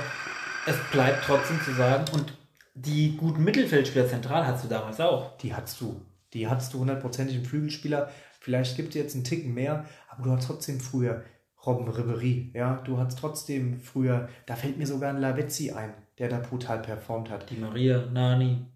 es 0.67 0.77
bleibt 0.91 1.25
trotzdem 1.25 1.61
zu 1.63 1.73
sagen, 1.73 2.05
und 2.13 2.33
die 2.75 3.17
guten 3.17 3.45
Mittelfeldspieler 3.45 4.07
zentral 4.07 4.47
hast 4.47 4.65
du 4.65 4.69
damals 4.69 5.01
auch. 5.01 5.39
Die 5.39 5.55
hattest 5.55 5.81
du. 5.81 6.03
Die 6.35 6.49
hattest 6.49 6.75
du 6.75 6.81
hundertprozentig 6.81 7.37
im 7.37 7.45
Flügelspieler. 7.45 8.11
Vielleicht 8.41 8.77
gibt 8.77 8.91
es 8.91 8.97
jetzt 8.97 9.15
einen 9.15 9.25
Ticken 9.25 9.55
mehr, 9.55 9.87
aber 10.09 10.25
du 10.25 10.33
hattest 10.33 10.49
trotzdem 10.49 10.81
früher 10.81 11.25
Robben 11.67 11.89
Ribery. 11.89 12.53
Ja, 12.55 12.77
du 12.85 12.99
hattest 12.99 13.19
trotzdem 13.19 13.81
früher, 13.81 14.29
da 14.47 14.55
fällt 14.57 14.79
mir 14.79 14.87
sogar 14.87 15.11
ein 15.11 15.21
Lavezzi 15.21 15.73
ein, 15.73 15.93
der 16.19 16.29
da 16.29 16.39
brutal 16.39 16.81
performt 16.81 17.29
hat. 17.31 17.51
Die 17.51 17.57
Maria, 17.57 18.07
Nani, 18.13 18.67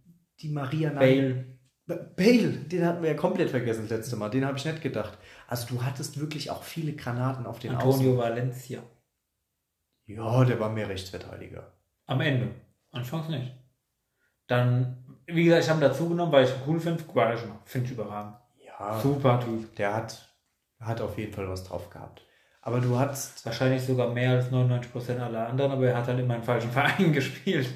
Die 0.40 0.48
Maria 0.48 0.90
Bale. 0.90 1.46
B- 1.86 1.96
Bale, 2.16 2.48
den 2.52 2.84
hatten 2.86 3.02
wir 3.02 3.10
ja 3.10 3.16
komplett 3.16 3.50
vergessen 3.50 3.82
das 3.88 3.90
letzte 3.98 4.16
Mal. 4.16 4.28
Den 4.30 4.44
habe 4.44 4.56
ich 4.58 4.64
nicht 4.64 4.80
gedacht. 4.82 5.18
Also 5.48 5.66
du 5.74 5.82
hattest 5.84 6.20
wirklich 6.20 6.50
auch 6.50 6.62
viele 6.62 6.92
Granaten 6.94 7.46
auf 7.46 7.58
den 7.58 7.72
Antonio 7.74 8.16
Valencia. 8.16 8.78
Außen. 8.78 8.90
Ja, 10.06 10.44
der 10.44 10.58
war 10.60 10.70
mehr 10.70 10.88
Rechtsverteidiger. 10.88 11.72
Am 12.06 12.20
Ende. 12.20 12.54
Anfangs 12.90 13.28
nicht. 13.28 13.52
Dann, 14.46 15.04
wie 15.26 15.44
gesagt, 15.44 15.62
ich 15.64 15.70
habe 15.70 15.78
ihn 15.80 15.88
dazu 15.88 16.08
genommen, 16.08 16.32
weil 16.32 16.44
ich 16.44 16.50
ihn 16.50 16.62
cool 16.66 16.80
finde. 16.80 17.02
Schon. 17.04 17.52
Finde 17.64 17.86
ich 17.86 17.92
überragend. 17.92 18.36
Ja, 18.64 18.98
Super 19.00 19.40
Typ. 19.40 19.76
der 19.76 19.94
hat, 19.94 20.34
hat 20.80 21.00
auf 21.00 21.16
jeden 21.18 21.32
Fall 21.32 21.48
was 21.48 21.64
drauf 21.64 21.90
gehabt. 21.90 22.26
Aber 22.62 22.80
du 22.80 22.98
hattest, 22.98 23.44
Wahrscheinlich 23.46 23.82
sogar 23.82 24.12
mehr 24.12 24.32
als 24.32 24.50
99% 24.50 25.18
aller 25.18 25.48
anderen, 25.48 25.72
aber 25.72 25.86
er 25.88 25.96
hat 25.96 26.06
halt 26.08 26.18
immer 26.20 26.36
im 26.36 26.42
falschen 26.42 26.70
Verein 26.72 27.12
gespielt. 27.12 27.68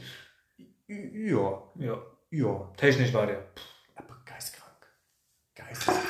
ja, 0.88 1.62
Ja. 1.78 2.02
ja, 2.30 2.72
Technisch 2.76 3.12
war 3.12 3.26
der. 3.26 3.44
aber 3.94 4.16
geistkrank. 4.26 4.86
Geisteskrank. 5.54 6.04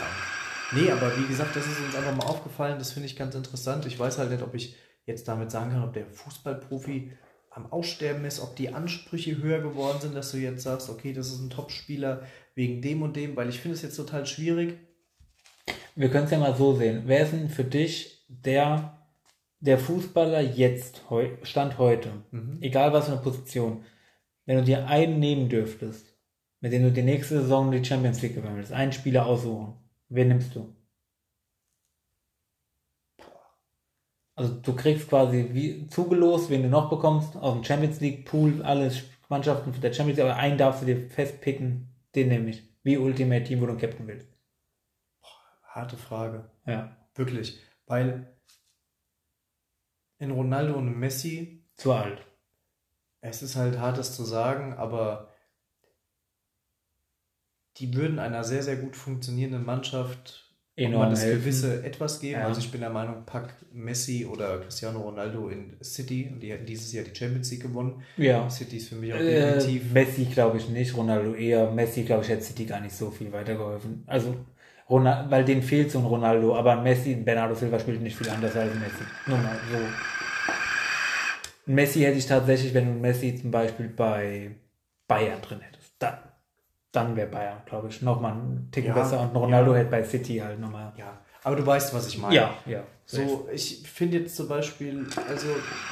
Nee, 0.72 0.90
aber 0.90 1.16
wie 1.18 1.26
gesagt, 1.26 1.54
das 1.54 1.66
ist 1.66 1.78
uns 1.80 1.94
einfach 1.94 2.16
mal 2.16 2.26
aufgefallen. 2.26 2.78
Das 2.78 2.90
finde 2.92 3.06
ich 3.06 3.16
ganz 3.16 3.34
interessant. 3.36 3.86
Ich 3.86 3.98
weiß 3.98 4.18
halt 4.18 4.30
nicht, 4.30 4.42
ob 4.42 4.54
ich 4.54 4.74
jetzt 5.06 5.28
damit 5.28 5.50
sagen 5.52 5.70
kann, 5.70 5.84
ob 5.84 5.92
der 5.92 6.06
Fußballprofi 6.06 7.12
am 7.50 7.70
Aussterben 7.70 8.24
ist, 8.24 8.40
ob 8.40 8.56
die 8.56 8.70
Ansprüche 8.74 9.36
höher 9.36 9.60
geworden 9.60 9.98
sind, 10.00 10.16
dass 10.16 10.32
du 10.32 10.38
jetzt 10.38 10.64
sagst, 10.64 10.90
okay, 10.90 11.12
das 11.12 11.28
ist 11.28 11.38
ein 11.40 11.50
Top-Spieler 11.50 12.22
wegen 12.56 12.82
dem 12.82 13.02
und 13.02 13.14
dem, 13.14 13.36
weil 13.36 13.48
ich 13.48 13.60
finde 13.60 13.76
es 13.76 13.82
jetzt 13.82 13.94
total 13.96 14.26
schwierig. 14.26 14.76
Wir 15.94 16.10
können 16.10 16.24
es 16.24 16.32
ja 16.32 16.38
mal 16.38 16.56
so 16.56 16.74
sehen. 16.74 17.04
Wer 17.06 17.22
ist 17.22 17.32
denn 17.32 17.48
für 17.48 17.62
dich 17.62 18.13
der, 18.28 18.98
der 19.60 19.78
Fußballer 19.78 20.40
jetzt, 20.40 21.08
heu, 21.10 21.28
Stand 21.42 21.78
heute, 21.78 22.10
egal 22.60 22.92
was 22.92 23.06
für 23.06 23.12
eine 23.12 23.20
Position, 23.22 23.84
wenn 24.46 24.58
du 24.58 24.64
dir 24.64 24.86
einen 24.86 25.18
nehmen 25.18 25.48
dürftest, 25.48 26.14
mit 26.60 26.72
dem 26.72 26.82
du 26.82 26.92
die 26.92 27.02
nächste 27.02 27.40
Saison 27.40 27.70
die 27.70 27.84
Champions 27.84 28.22
League 28.22 28.34
gewinnen 28.34 28.56
willst, 28.56 28.72
einen 28.72 28.92
Spieler 28.92 29.26
aussuchen, 29.26 29.74
wen 30.08 30.28
nimmst 30.28 30.54
du? 30.54 30.74
Also 34.36 34.52
du 34.54 34.74
kriegst 34.74 35.08
quasi 35.08 35.48
wie 35.52 35.86
zugelost, 35.86 36.50
wen 36.50 36.62
du 36.62 36.68
noch 36.68 36.90
bekommst, 36.90 37.36
aus 37.36 37.54
dem 37.54 37.64
Champions 37.64 38.00
League 38.00 38.24
Pool, 38.24 38.62
alle 38.62 38.90
Mannschaften 39.28 39.72
der 39.80 39.92
Champions 39.92 40.18
League, 40.18 40.28
aber 40.28 40.36
einen 40.36 40.58
darfst 40.58 40.82
du 40.82 40.86
dir 40.86 41.08
festpicken, 41.08 41.88
den 42.14 42.28
nehme 42.28 42.50
ich. 42.50 42.62
Wie 42.82 42.98
Ultimate 42.98 43.44
Team, 43.44 43.60
wo 43.60 43.66
du 43.66 43.76
Captain 43.76 44.06
willst. 44.06 44.28
Harte 45.62 45.96
Frage. 45.96 46.50
Ja. 46.66 46.96
Wirklich. 47.14 47.60
Weil 47.86 48.34
in 50.18 50.30
Ronaldo 50.30 50.74
und 50.76 50.98
Messi, 50.98 51.64
Zu 51.76 51.92
alt. 51.92 52.18
es 53.20 53.42
ist 53.42 53.56
halt 53.56 53.78
hart, 53.78 53.98
das 53.98 54.14
zu 54.16 54.24
sagen, 54.24 54.72
aber 54.74 55.28
die 57.78 57.92
würden 57.94 58.18
einer 58.18 58.44
sehr, 58.44 58.62
sehr 58.62 58.76
gut 58.76 58.94
funktionierenden 58.96 59.64
Mannschaft 59.64 60.40
Enorm 60.76 61.10
das 61.10 61.22
helfen. 61.22 61.40
gewisse 61.40 61.84
etwas 61.84 62.20
geben. 62.20 62.40
Ja. 62.40 62.46
Also 62.46 62.60
ich 62.60 62.70
bin 62.70 62.80
der 62.80 62.90
Meinung, 62.90 63.24
pack 63.26 63.54
Messi 63.72 64.24
oder 64.26 64.58
Cristiano 64.60 65.00
Ronaldo 65.00 65.48
in 65.48 65.76
City 65.82 66.28
und 66.32 66.40
die 66.40 66.50
hätten 66.52 66.66
dieses 66.66 66.92
Jahr 66.92 67.04
die 67.04 67.14
Champions 67.14 67.50
League 67.50 67.62
gewonnen. 67.62 68.02
Ja. 68.16 68.48
City 68.50 68.78
ist 68.78 68.88
für 68.88 68.96
mich 68.96 69.12
auch 69.12 69.18
Äh, 69.18 69.54
definitiv. 69.58 69.92
Messi 69.92 70.24
glaube 70.26 70.58
ich 70.58 70.68
nicht, 70.68 70.96
Ronaldo 70.96 71.34
eher. 71.34 71.70
Messi 71.70 72.02
glaube 72.04 72.24
ich 72.24 72.28
hätte 72.30 72.42
City 72.42 72.64
gar 72.66 72.80
nicht 72.80 72.94
so 72.94 73.10
viel 73.10 73.30
weitergeholfen. 73.32 74.02
Also, 74.06 74.34
Ronaldo, 74.94 75.30
weil 75.30 75.44
denen 75.44 75.62
fehlt 75.62 75.90
so 75.90 75.98
ein 75.98 76.04
Ronaldo, 76.04 76.56
aber 76.56 76.76
Messi, 76.76 77.14
Bernardo 77.14 77.54
Silva 77.54 77.78
spielt 77.78 78.00
nicht 78.00 78.16
viel 78.16 78.30
anders 78.30 78.54
als 78.56 78.72
Messi. 78.74 79.04
Nur 79.26 79.38
mal 79.38 79.56
so. 79.70 79.78
Messi 81.66 82.00
hätte 82.00 82.18
ich 82.18 82.26
tatsächlich, 82.26 82.74
wenn 82.74 82.86
du 82.94 83.00
Messi 83.00 83.36
zum 83.40 83.50
Beispiel 83.50 83.88
bei 83.88 84.54
Bayern 85.08 85.40
drin 85.42 85.60
hättest, 85.60 85.94
dann, 85.98 86.18
dann 86.92 87.16
wäre 87.16 87.28
Bayern, 87.28 87.58
glaube 87.66 87.88
ich, 87.88 88.02
nochmal 88.02 88.32
ein 88.32 88.68
Ticken 88.70 88.90
Ja, 88.90 88.94
besser 88.94 89.20
und 89.20 89.34
Ronaldo 89.34 89.72
ja. 89.72 89.78
hätte 89.80 89.90
bei 89.90 90.04
City 90.04 90.38
halt 90.38 90.60
nochmal. 90.60 90.92
ja, 90.96 91.18
aber 91.42 91.56
du 91.56 91.66
weißt, 91.66 91.92
was 91.94 92.06
ich 92.08 92.18
meine. 92.18 92.34
Ja, 92.34 92.54
ja. 92.66 92.82
So, 93.06 93.48
ich 93.52 93.82
finde 93.82 94.18
jetzt 94.18 94.36
zum 94.36 94.48
Beispiel, 94.48 95.06
also 95.28 95.48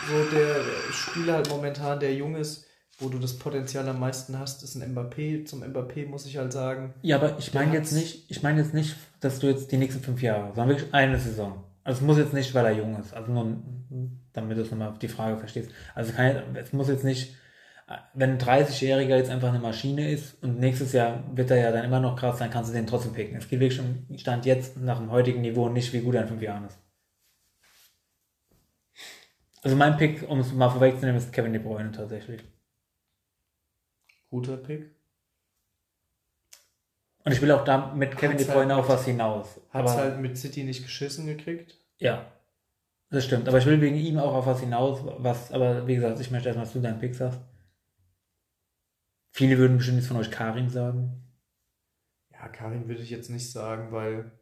so 0.09 0.37
der 0.37 0.57
Spieler 0.93 1.35
halt 1.35 1.49
momentan, 1.51 2.01
der 2.01 2.15
jung 2.15 2.37
ist, 2.37 2.67
wo 3.03 3.09
du 3.09 3.19
das 3.19 3.39
Potenzial 3.39 3.89
am 3.89 4.01
meisten 4.01 4.39
hast, 4.39 4.63
ist 4.63 4.75
ein 4.75 4.95
Mbappé. 4.95 5.45
Zum 5.45 5.63
Mbappé 5.63 6.07
muss 6.07 6.27
ich 6.27 6.37
halt 6.37 6.53
sagen, 6.53 6.95
Ja, 7.03 7.17
aber 7.17 7.39
ich 7.39 7.53
meine 7.53 7.75
jetzt 7.75 7.93
nicht, 7.93 8.31
ich 8.31 8.43
meine 8.43 8.61
jetzt 8.61 8.75
nicht, 8.75 8.97
dass 9.21 9.39
du 9.39 9.49
jetzt 9.49 9.73
die 9.73 9.77
nächsten 9.77 10.03
fünf 10.03 10.23
Jahre, 10.23 10.49
sondern 10.55 10.69
wirklich 10.69 10.95
eine 10.95 11.19
Saison. 11.19 11.65
Also 11.85 12.01
es 12.01 12.07
muss 12.07 12.19
jetzt 12.19 12.33
nicht, 12.33 12.55
weil 12.55 12.65
er 12.65 12.73
jung 12.73 12.99
ist, 12.99 13.13
also 13.13 13.33
nur, 13.33 13.57
damit 14.33 14.57
du 14.57 14.63
es 14.63 14.71
nochmal 14.71 14.95
die 15.01 15.09
Frage 15.09 15.37
verstehst. 15.37 15.71
Also 15.95 16.13
kann, 16.13 16.55
es 16.55 16.73
muss 16.73 16.89
jetzt 16.89 17.05
nicht, 17.05 17.35
wenn 18.15 18.31
ein 18.31 18.39
30-Jähriger 18.39 19.17
jetzt 19.17 19.31
einfach 19.31 19.49
eine 19.49 19.59
Maschine 19.59 20.11
ist 20.11 20.43
und 20.43 20.61
nächstes 20.61 20.93
Jahr 20.93 21.25
wird 21.35 21.51
er 21.51 21.59
ja 21.59 21.73
dann 21.73 21.85
immer 21.85 22.01
noch 22.01 22.17
krass, 22.17 22.39
dann 22.39 22.51
kannst 22.51 22.71
du 22.71 22.75
den 22.75 22.87
trotzdem 22.87 23.13
picken. 23.13 23.37
Es 23.37 23.49
geht 23.49 23.61
wirklich 23.61 23.81
um 23.81 24.07
Stand 24.17 24.47
jetzt 24.47 24.79
nach 24.79 24.99
dem 24.99 25.11
heutigen 25.11 25.41
Niveau 25.41 25.69
nicht, 25.69 25.93
wie 25.93 26.01
gut 26.01 26.15
er 26.15 26.23
in 26.23 26.29
fünf 26.29 26.43
Jahren 26.43 26.67
ist. 26.67 26.79
Also 29.63 29.77
mein 29.77 29.97
Pick, 29.97 30.29
um 30.29 30.41
es 30.41 30.53
mal 30.53 30.71
vorwegzunehmen, 30.71 31.21
ist 31.21 31.33
Kevin 31.33 31.53
De 31.53 31.63
Bruyne 31.63 31.93
tatsächlich. 31.93 32.43
Guter 34.33 34.57
Pick. 34.57 34.91
Und 37.23 37.33
ich 37.33 37.43
will 37.43 37.53
auch 37.53 37.65
da 37.65 37.95
mit 37.95 38.17
Kevin 38.17 38.39
De 38.39 38.47
Bruyne 38.47 38.75
halt 38.75 38.83
auf 38.83 38.89
was 38.89 39.05
hinaus. 39.05 39.61
Hat 39.69 39.85
es 39.85 39.95
halt 39.95 40.21
mit 40.21 40.39
City 40.39 40.65
nicht 40.65 40.83
geschissen 40.83 41.27
gekriegt. 41.27 41.77
Ja, 41.99 42.33
das 43.11 43.27
stimmt. 43.27 43.47
Aber 43.47 43.59
ich 43.59 43.67
will 43.67 43.83
wegen 43.83 43.95
ihm 43.95 44.19
auch 44.19 44.33
auf 44.33 44.47
was 44.47 44.61
hinaus, 44.61 45.01
was, 45.19 45.53
aber 45.53 45.87
wie 45.87 45.97
gesagt, 45.97 46.19
ich 46.19 46.31
möchte 46.31 46.49
erstmal, 46.49 46.65
dass 46.65 46.73
du 46.73 46.81
deinen 46.81 46.99
Pick 46.99 47.15
sagst. 47.15 47.41
Viele 49.33 49.59
würden 49.59 49.77
bestimmt 49.77 49.99
jetzt 49.99 50.09
von 50.09 50.17
euch 50.17 50.31
Karim 50.31 50.71
sagen. 50.71 51.23
Ja, 52.31 52.49
Karim 52.49 52.89
würde 52.89 53.03
ich 53.03 53.11
jetzt 53.11 53.29
nicht 53.29 53.53
sagen, 53.53 53.93
weil 53.93 54.33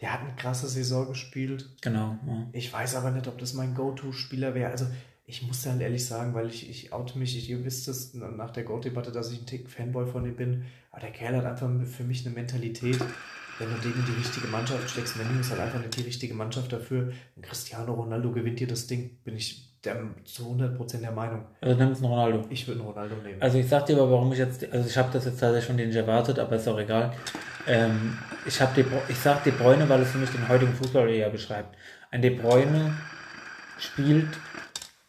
der 0.00 0.12
hat 0.12 0.20
eine 0.20 0.36
krasse 0.36 0.68
Saison 0.68 1.08
gespielt. 1.08 1.68
Genau. 1.82 2.16
Ja. 2.24 2.48
Ich 2.52 2.72
weiß 2.72 2.94
aber 2.94 3.10
nicht, 3.10 3.26
ob 3.26 3.38
das 3.38 3.54
mein 3.54 3.74
Go-To-Spieler 3.74 4.54
wäre. 4.54 4.70
Also, 4.70 4.86
ich 5.26 5.42
muss 5.42 5.64
halt 5.66 5.80
ehrlich 5.80 6.04
sagen, 6.04 6.34
weil 6.34 6.48
ich, 6.48 6.68
ich 6.68 6.92
oute 6.92 7.18
mich, 7.18 7.36
ich, 7.36 7.48
ihr 7.48 7.64
wisst 7.64 7.88
es 7.88 8.12
nach 8.14 8.50
der 8.50 8.64
Go-Debatte, 8.64 9.10
dass 9.10 9.32
ich 9.32 9.40
ein 9.40 9.46
Tick 9.46 9.70
Fanboy 9.70 10.06
von 10.06 10.26
ihm 10.26 10.36
bin. 10.36 10.64
Aber 10.90 11.00
der 11.00 11.12
Kerl 11.12 11.36
hat 11.36 11.46
einfach 11.46 11.68
für 11.86 12.04
mich 12.04 12.26
eine 12.26 12.34
Mentalität. 12.34 12.98
Wenn 13.58 13.68
du 13.68 13.88
in 13.88 14.04
die 14.04 14.18
richtige 14.18 14.48
Mannschaft 14.48 14.90
steckst, 14.90 15.16
Menu 15.16 15.40
ist 15.40 15.50
halt 15.50 15.60
einfach 15.60 15.78
nicht 15.78 15.96
die 15.96 16.02
richtige 16.02 16.34
Mannschaft 16.34 16.72
dafür. 16.72 17.12
Und 17.36 17.42
Cristiano 17.42 17.94
Ronaldo 17.94 18.32
gewinnt 18.32 18.58
dir 18.58 18.66
das 18.66 18.86
Ding, 18.86 19.16
bin 19.24 19.36
ich 19.36 19.72
der, 19.84 20.02
zu 20.24 20.42
100% 20.44 21.00
der 21.00 21.12
Meinung. 21.12 21.44
Also 21.60 21.76
nimmst 21.76 22.02
du 22.02 22.06
Ronaldo. 22.06 22.44
Ich 22.50 22.66
würde 22.66 22.80
einen 22.80 22.88
Ronaldo 22.90 23.14
nehmen. 23.16 23.40
Also 23.40 23.58
ich 23.58 23.68
sag 23.68 23.86
dir 23.86 23.96
aber, 23.96 24.10
warum 24.10 24.32
ich 24.32 24.38
jetzt, 24.38 24.70
also 24.72 24.88
ich 24.88 24.96
habe 24.96 25.10
das 25.12 25.24
jetzt 25.24 25.38
tatsächlich 25.38 25.66
von 25.66 25.76
denen 25.76 25.88
nicht 25.88 25.96
erwartet, 25.96 26.38
aber 26.38 26.56
ist 26.56 26.68
auch 26.68 26.78
egal. 26.78 27.14
Ähm, 27.66 28.18
ich, 28.44 28.60
hab 28.60 28.74
De 28.74 28.84
ich 29.08 29.18
sag 29.18 29.44
De 29.44 29.52
Bruyne, 29.52 29.88
weil 29.88 30.02
es 30.02 30.10
für 30.10 30.18
mich 30.18 30.30
den 30.30 30.48
heutigen 30.48 30.74
Fußball 30.74 31.08
eher 31.08 31.30
beschreibt. 31.30 31.76
Ein 32.10 32.22
De 32.22 32.30
Bruyne 32.30 32.94
spielt 33.78 34.28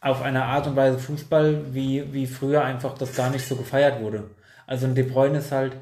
auf 0.06 0.22
eine 0.22 0.44
Art 0.44 0.66
und 0.66 0.76
Weise 0.76 0.98
Fußball, 0.98 1.74
wie, 1.74 2.12
wie 2.12 2.26
früher 2.26 2.64
einfach 2.64 2.94
das 2.96 3.14
gar 3.14 3.30
nicht 3.30 3.46
so 3.46 3.56
gefeiert 3.56 4.00
wurde. 4.00 4.30
Also 4.66 4.86
ein 4.86 4.94
De 4.94 5.04
Bruyne 5.04 5.38
ist 5.38 5.52
halt 5.52 5.76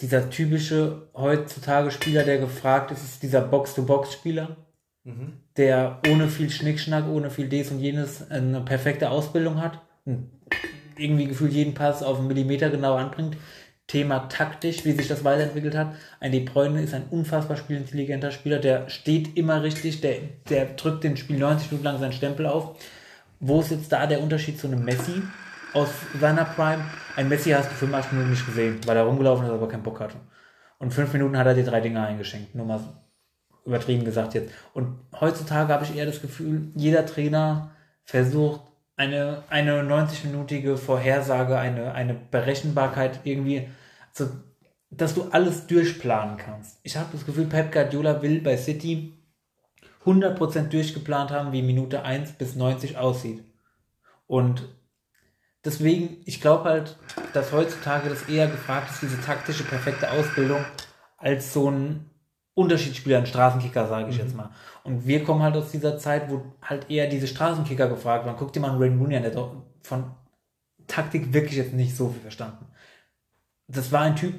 dieser 0.00 0.30
typische 0.30 1.08
heutzutage 1.14 1.90
Spieler, 1.90 2.24
der 2.24 2.38
gefragt 2.38 2.90
ist, 2.90 3.02
ist 3.02 3.22
dieser 3.22 3.40
Box-to-Box-Spieler 3.40 4.56
Mhm. 5.04 5.32
der 5.56 6.00
ohne 6.08 6.28
viel 6.28 6.48
Schnickschnack, 6.48 7.08
ohne 7.08 7.30
viel 7.30 7.48
dies 7.48 7.72
und 7.72 7.80
jenes 7.80 8.30
eine 8.30 8.60
perfekte 8.60 9.10
Ausbildung 9.10 9.60
hat 9.60 9.80
und 10.04 10.30
irgendwie 10.96 11.26
gefühlt 11.26 11.52
jeden 11.52 11.74
Pass 11.74 12.04
auf 12.04 12.18
einen 12.18 12.28
Millimeter 12.28 12.70
genau 12.70 12.94
anbringt. 12.94 13.36
Thema 13.88 14.28
taktisch, 14.28 14.84
wie 14.84 14.92
sich 14.92 15.08
das 15.08 15.24
weiterentwickelt 15.24 15.74
hat. 15.74 15.96
Ein 16.20 16.30
De 16.30 16.40
Bruyne 16.40 16.80
ist 16.80 16.94
ein 16.94 17.08
unfassbar 17.10 17.56
spielintelligenter 17.56 18.30
Spieler, 18.30 18.60
der 18.60 18.88
steht 18.88 19.36
immer 19.36 19.64
richtig, 19.64 20.00
der, 20.00 20.18
der 20.48 20.66
drückt 20.66 21.02
den 21.02 21.16
Spiel 21.16 21.38
90 21.38 21.72
Minuten 21.72 21.84
lang 21.84 21.98
seinen 21.98 22.12
Stempel 22.12 22.46
auf. 22.46 22.76
Wo 23.44 23.60
ist 23.60 23.72
jetzt 23.72 23.90
da 23.90 24.06
der 24.06 24.22
Unterschied 24.22 24.56
zu 24.60 24.68
einem 24.68 24.84
Messi 24.84 25.20
aus 25.74 25.88
seiner 26.20 26.44
Prime? 26.44 26.84
Ein 27.16 27.28
Messi 27.28 27.50
hast 27.50 27.72
du 27.72 27.74
85 27.74 28.12
Minuten 28.12 28.30
nicht 28.30 28.46
gesehen, 28.46 28.78
weil 28.86 28.96
er 28.96 29.02
rumgelaufen 29.02 29.44
ist, 29.44 29.50
aber 29.50 29.66
keinen 29.66 29.82
Bock 29.82 29.98
hatte. 29.98 30.14
Und 30.78 30.94
fünf 30.94 31.12
Minuten 31.12 31.36
hat 31.36 31.48
er 31.48 31.54
dir 31.54 31.64
drei 31.64 31.80
Dinge 31.80 32.00
eingeschenkt. 32.06 32.54
Nur 32.54 32.66
mal 32.66 32.80
übertrieben 33.66 34.04
gesagt 34.04 34.34
jetzt. 34.34 34.52
Und 34.74 34.96
heutzutage 35.20 35.72
habe 35.72 35.84
ich 35.84 35.96
eher 35.96 36.06
das 36.06 36.22
Gefühl, 36.22 36.70
jeder 36.76 37.04
Trainer 37.04 37.72
versucht 38.04 38.60
eine, 38.94 39.42
eine 39.48 39.82
90-minütige 39.82 40.76
Vorhersage, 40.76 41.58
eine, 41.58 41.94
eine 41.94 42.14
Berechenbarkeit 42.14 43.20
irgendwie, 43.24 43.68
so, 44.12 44.28
dass 44.88 45.14
du 45.14 45.30
alles 45.32 45.66
durchplanen 45.66 46.36
kannst. 46.36 46.78
Ich 46.84 46.96
habe 46.96 47.08
das 47.10 47.26
Gefühl, 47.26 47.46
Pep 47.46 47.72
Guardiola 47.72 48.22
will 48.22 48.40
bei 48.40 48.56
City 48.56 49.18
100% 50.04 50.68
durchgeplant 50.68 51.30
haben, 51.30 51.52
wie 51.52 51.62
Minute 51.62 52.04
1 52.04 52.32
bis 52.32 52.56
90 52.56 52.98
aussieht. 52.98 53.44
Und 54.26 54.68
deswegen, 55.64 56.18
ich 56.24 56.40
glaube 56.40 56.64
halt, 56.64 56.98
dass 57.34 57.52
heutzutage 57.52 58.08
das 58.08 58.28
eher 58.28 58.48
gefragt 58.48 58.90
ist, 58.90 59.02
diese 59.02 59.20
taktische, 59.20 59.64
perfekte 59.64 60.10
Ausbildung, 60.10 60.64
als 61.18 61.52
so 61.52 61.70
ein 61.70 62.10
Unterschiedsspieler, 62.54 63.18
ein 63.18 63.26
Straßenkicker, 63.26 63.86
sage 63.86 64.10
ich 64.10 64.18
jetzt 64.18 64.36
mal. 64.36 64.50
Und 64.84 65.06
wir 65.06 65.24
kommen 65.24 65.42
halt 65.42 65.56
aus 65.56 65.70
dieser 65.70 65.98
Zeit, 65.98 66.30
wo 66.30 66.42
halt 66.60 66.90
eher 66.90 67.06
diese 67.06 67.26
Straßenkicker 67.26 67.88
gefragt 67.88 68.26
waren. 68.26 68.36
Guck 68.36 68.52
dir 68.52 68.60
mal 68.60 68.70
einen 68.72 68.82
Rain 68.82 68.98
Rooney 68.98 69.16
an, 69.16 69.22
der 69.22 69.34
hat 69.34 69.50
von 69.82 70.10
Taktik 70.86 71.32
wirklich 71.32 71.56
jetzt 71.56 71.72
nicht 71.72 71.96
so 71.96 72.10
viel 72.10 72.20
verstanden. 72.20 72.66
Das 73.68 73.92
war 73.92 74.02
ein 74.02 74.16
Typ, 74.16 74.34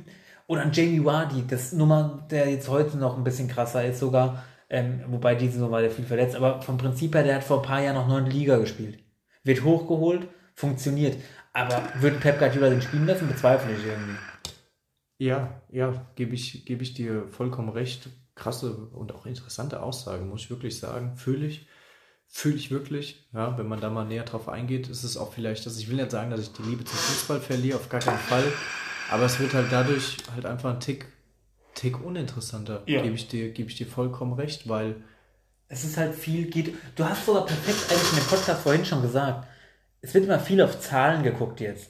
oder 0.48 0.62
ein 0.62 0.74
Jamie 0.74 1.04
Vardy, 1.04 1.46
das 1.48 1.72
Nummer, 1.72 2.28
der 2.30 2.50
jetzt 2.50 2.68
heute 2.70 2.98
noch 2.98 3.18
ein 3.18 3.24
bisschen 3.24 3.48
krasser 3.48 3.86
ist 3.86 4.00
sogar, 4.00 4.44
ähm, 4.70 5.04
wobei 5.08 5.36
diese 5.36 5.60
Nummer 5.60 5.74
war 5.74 5.82
der 5.82 5.92
viel 5.92 6.06
verletzt, 6.06 6.36
aber 6.36 6.62
vom 6.62 6.78
Prinzip 6.78 7.14
her, 7.16 7.24
der 7.24 7.36
hat 7.36 7.44
vor 7.44 7.62
ein 7.62 7.68
paar 7.68 7.82
Jahren 7.82 7.96
noch 7.96 8.08
neunte 8.08 8.32
Liga 8.32 8.58
gespielt. 8.58 9.00
Wird 9.44 9.64
hochgeholt, 9.64 10.28
funktioniert. 10.56 11.18
Aber 11.54 11.84
würde 12.00 12.18
Pep 12.18 12.40
Guardiola 12.40 12.70
den 12.70 12.82
spielen 12.82 13.06
lassen, 13.06 13.28
bezweifle 13.28 13.76
ich 13.76 13.86
irgendwie. 13.86 14.18
Ja, 15.20 15.62
ja, 15.72 16.08
gebe 16.16 16.34
ich, 16.34 16.66
gebe 16.66 16.84
ich 16.84 16.94
dir 16.94 17.28
vollkommen 17.30 17.70
recht. 17.70 18.10
Krasse 18.36 18.74
und 18.74 19.14
auch 19.14 19.28
interessante 19.28 19.84
Aussage, 19.84 20.26
muss 20.26 20.42
ich 20.42 20.50
wirklich 20.50 20.80
sagen. 20.80 21.16
Fühle 21.18 21.46
ich. 21.46 21.68
Fühle 22.28 22.56
ich 22.56 22.72
wirklich. 22.72 23.30
Ja, 23.32 23.56
wenn 23.60 23.68
man 23.68 23.80
da 23.80 23.92
mal 23.92 24.06
näher 24.06 24.24
drauf 24.24 24.50
eingeht, 24.50 24.90
ist 24.90 25.04
es 25.04 25.18
auch 25.18 25.32
vielleicht, 25.32 25.68
dass 25.68 25.78
ich 25.78 25.88
will 25.88 25.98
nicht 25.98 26.10
sagen, 26.10 26.32
dass 26.32 26.42
ich 26.42 26.52
die 26.52 26.64
Liebe 26.64 26.84
zum 26.84 26.98
Fußball 26.98 27.40
verliere, 27.40 27.78
auf 27.78 27.90
gar 27.90 28.00
keinen 28.00 28.18
Fall. 28.18 28.44
Aber 29.12 29.26
es 29.26 29.40
wird 29.40 29.54
halt 29.54 29.68
dadurch 29.72 30.18
halt 30.34 30.48
einfach 30.48 30.74
ein 30.74 30.80
Tick, 30.80 31.06
Tick 31.84 32.02
uninteressanter. 32.02 32.82
Ja. 32.86 33.02
Gebe 33.02 33.16
ich 33.16 33.28
dir, 33.28 33.52
gebe 33.52 33.70
ich 33.70 33.76
dir 33.76 33.86
vollkommen 33.86 34.32
recht, 34.34 34.70
weil 34.70 34.96
Es 35.68 35.84
ist 35.84 35.98
halt 35.98 36.16
viel, 36.16 36.50
geht. 36.50 36.74
Du 36.96 37.04
hast 37.04 37.26
sogar 37.26 37.46
perfekt 37.46 37.92
eigentlich 37.92 38.14
in 38.14 38.20
dem 38.20 38.28
Podcast 38.28 38.62
vorhin 38.62 38.86
schon 38.86 39.02
gesagt. 39.02 39.48
Es 40.00 40.14
wird 40.14 40.24
immer 40.24 40.40
viel 40.40 40.62
auf 40.62 40.80
Zahlen 40.80 41.24
geguckt 41.24 41.60
jetzt. 41.60 41.90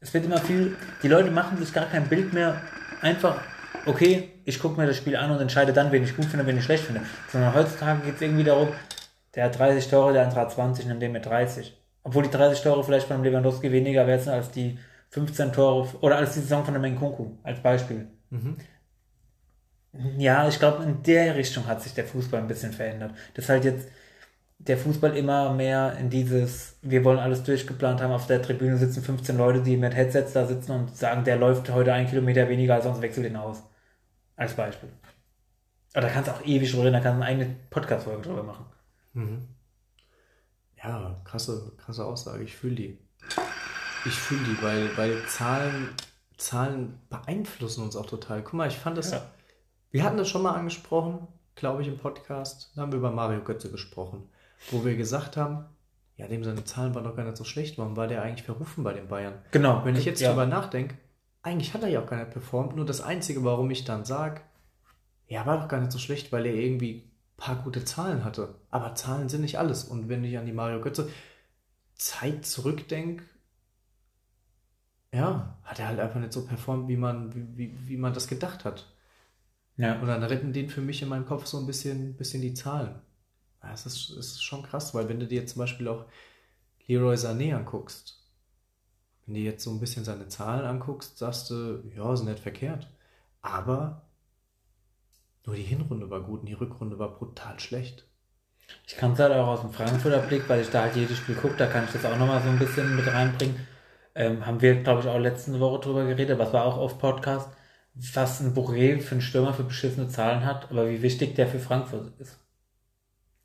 Es 0.00 0.14
wird 0.14 0.24
immer 0.24 0.38
viel, 0.38 0.76
die 1.02 1.08
Leute 1.08 1.30
machen 1.30 1.58
sich 1.58 1.74
gar 1.74 1.84
kein 1.84 2.08
Bild 2.08 2.32
mehr. 2.32 2.62
Einfach, 3.02 3.38
okay, 3.84 4.30
ich 4.46 4.58
gucke 4.60 4.80
mir 4.80 4.86
das 4.86 4.96
Spiel 4.96 5.14
an 5.14 5.30
und 5.30 5.40
entscheide 5.40 5.74
dann, 5.74 5.92
wen 5.92 6.04
ich 6.04 6.16
gut 6.16 6.24
finde, 6.24 6.46
wen 6.46 6.56
ich 6.56 6.64
schlecht 6.64 6.84
finde. 6.84 7.02
Sondern 7.30 7.54
heutzutage 7.54 8.00
geht 8.00 8.14
es 8.14 8.22
irgendwie 8.22 8.44
darum, 8.44 8.68
der 9.34 9.44
hat 9.44 9.58
30 9.58 9.90
Tore, 9.90 10.14
der 10.14 10.24
andere 10.24 10.40
hat 10.40 10.52
20, 10.52 10.86
nimm 10.86 11.00
den 11.00 11.12
mit 11.12 11.26
30. 11.26 11.76
Obwohl 12.02 12.22
die 12.22 12.30
30 12.30 12.62
Tore 12.62 12.82
vielleicht 12.82 13.08
von 13.08 13.22
Lewandowski 13.22 13.70
weniger 13.70 14.06
wert 14.06 14.22
sind 14.22 14.32
als 14.32 14.50
die 14.50 14.78
15 15.10 15.52
Tore 15.52 15.86
oder 16.00 16.16
als 16.16 16.32
die 16.32 16.40
Saison 16.40 16.64
von 16.64 16.72
der 16.72 16.80
Menkunku, 16.80 17.32
als 17.42 17.60
Beispiel. 17.60 18.06
Ja, 20.18 20.48
ich 20.48 20.58
glaube, 20.58 20.82
in 20.82 21.02
der 21.02 21.36
Richtung 21.36 21.66
hat 21.66 21.82
sich 21.82 21.94
der 21.94 22.04
Fußball 22.04 22.40
ein 22.40 22.48
bisschen 22.48 22.72
verändert. 22.72 23.12
Dass 23.34 23.48
halt 23.48 23.64
jetzt 23.64 23.88
der 24.58 24.78
Fußball 24.78 25.16
immer 25.16 25.52
mehr 25.52 25.96
in 25.98 26.10
dieses, 26.10 26.78
wir 26.82 27.04
wollen 27.04 27.18
alles 27.18 27.42
durchgeplant 27.42 28.00
haben, 28.00 28.12
auf 28.12 28.26
der 28.26 28.42
Tribüne 28.42 28.76
sitzen 28.76 29.02
15 29.02 29.36
Leute, 29.36 29.62
die 29.62 29.76
mit 29.76 29.94
Headsets 29.94 30.32
da 30.32 30.46
sitzen 30.46 30.72
und 30.72 30.96
sagen, 30.96 31.24
der 31.24 31.36
läuft 31.36 31.70
heute 31.70 31.92
einen 31.92 32.08
Kilometer 32.08 32.48
weniger, 32.48 32.74
als 32.74 32.84
sonst 32.84 33.02
wechselt 33.02 33.26
ihn 33.26 33.36
aus. 33.36 33.62
Als 34.36 34.54
Beispiel. 34.54 34.88
Aber 35.92 36.06
da 36.06 36.12
kannst 36.12 36.28
du 36.28 36.32
auch 36.32 36.44
ewig 36.44 36.70
drüber 36.70 36.84
reden, 36.84 36.94
da 36.94 37.00
kannst 37.00 37.20
du 37.20 37.24
eine 37.24 37.26
eigene 37.26 37.56
Podcast-Folge 37.70 38.22
drüber 38.22 38.42
machen. 38.42 38.66
Ja, 40.82 41.20
krasse, 41.24 41.72
krasse 41.76 42.04
Aussage. 42.04 42.42
Ich 42.42 42.56
fühle 42.56 42.74
die. 42.74 42.98
Ich 44.06 44.14
fühle 44.14 44.44
die, 44.44 44.62
weil, 44.62 44.96
weil 44.96 45.24
Zahlen, 45.26 45.90
Zahlen 46.36 47.00
beeinflussen 47.08 47.84
uns 47.84 47.96
auch 47.96 48.06
total. 48.06 48.42
Guck 48.42 48.54
mal, 48.54 48.68
ich 48.68 48.76
fand 48.76 48.98
das. 48.98 49.12
Ja. 49.12 49.22
Wir 49.94 50.02
hatten 50.02 50.16
das 50.16 50.28
schon 50.28 50.42
mal 50.42 50.56
angesprochen, 50.56 51.28
glaube 51.54 51.82
ich, 51.82 51.86
im 51.86 51.98
Podcast. 51.98 52.72
Da 52.74 52.82
haben 52.82 52.90
wir 52.90 52.98
über 52.98 53.12
Mario 53.12 53.44
Götze 53.44 53.70
gesprochen, 53.70 54.28
wo 54.72 54.84
wir 54.84 54.96
gesagt 54.96 55.36
haben, 55.36 55.66
ja, 56.16 56.26
dem 56.26 56.42
seine 56.42 56.64
Zahlen 56.64 56.96
waren 56.96 57.04
doch 57.04 57.14
gar 57.14 57.22
nicht 57.22 57.36
so 57.36 57.44
schlecht. 57.44 57.78
Warum 57.78 57.96
war 57.96 58.08
der 58.08 58.22
eigentlich 58.22 58.42
verrufen 58.42 58.82
bei 58.82 58.92
den 58.92 59.06
Bayern? 59.06 59.34
Genau. 59.52 59.84
Wenn 59.84 59.94
ich 59.94 60.04
jetzt 60.04 60.20
ja. 60.20 60.30
drüber 60.30 60.46
nachdenke, 60.46 60.96
eigentlich 61.44 61.74
hat 61.74 61.84
er 61.84 61.90
ja 61.90 62.02
auch 62.02 62.08
gar 62.08 62.16
nicht 62.16 62.32
performt. 62.32 62.74
Nur 62.74 62.86
das 62.86 63.02
Einzige, 63.02 63.44
warum 63.44 63.70
ich 63.70 63.84
dann 63.84 64.04
sage, 64.04 64.40
ja, 65.28 65.46
war 65.46 65.60
doch 65.60 65.68
gar 65.68 65.78
nicht 65.78 65.92
so 65.92 66.00
schlecht, 66.00 66.32
weil 66.32 66.44
er 66.46 66.54
irgendwie 66.54 67.04
ein 67.04 67.36
paar 67.36 67.62
gute 67.62 67.84
Zahlen 67.84 68.24
hatte. 68.24 68.56
Aber 68.72 68.96
Zahlen 68.96 69.28
sind 69.28 69.42
nicht 69.42 69.60
alles. 69.60 69.84
Und 69.84 70.08
wenn 70.08 70.24
ich 70.24 70.36
an 70.36 70.46
die 70.46 70.52
Mario 70.52 70.80
Götze 70.80 71.08
Zeit 71.94 72.44
zurückdenke, 72.44 73.22
ja, 75.12 75.56
hat 75.62 75.78
er 75.78 75.86
halt 75.86 76.00
einfach 76.00 76.18
nicht 76.18 76.32
so 76.32 76.44
performt, 76.44 76.88
wie 76.88 76.96
man, 76.96 77.32
wie, 77.32 77.56
wie, 77.56 77.88
wie 77.88 77.96
man 77.96 78.12
das 78.12 78.26
gedacht 78.26 78.64
hat. 78.64 78.92
Ja. 79.76 80.00
Und 80.00 80.06
dann 80.06 80.22
retten 80.22 80.52
den 80.52 80.68
für 80.70 80.80
mich 80.80 81.02
in 81.02 81.08
meinem 81.08 81.26
Kopf 81.26 81.46
so 81.46 81.58
ein 81.58 81.66
bisschen, 81.66 82.16
bisschen 82.16 82.42
die 82.42 82.54
Zahlen. 82.54 83.00
Ja, 83.62 83.72
Es 83.72 83.86
ist, 83.86 84.10
ist 84.10 84.42
schon 84.42 84.62
krass, 84.62 84.94
weil 84.94 85.08
wenn 85.08 85.20
du 85.20 85.26
dir 85.26 85.46
zum 85.46 85.60
Beispiel 85.60 85.88
auch 85.88 86.04
Leroy 86.86 87.14
Sané 87.14 87.54
anguckst, 87.54 88.22
wenn 89.26 89.34
du 89.34 89.40
jetzt 89.40 89.64
so 89.64 89.70
ein 89.70 89.80
bisschen 89.80 90.04
seine 90.04 90.28
Zahlen 90.28 90.64
anguckst, 90.64 91.18
sagst 91.18 91.50
du, 91.50 91.82
ja, 91.96 92.14
sind 92.16 92.28
nicht 92.28 92.40
verkehrt. 92.40 92.88
Aber 93.40 94.02
nur 95.46 95.56
die 95.56 95.62
Hinrunde 95.62 96.10
war 96.10 96.20
gut 96.20 96.40
und 96.40 96.46
die 96.46 96.54
Rückrunde 96.54 96.98
war 96.98 97.14
brutal 97.14 97.58
schlecht. 97.60 98.06
Ich 98.86 98.96
kann 98.96 99.12
es 99.12 99.18
halt 99.18 99.32
auch 99.32 99.46
aus 99.46 99.60
dem 99.60 99.72
Frankfurter 99.72 100.20
Blick, 100.20 100.48
weil 100.48 100.60
ich 100.62 100.70
da 100.70 100.82
halt 100.82 100.96
jedes 100.96 101.18
Spiel 101.18 101.34
gucke, 101.34 101.56
da 101.56 101.66
kann 101.66 101.84
ich 101.84 101.92
das 101.92 102.04
auch 102.04 102.16
nochmal 102.18 102.42
so 102.42 102.48
ein 102.48 102.58
bisschen 102.58 102.96
mit 102.96 103.06
reinbringen. 103.06 103.56
Ähm, 104.14 104.46
haben 104.46 104.60
wir, 104.62 104.82
glaube 104.82 105.00
ich, 105.00 105.08
auch 105.08 105.18
letzte 105.18 105.58
Woche 105.60 105.80
drüber 105.80 106.04
geredet, 106.06 106.38
was 106.38 106.52
war 106.52 106.64
auch 106.64 106.78
auf 106.78 106.98
Podcast, 106.98 107.50
was 107.94 108.40
ein 108.40 108.54
Boré 108.54 109.00
für 109.00 109.12
einen 109.12 109.20
Stürmer 109.20 109.54
für 109.54 109.62
beschissene 109.62 110.08
Zahlen 110.08 110.44
hat, 110.44 110.70
aber 110.70 110.88
wie 110.88 111.02
wichtig 111.02 111.34
der 111.34 111.46
für 111.46 111.58
Frankfurt 111.58 112.12
ist. 112.18 112.38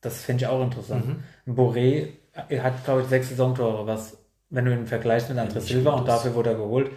Das 0.01 0.23
finde 0.23 0.43
ich 0.43 0.47
auch 0.49 0.63
interessant. 0.63 1.05
Mhm. 1.05 1.23
Ein 1.45 1.55
Boré 1.55 2.09
hat, 2.33 2.83
glaube 2.85 3.01
ich, 3.01 3.07
sechs 3.07 3.29
Saisontore, 3.29 3.85
was, 3.85 4.17
wenn 4.49 4.65
du 4.65 4.73
ihn 4.73 4.87
vergleichst 4.87 5.29
mit 5.29 5.37
André 5.37 5.59
Silva 5.59 5.91
und 5.91 6.07
dafür 6.07 6.33
wurde 6.33 6.51
er 6.51 6.55
geholt, 6.55 6.91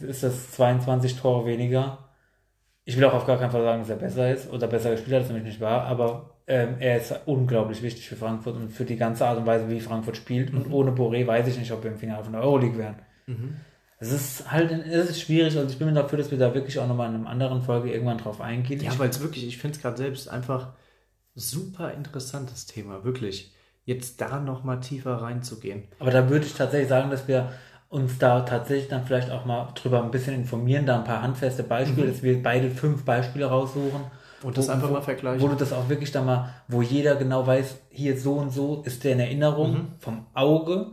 ist 0.00 0.22
das 0.22 0.52
22 0.52 1.16
Tore 1.16 1.46
weniger. 1.46 2.10
Ich 2.84 2.96
will 2.96 3.04
auch 3.04 3.14
auf 3.14 3.26
gar 3.26 3.38
keinen 3.38 3.50
Fall 3.50 3.62
sagen, 3.62 3.80
dass 3.80 3.90
er 3.90 3.96
besser 3.96 4.32
ist 4.32 4.50
oder 4.50 4.66
besser 4.66 4.90
gespielt 4.90 5.14
hat, 5.14 5.20
das 5.20 5.26
ist 5.26 5.32
nämlich 5.32 5.52
nicht 5.52 5.60
wahr, 5.60 5.82
aber 5.84 6.38
ähm, 6.46 6.76
er 6.78 6.96
ist 6.96 7.14
unglaublich 7.26 7.82
wichtig 7.82 8.08
für 8.08 8.16
Frankfurt 8.16 8.56
und 8.56 8.70
für 8.70 8.84
die 8.84 8.96
ganze 8.96 9.26
Art 9.26 9.38
und 9.38 9.46
Weise, 9.46 9.68
wie 9.68 9.80
Frankfurt 9.80 10.16
spielt. 10.16 10.52
Mhm. 10.52 10.62
Und 10.62 10.72
ohne 10.72 10.90
Boré 10.92 11.26
weiß 11.26 11.46
ich 11.48 11.58
nicht, 11.58 11.72
ob 11.72 11.84
wir 11.84 11.90
im 11.90 11.98
Finale 11.98 12.24
von 12.24 12.32
der 12.32 12.42
Euroleague 12.42 12.78
wären. 12.78 12.96
Mhm. 13.26 13.56
Es 14.00 14.12
ist 14.12 14.50
halt, 14.50 14.70
es 14.70 15.10
ist 15.10 15.20
schwierig, 15.20 15.56
also 15.56 15.68
ich 15.68 15.78
bin 15.78 15.88
mir 15.88 15.94
dafür, 15.94 16.18
dass 16.18 16.30
wir 16.30 16.38
da 16.38 16.54
wirklich 16.54 16.78
auch 16.78 16.86
nochmal 16.86 17.08
in 17.08 17.16
einer 17.16 17.28
anderen 17.28 17.62
Folge 17.62 17.92
irgendwann 17.92 18.18
drauf 18.18 18.40
eingehen. 18.40 18.80
Ja, 18.80 18.96
weil 18.98 19.10
es 19.10 19.20
wirklich, 19.20 19.46
ich 19.46 19.58
finde 19.58 19.76
es 19.76 19.82
gerade 19.82 19.96
selbst 19.96 20.28
einfach 20.28 20.68
super 21.34 21.92
interessantes 21.92 22.66
Thema, 22.66 23.04
wirklich. 23.04 23.52
Jetzt 23.84 24.20
da 24.20 24.38
nochmal 24.38 24.80
tiefer 24.80 25.14
reinzugehen. 25.14 25.84
Aber 25.98 26.10
da 26.10 26.28
würde 26.28 26.46
ich 26.46 26.54
tatsächlich 26.54 26.88
sagen, 26.88 27.10
dass 27.10 27.26
wir 27.26 27.52
uns 27.88 28.18
da 28.18 28.40
tatsächlich 28.40 28.88
dann 28.88 29.04
vielleicht 29.04 29.30
auch 29.30 29.46
mal 29.46 29.68
drüber 29.74 30.02
ein 30.02 30.10
bisschen 30.10 30.34
informieren, 30.34 30.84
da 30.84 30.98
ein 30.98 31.04
paar 31.04 31.22
handfeste 31.22 31.62
Beispiele, 31.62 32.06
mhm. 32.06 32.12
dass 32.12 32.22
wir 32.22 32.42
beide 32.42 32.70
fünf 32.70 33.04
Beispiele 33.04 33.46
raussuchen. 33.46 34.02
Und 34.42 34.56
das 34.56 34.68
wo, 34.68 34.72
einfach 34.72 34.90
mal 34.90 35.02
vergleichen. 35.02 35.40
Wo 35.40 35.48
du 35.48 35.56
das 35.56 35.72
auch 35.72 35.88
wirklich 35.88 36.12
dann 36.12 36.26
mal, 36.26 36.54
wo 36.68 36.82
jeder 36.82 37.16
genau 37.16 37.46
weiß, 37.46 37.78
hier 37.90 38.18
so 38.18 38.34
und 38.34 38.50
so 38.50 38.82
ist 38.84 39.04
der 39.04 39.14
in 39.14 39.20
Erinnerung 39.20 39.72
mhm. 39.72 39.86
vom 39.98 40.26
Auge, 40.34 40.92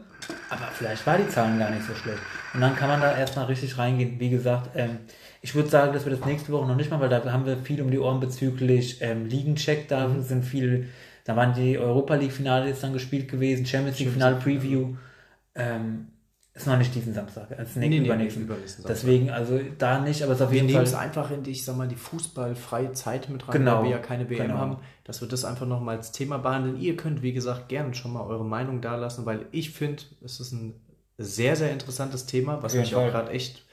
aber 0.50 0.68
vielleicht 0.74 1.06
war 1.06 1.18
die 1.18 1.28
Zahlen 1.28 1.60
gar 1.60 1.70
nicht 1.70 1.86
so 1.86 1.94
schlecht. 1.94 2.20
Und 2.54 2.62
dann 2.62 2.76
kann 2.76 2.90
man 2.90 3.02
da 3.02 3.16
erstmal 3.16 3.46
richtig 3.46 3.78
reingehen. 3.78 4.20
Wie 4.20 4.30
gesagt, 4.30 4.70
ähm, 4.76 5.00
ich 5.42 5.54
würde 5.56 5.70
sagen, 5.70 5.94
dass 5.94 6.06
wir 6.06 6.16
das 6.16 6.26
nächste 6.26 6.52
Woche 6.52 6.68
noch 6.68 6.76
nicht 6.76 6.90
mal, 6.90 7.00
weil 7.00 7.10
da 7.10 7.24
haben 7.32 7.46
wir 7.46 7.58
viel 7.58 7.82
um 7.82 7.92
die 7.92 8.00
Ohren 8.00 8.20
bezüglich 8.20 9.02
ähm, 9.02 9.26
Ligencheck, 9.26 9.88
da 9.88 10.08
mhm. 10.08 10.22
sind 10.24 10.44
viel, 10.44 10.90
da 11.24 11.36
waren 11.36 11.54
die 11.54 11.78
Europa 11.78 12.16
League 12.16 12.32
Finale 12.32 12.68
jetzt 12.68 12.84
dann 12.84 12.94
gespielt 12.94 13.30
gewesen, 13.30 13.66
Champions 13.66 14.00
League 14.00 14.12
Finale 14.12 14.38
Preview. 14.38 14.96
Ähm, 15.54 16.08
ist 16.56 16.68
noch 16.68 16.78
nicht 16.78 16.96
diesen 16.96 17.14
Samstag, 17.14 17.52
als 17.58 17.76
nee, 17.76 17.90
nee, 17.90 17.98
übernächsten. 17.98 18.44
Nee, 18.44 18.54
übernächsten 18.54 18.86
Deswegen, 18.88 19.30
also 19.30 19.60
da 19.78 20.00
nicht, 20.00 20.24
aber 20.24 20.32
es 20.32 20.40
ist 20.40 20.46
auf 20.46 20.54
jeden 20.54 20.70
wir 20.70 20.76
Fall. 20.76 20.86
Wir 20.86 20.90
nehmen 20.90 20.96
es 20.96 21.16
einfach 21.18 21.30
in 21.30 21.44
die, 21.44 21.52
ich 21.52 21.66
sag 21.66 21.76
mal, 21.76 21.88
die 21.88 21.98
fußballfreie 21.98 22.94
Zeit 22.94 23.28
mit 23.30 23.46
rein, 23.46 23.58
genau, 23.58 23.80
weil 23.80 23.84
wir 23.84 23.92
ja 23.92 23.98
keine 23.98 24.30
WM 24.30 24.48
genau. 24.48 24.58
haben, 24.58 24.78
dass 25.04 25.20
wir 25.20 25.28
das 25.28 25.44
einfach 25.44 25.66
nochmal 25.66 25.98
als 25.98 26.14
Thema 26.14 26.38
behandeln. 26.38 26.80
Ihr 26.80 26.96
könnt, 26.96 27.22
wie 27.22 27.34
gesagt, 27.34 27.68
gerne 27.68 27.94
schon 27.94 28.14
mal 28.14 28.22
eure 28.22 28.46
Meinung 28.46 28.80
da 28.80 28.96
lassen, 28.96 29.26
weil 29.26 29.48
ich 29.52 29.72
finde, 29.72 30.04
es 30.24 30.40
ist 30.40 30.54
ein 30.54 30.80
sehr, 31.18 31.58
sehr 31.58 31.72
interessantes 31.72 32.26
Thema, 32.26 32.64
was 32.64 32.74
ja, 32.74 32.80
mich 32.80 32.96
auch 32.96 33.06
gerade 33.12 33.32
echt 33.32 33.66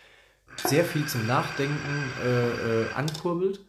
sehr 0.56 0.84
viel 0.84 1.06
zum 1.06 1.24
Nachdenken 1.28 2.10
äh, 2.24 2.82
äh, 2.82 2.92
ankurbelt. 2.96 3.60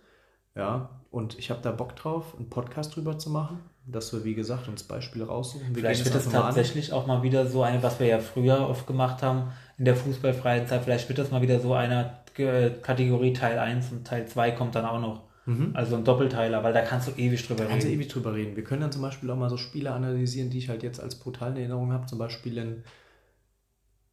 Ja, 0.55 0.89
und 1.13 1.39
ich 1.39 1.49
habe 1.49 1.61
da 1.61 1.71
Bock 1.71 1.95
drauf, 1.95 2.35
einen 2.37 2.49
Podcast 2.49 2.95
drüber 2.95 3.17
zu 3.17 3.29
machen 3.29 3.59
dass 3.85 4.13
wir, 4.13 4.23
wie 4.23 4.33
gesagt, 4.33 4.67
uns 4.69 4.83
Beispiele 4.83 5.25
raussuchen. 5.25 5.75
Wir 5.75 5.81
vielleicht 5.81 6.05
wird 6.05 6.15
das 6.15 6.29
tatsächlich 6.29 6.93
an. 6.93 6.99
auch 6.99 7.07
mal 7.07 7.23
wieder 7.23 7.45
so 7.47 7.63
eine, 7.63 7.83
was 7.83 7.99
wir 7.99 8.07
ja 8.07 8.19
früher 8.19 8.67
oft 8.69 8.87
gemacht 8.87 9.21
haben 9.21 9.51
in 9.77 9.85
der 9.85 9.95
fußballfreien 9.95 10.67
Zeit, 10.67 10.83
vielleicht 10.83 11.09
wird 11.09 11.19
das 11.19 11.31
mal 11.31 11.41
wieder 11.41 11.59
so 11.59 11.73
eine 11.73 12.11
Kategorie 12.33 13.33
Teil 13.33 13.59
1 13.59 13.91
und 13.91 14.07
Teil 14.07 14.25
2 14.25 14.51
kommt 14.51 14.75
dann 14.75 14.85
auch 14.85 14.99
noch. 14.99 15.23
Mhm. 15.45 15.71
Also 15.73 15.97
ein 15.97 16.05
Doppelteiler, 16.05 16.63
weil 16.63 16.71
da 16.71 16.81
kannst 16.81 17.09
du 17.09 17.11
ewig 17.19 17.45
drüber 17.45 17.61
reden. 17.63 17.71
Kannst 17.71 17.87
du 17.87 17.91
ewig 17.91 18.07
drüber 18.07 18.33
reden. 18.33 18.55
Wir 18.55 18.63
können 18.63 18.81
dann 18.81 18.91
zum 18.93 19.01
Beispiel 19.01 19.29
auch 19.29 19.35
mal 19.35 19.49
so 19.49 19.57
Spiele 19.57 19.91
analysieren, 19.91 20.49
die 20.49 20.59
ich 20.59 20.69
halt 20.69 20.83
jetzt 20.83 21.01
als 21.01 21.15
brutale 21.15 21.59
Erinnerung 21.59 21.91
habe. 21.91 22.05
Zum 22.05 22.17
Beispiel 22.17 22.57
in 22.57 22.83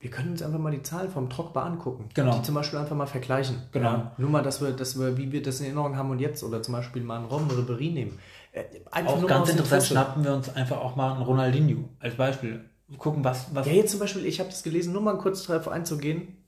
wir 0.01 0.11
können 0.11 0.31
uns 0.31 0.43
einfach 0.43 0.59
mal 0.59 0.73
die 0.73 0.83
Zahlen 0.83 1.11
vom 1.11 1.29
Drogba 1.29 1.63
angucken. 1.63 2.09
Genau. 2.15 2.39
Die 2.39 2.43
zum 2.43 2.55
Beispiel 2.55 2.79
einfach 2.79 2.97
mal 2.97 3.07
vergleichen. 3.07 3.63
Genau. 3.71 3.91
Ja, 3.91 4.15
nur 4.17 4.31
mal, 4.31 4.43
dass 4.43 4.63
wir, 4.63 4.71
dass 4.73 4.99
wir, 4.99 5.19
wie 5.19 5.31
wir 5.31 5.43
das 5.43 5.61
in 5.61 5.67
Erinnerung 5.67 5.95
haben 5.95 6.11
und 6.11 6.21
jetzt, 6.21 6.43
oder 6.43 6.63
zum 6.63 6.73
Beispiel 6.73 7.03
mal 7.03 7.19
einen 7.19 7.27
Rom 7.27 7.49
Ribéry 7.49 7.93
nehmen. 7.93 8.19
Äh, 8.53 8.65
einfach 8.91 9.13
auch 9.13 9.27
ganz 9.27 9.51
interessant 9.51 9.85
schnappen 9.85 10.25
wir 10.25 10.35
uns 10.35 10.49
einfach 10.49 10.79
auch 10.79 10.97
mal 10.97 11.13
einen 11.13 11.23
Ronaldinho 11.23 11.91
als 11.99 12.15
Beispiel. 12.15 12.65
Gucken, 12.97 13.23
was, 13.23 13.55
was. 13.55 13.67
Ja, 13.67 13.75
jetzt 13.75 13.91
zum 13.91 14.01
Beispiel, 14.01 14.25
ich 14.25 14.41
habe 14.41 14.49
das 14.49 14.63
gelesen, 14.63 14.95
nur 14.95 15.03
mal 15.03 15.19
kurz 15.19 15.47
darauf 15.47 15.69
einzugehen. 15.69 16.39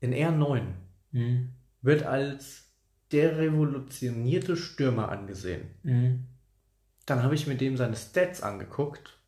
In 0.00 0.14
R9 0.14 0.62
mhm. 1.12 1.50
wird 1.82 2.04
als 2.04 2.64
der 3.12 3.36
revolutionierte 3.36 4.56
Stürmer 4.56 5.10
angesehen. 5.10 5.68
Mhm. 5.82 6.24
Dann 7.04 7.22
habe 7.22 7.34
ich 7.34 7.46
mir 7.46 7.56
dem 7.56 7.76
seine 7.76 7.96
Stats 7.96 8.42
angeguckt 8.42 9.21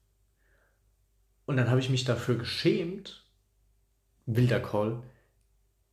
und 1.46 1.56
dann 1.56 1.68
habe 1.70 1.80
ich 1.80 1.90
mich 1.90 2.04
dafür 2.04 2.36
geschämt, 2.36 3.24
wilder 4.26 4.60
Call, 4.60 5.02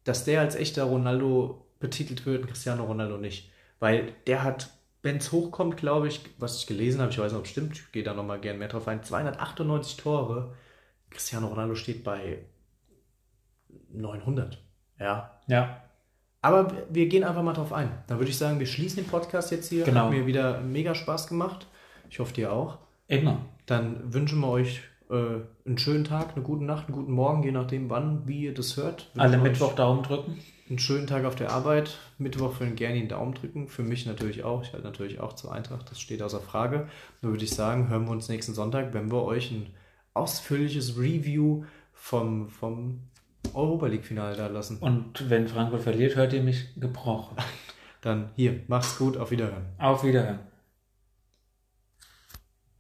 dass 0.04 0.24
der 0.26 0.42
als 0.42 0.56
echter 0.56 0.84
Ronaldo 0.84 1.66
betitelt 1.80 2.26
wird 2.26 2.42
und 2.42 2.48
Cristiano 2.48 2.86
Ronaldo 2.86 3.18
nicht. 3.18 3.52
Weil 3.80 4.14
der 4.28 4.44
hat, 4.44 4.70
wenn 5.02 5.18
es 5.18 5.32
hochkommt, 5.32 5.78
glaube 5.78 6.08
ich, 6.08 6.22
was 6.38 6.58
ich 6.58 6.68
gelesen 6.68 7.02
habe, 7.02 7.12
ich 7.12 7.18
weiß 7.18 7.32
nicht, 7.32 7.40
ob 7.40 7.46
es 7.46 7.52
stimmt, 7.52 7.74
ich 7.74 7.92
gehe 7.92 8.04
da 8.04 8.14
nochmal 8.14 8.40
gerne 8.40 8.60
mehr 8.60 8.68
drauf 8.68 8.88
ein, 8.88 9.04
298 9.04 9.98
Tore. 9.98 10.56
Cristiano 11.10 11.48
Ronaldo 11.48 11.76
steht 11.76 12.04
bei 12.04 12.46
900. 13.90 14.64
Ja. 15.00 15.40
Ja. 15.48 15.84
Aber 16.42 16.72
wir 16.90 17.08
gehen 17.08 17.24
einfach 17.24 17.44
mal 17.44 17.54
drauf 17.54 17.74
ein. 17.74 17.92
Dann 18.08 18.18
würde 18.18 18.32
ich 18.32 18.38
sagen, 18.38 18.60
wir 18.60 18.66
schließen 18.66 19.04
den 19.04 19.10
Podcast 19.10 19.52
jetzt 19.52 19.70
hier. 19.70 19.84
Genau. 19.84 20.06
Hat 20.06 20.12
mir 20.12 20.26
wieder 20.26 20.62
mega 20.62 20.96
Spaß 20.96 21.28
gemacht. 21.28 21.68
Ich 22.10 22.20
hoffe, 22.20 22.34
dir 22.34 22.52
auch. 22.52 22.80
Immer. 23.08 23.46
Dann 23.66 24.14
wünschen 24.14 24.40
wir 24.40 24.48
euch 24.48 24.82
einen 25.12 25.78
schönen 25.78 26.04
Tag, 26.04 26.36
eine 26.36 26.44
gute 26.44 26.64
Nacht, 26.64 26.88
einen 26.88 26.96
guten 26.96 27.12
Morgen, 27.12 27.44
je 27.44 27.52
nachdem, 27.52 27.90
wann, 27.90 28.28
wie 28.28 28.44
ihr 28.46 28.54
das 28.54 28.78
hört. 28.78 29.12
Alle 29.18 29.38
Mittwoch 29.38 29.74
Daumen 29.76 30.04
drücken. 30.04 30.40
Einen 30.70 30.80
schönen 30.80 31.06
Tag 31.06 31.26
auf 31.26 31.36
der 31.36 31.52
Arbeit. 31.52 31.98
Mittwoch 32.18 32.54
für 32.54 32.64
den 32.64 32.78
gerne 32.78 32.98
einen 32.98 33.10
Daumen 33.10 33.34
drücken. 33.34 33.68
Für 33.68 33.84
mich 33.84 34.06
natürlich 34.06 34.46
auch. 34.46 34.64
Ich 34.64 34.72
halte 34.72 34.86
natürlich 34.86 35.20
auch 35.20 35.34
zur 35.34 35.52
Eintracht. 35.52 35.92
Das 35.92 36.00
steht 36.00 36.22
außer 36.22 36.40
Frage. 36.40 36.88
Nur 37.22 37.34
würde 37.34 37.44
ich 37.44 37.52
sagen, 37.52 37.90
hören 37.90 38.06
wir 38.06 38.12
uns 38.12 38.30
nächsten 38.30 38.54
Sonntag, 38.54 38.94
wenn 38.94 39.12
wir 39.12 39.24
euch 39.24 39.52
ein 39.52 39.68
ausführliches 40.14 40.98
Review 40.98 41.66
vom, 41.94 42.48
vom 42.50 43.02
Europa 43.54 43.88
League-Finale 43.88 44.38
da 44.38 44.48
lassen. 44.48 44.78
Und 44.78 45.30
wenn 45.30 45.50
Frankfurt 45.50 45.82
verliert, 45.82 46.16
hört 46.16 46.32
ihr 46.32 46.42
mich 46.42 46.74
gebrochen. 46.80 47.36
Dann 48.02 48.30
hier, 48.36 48.62
macht's 48.68 48.98
gut, 48.98 49.18
auf 49.18 49.32
Wiederhören. 49.32 49.66
Auf 49.78 50.04
Wiederhören. 50.04 50.40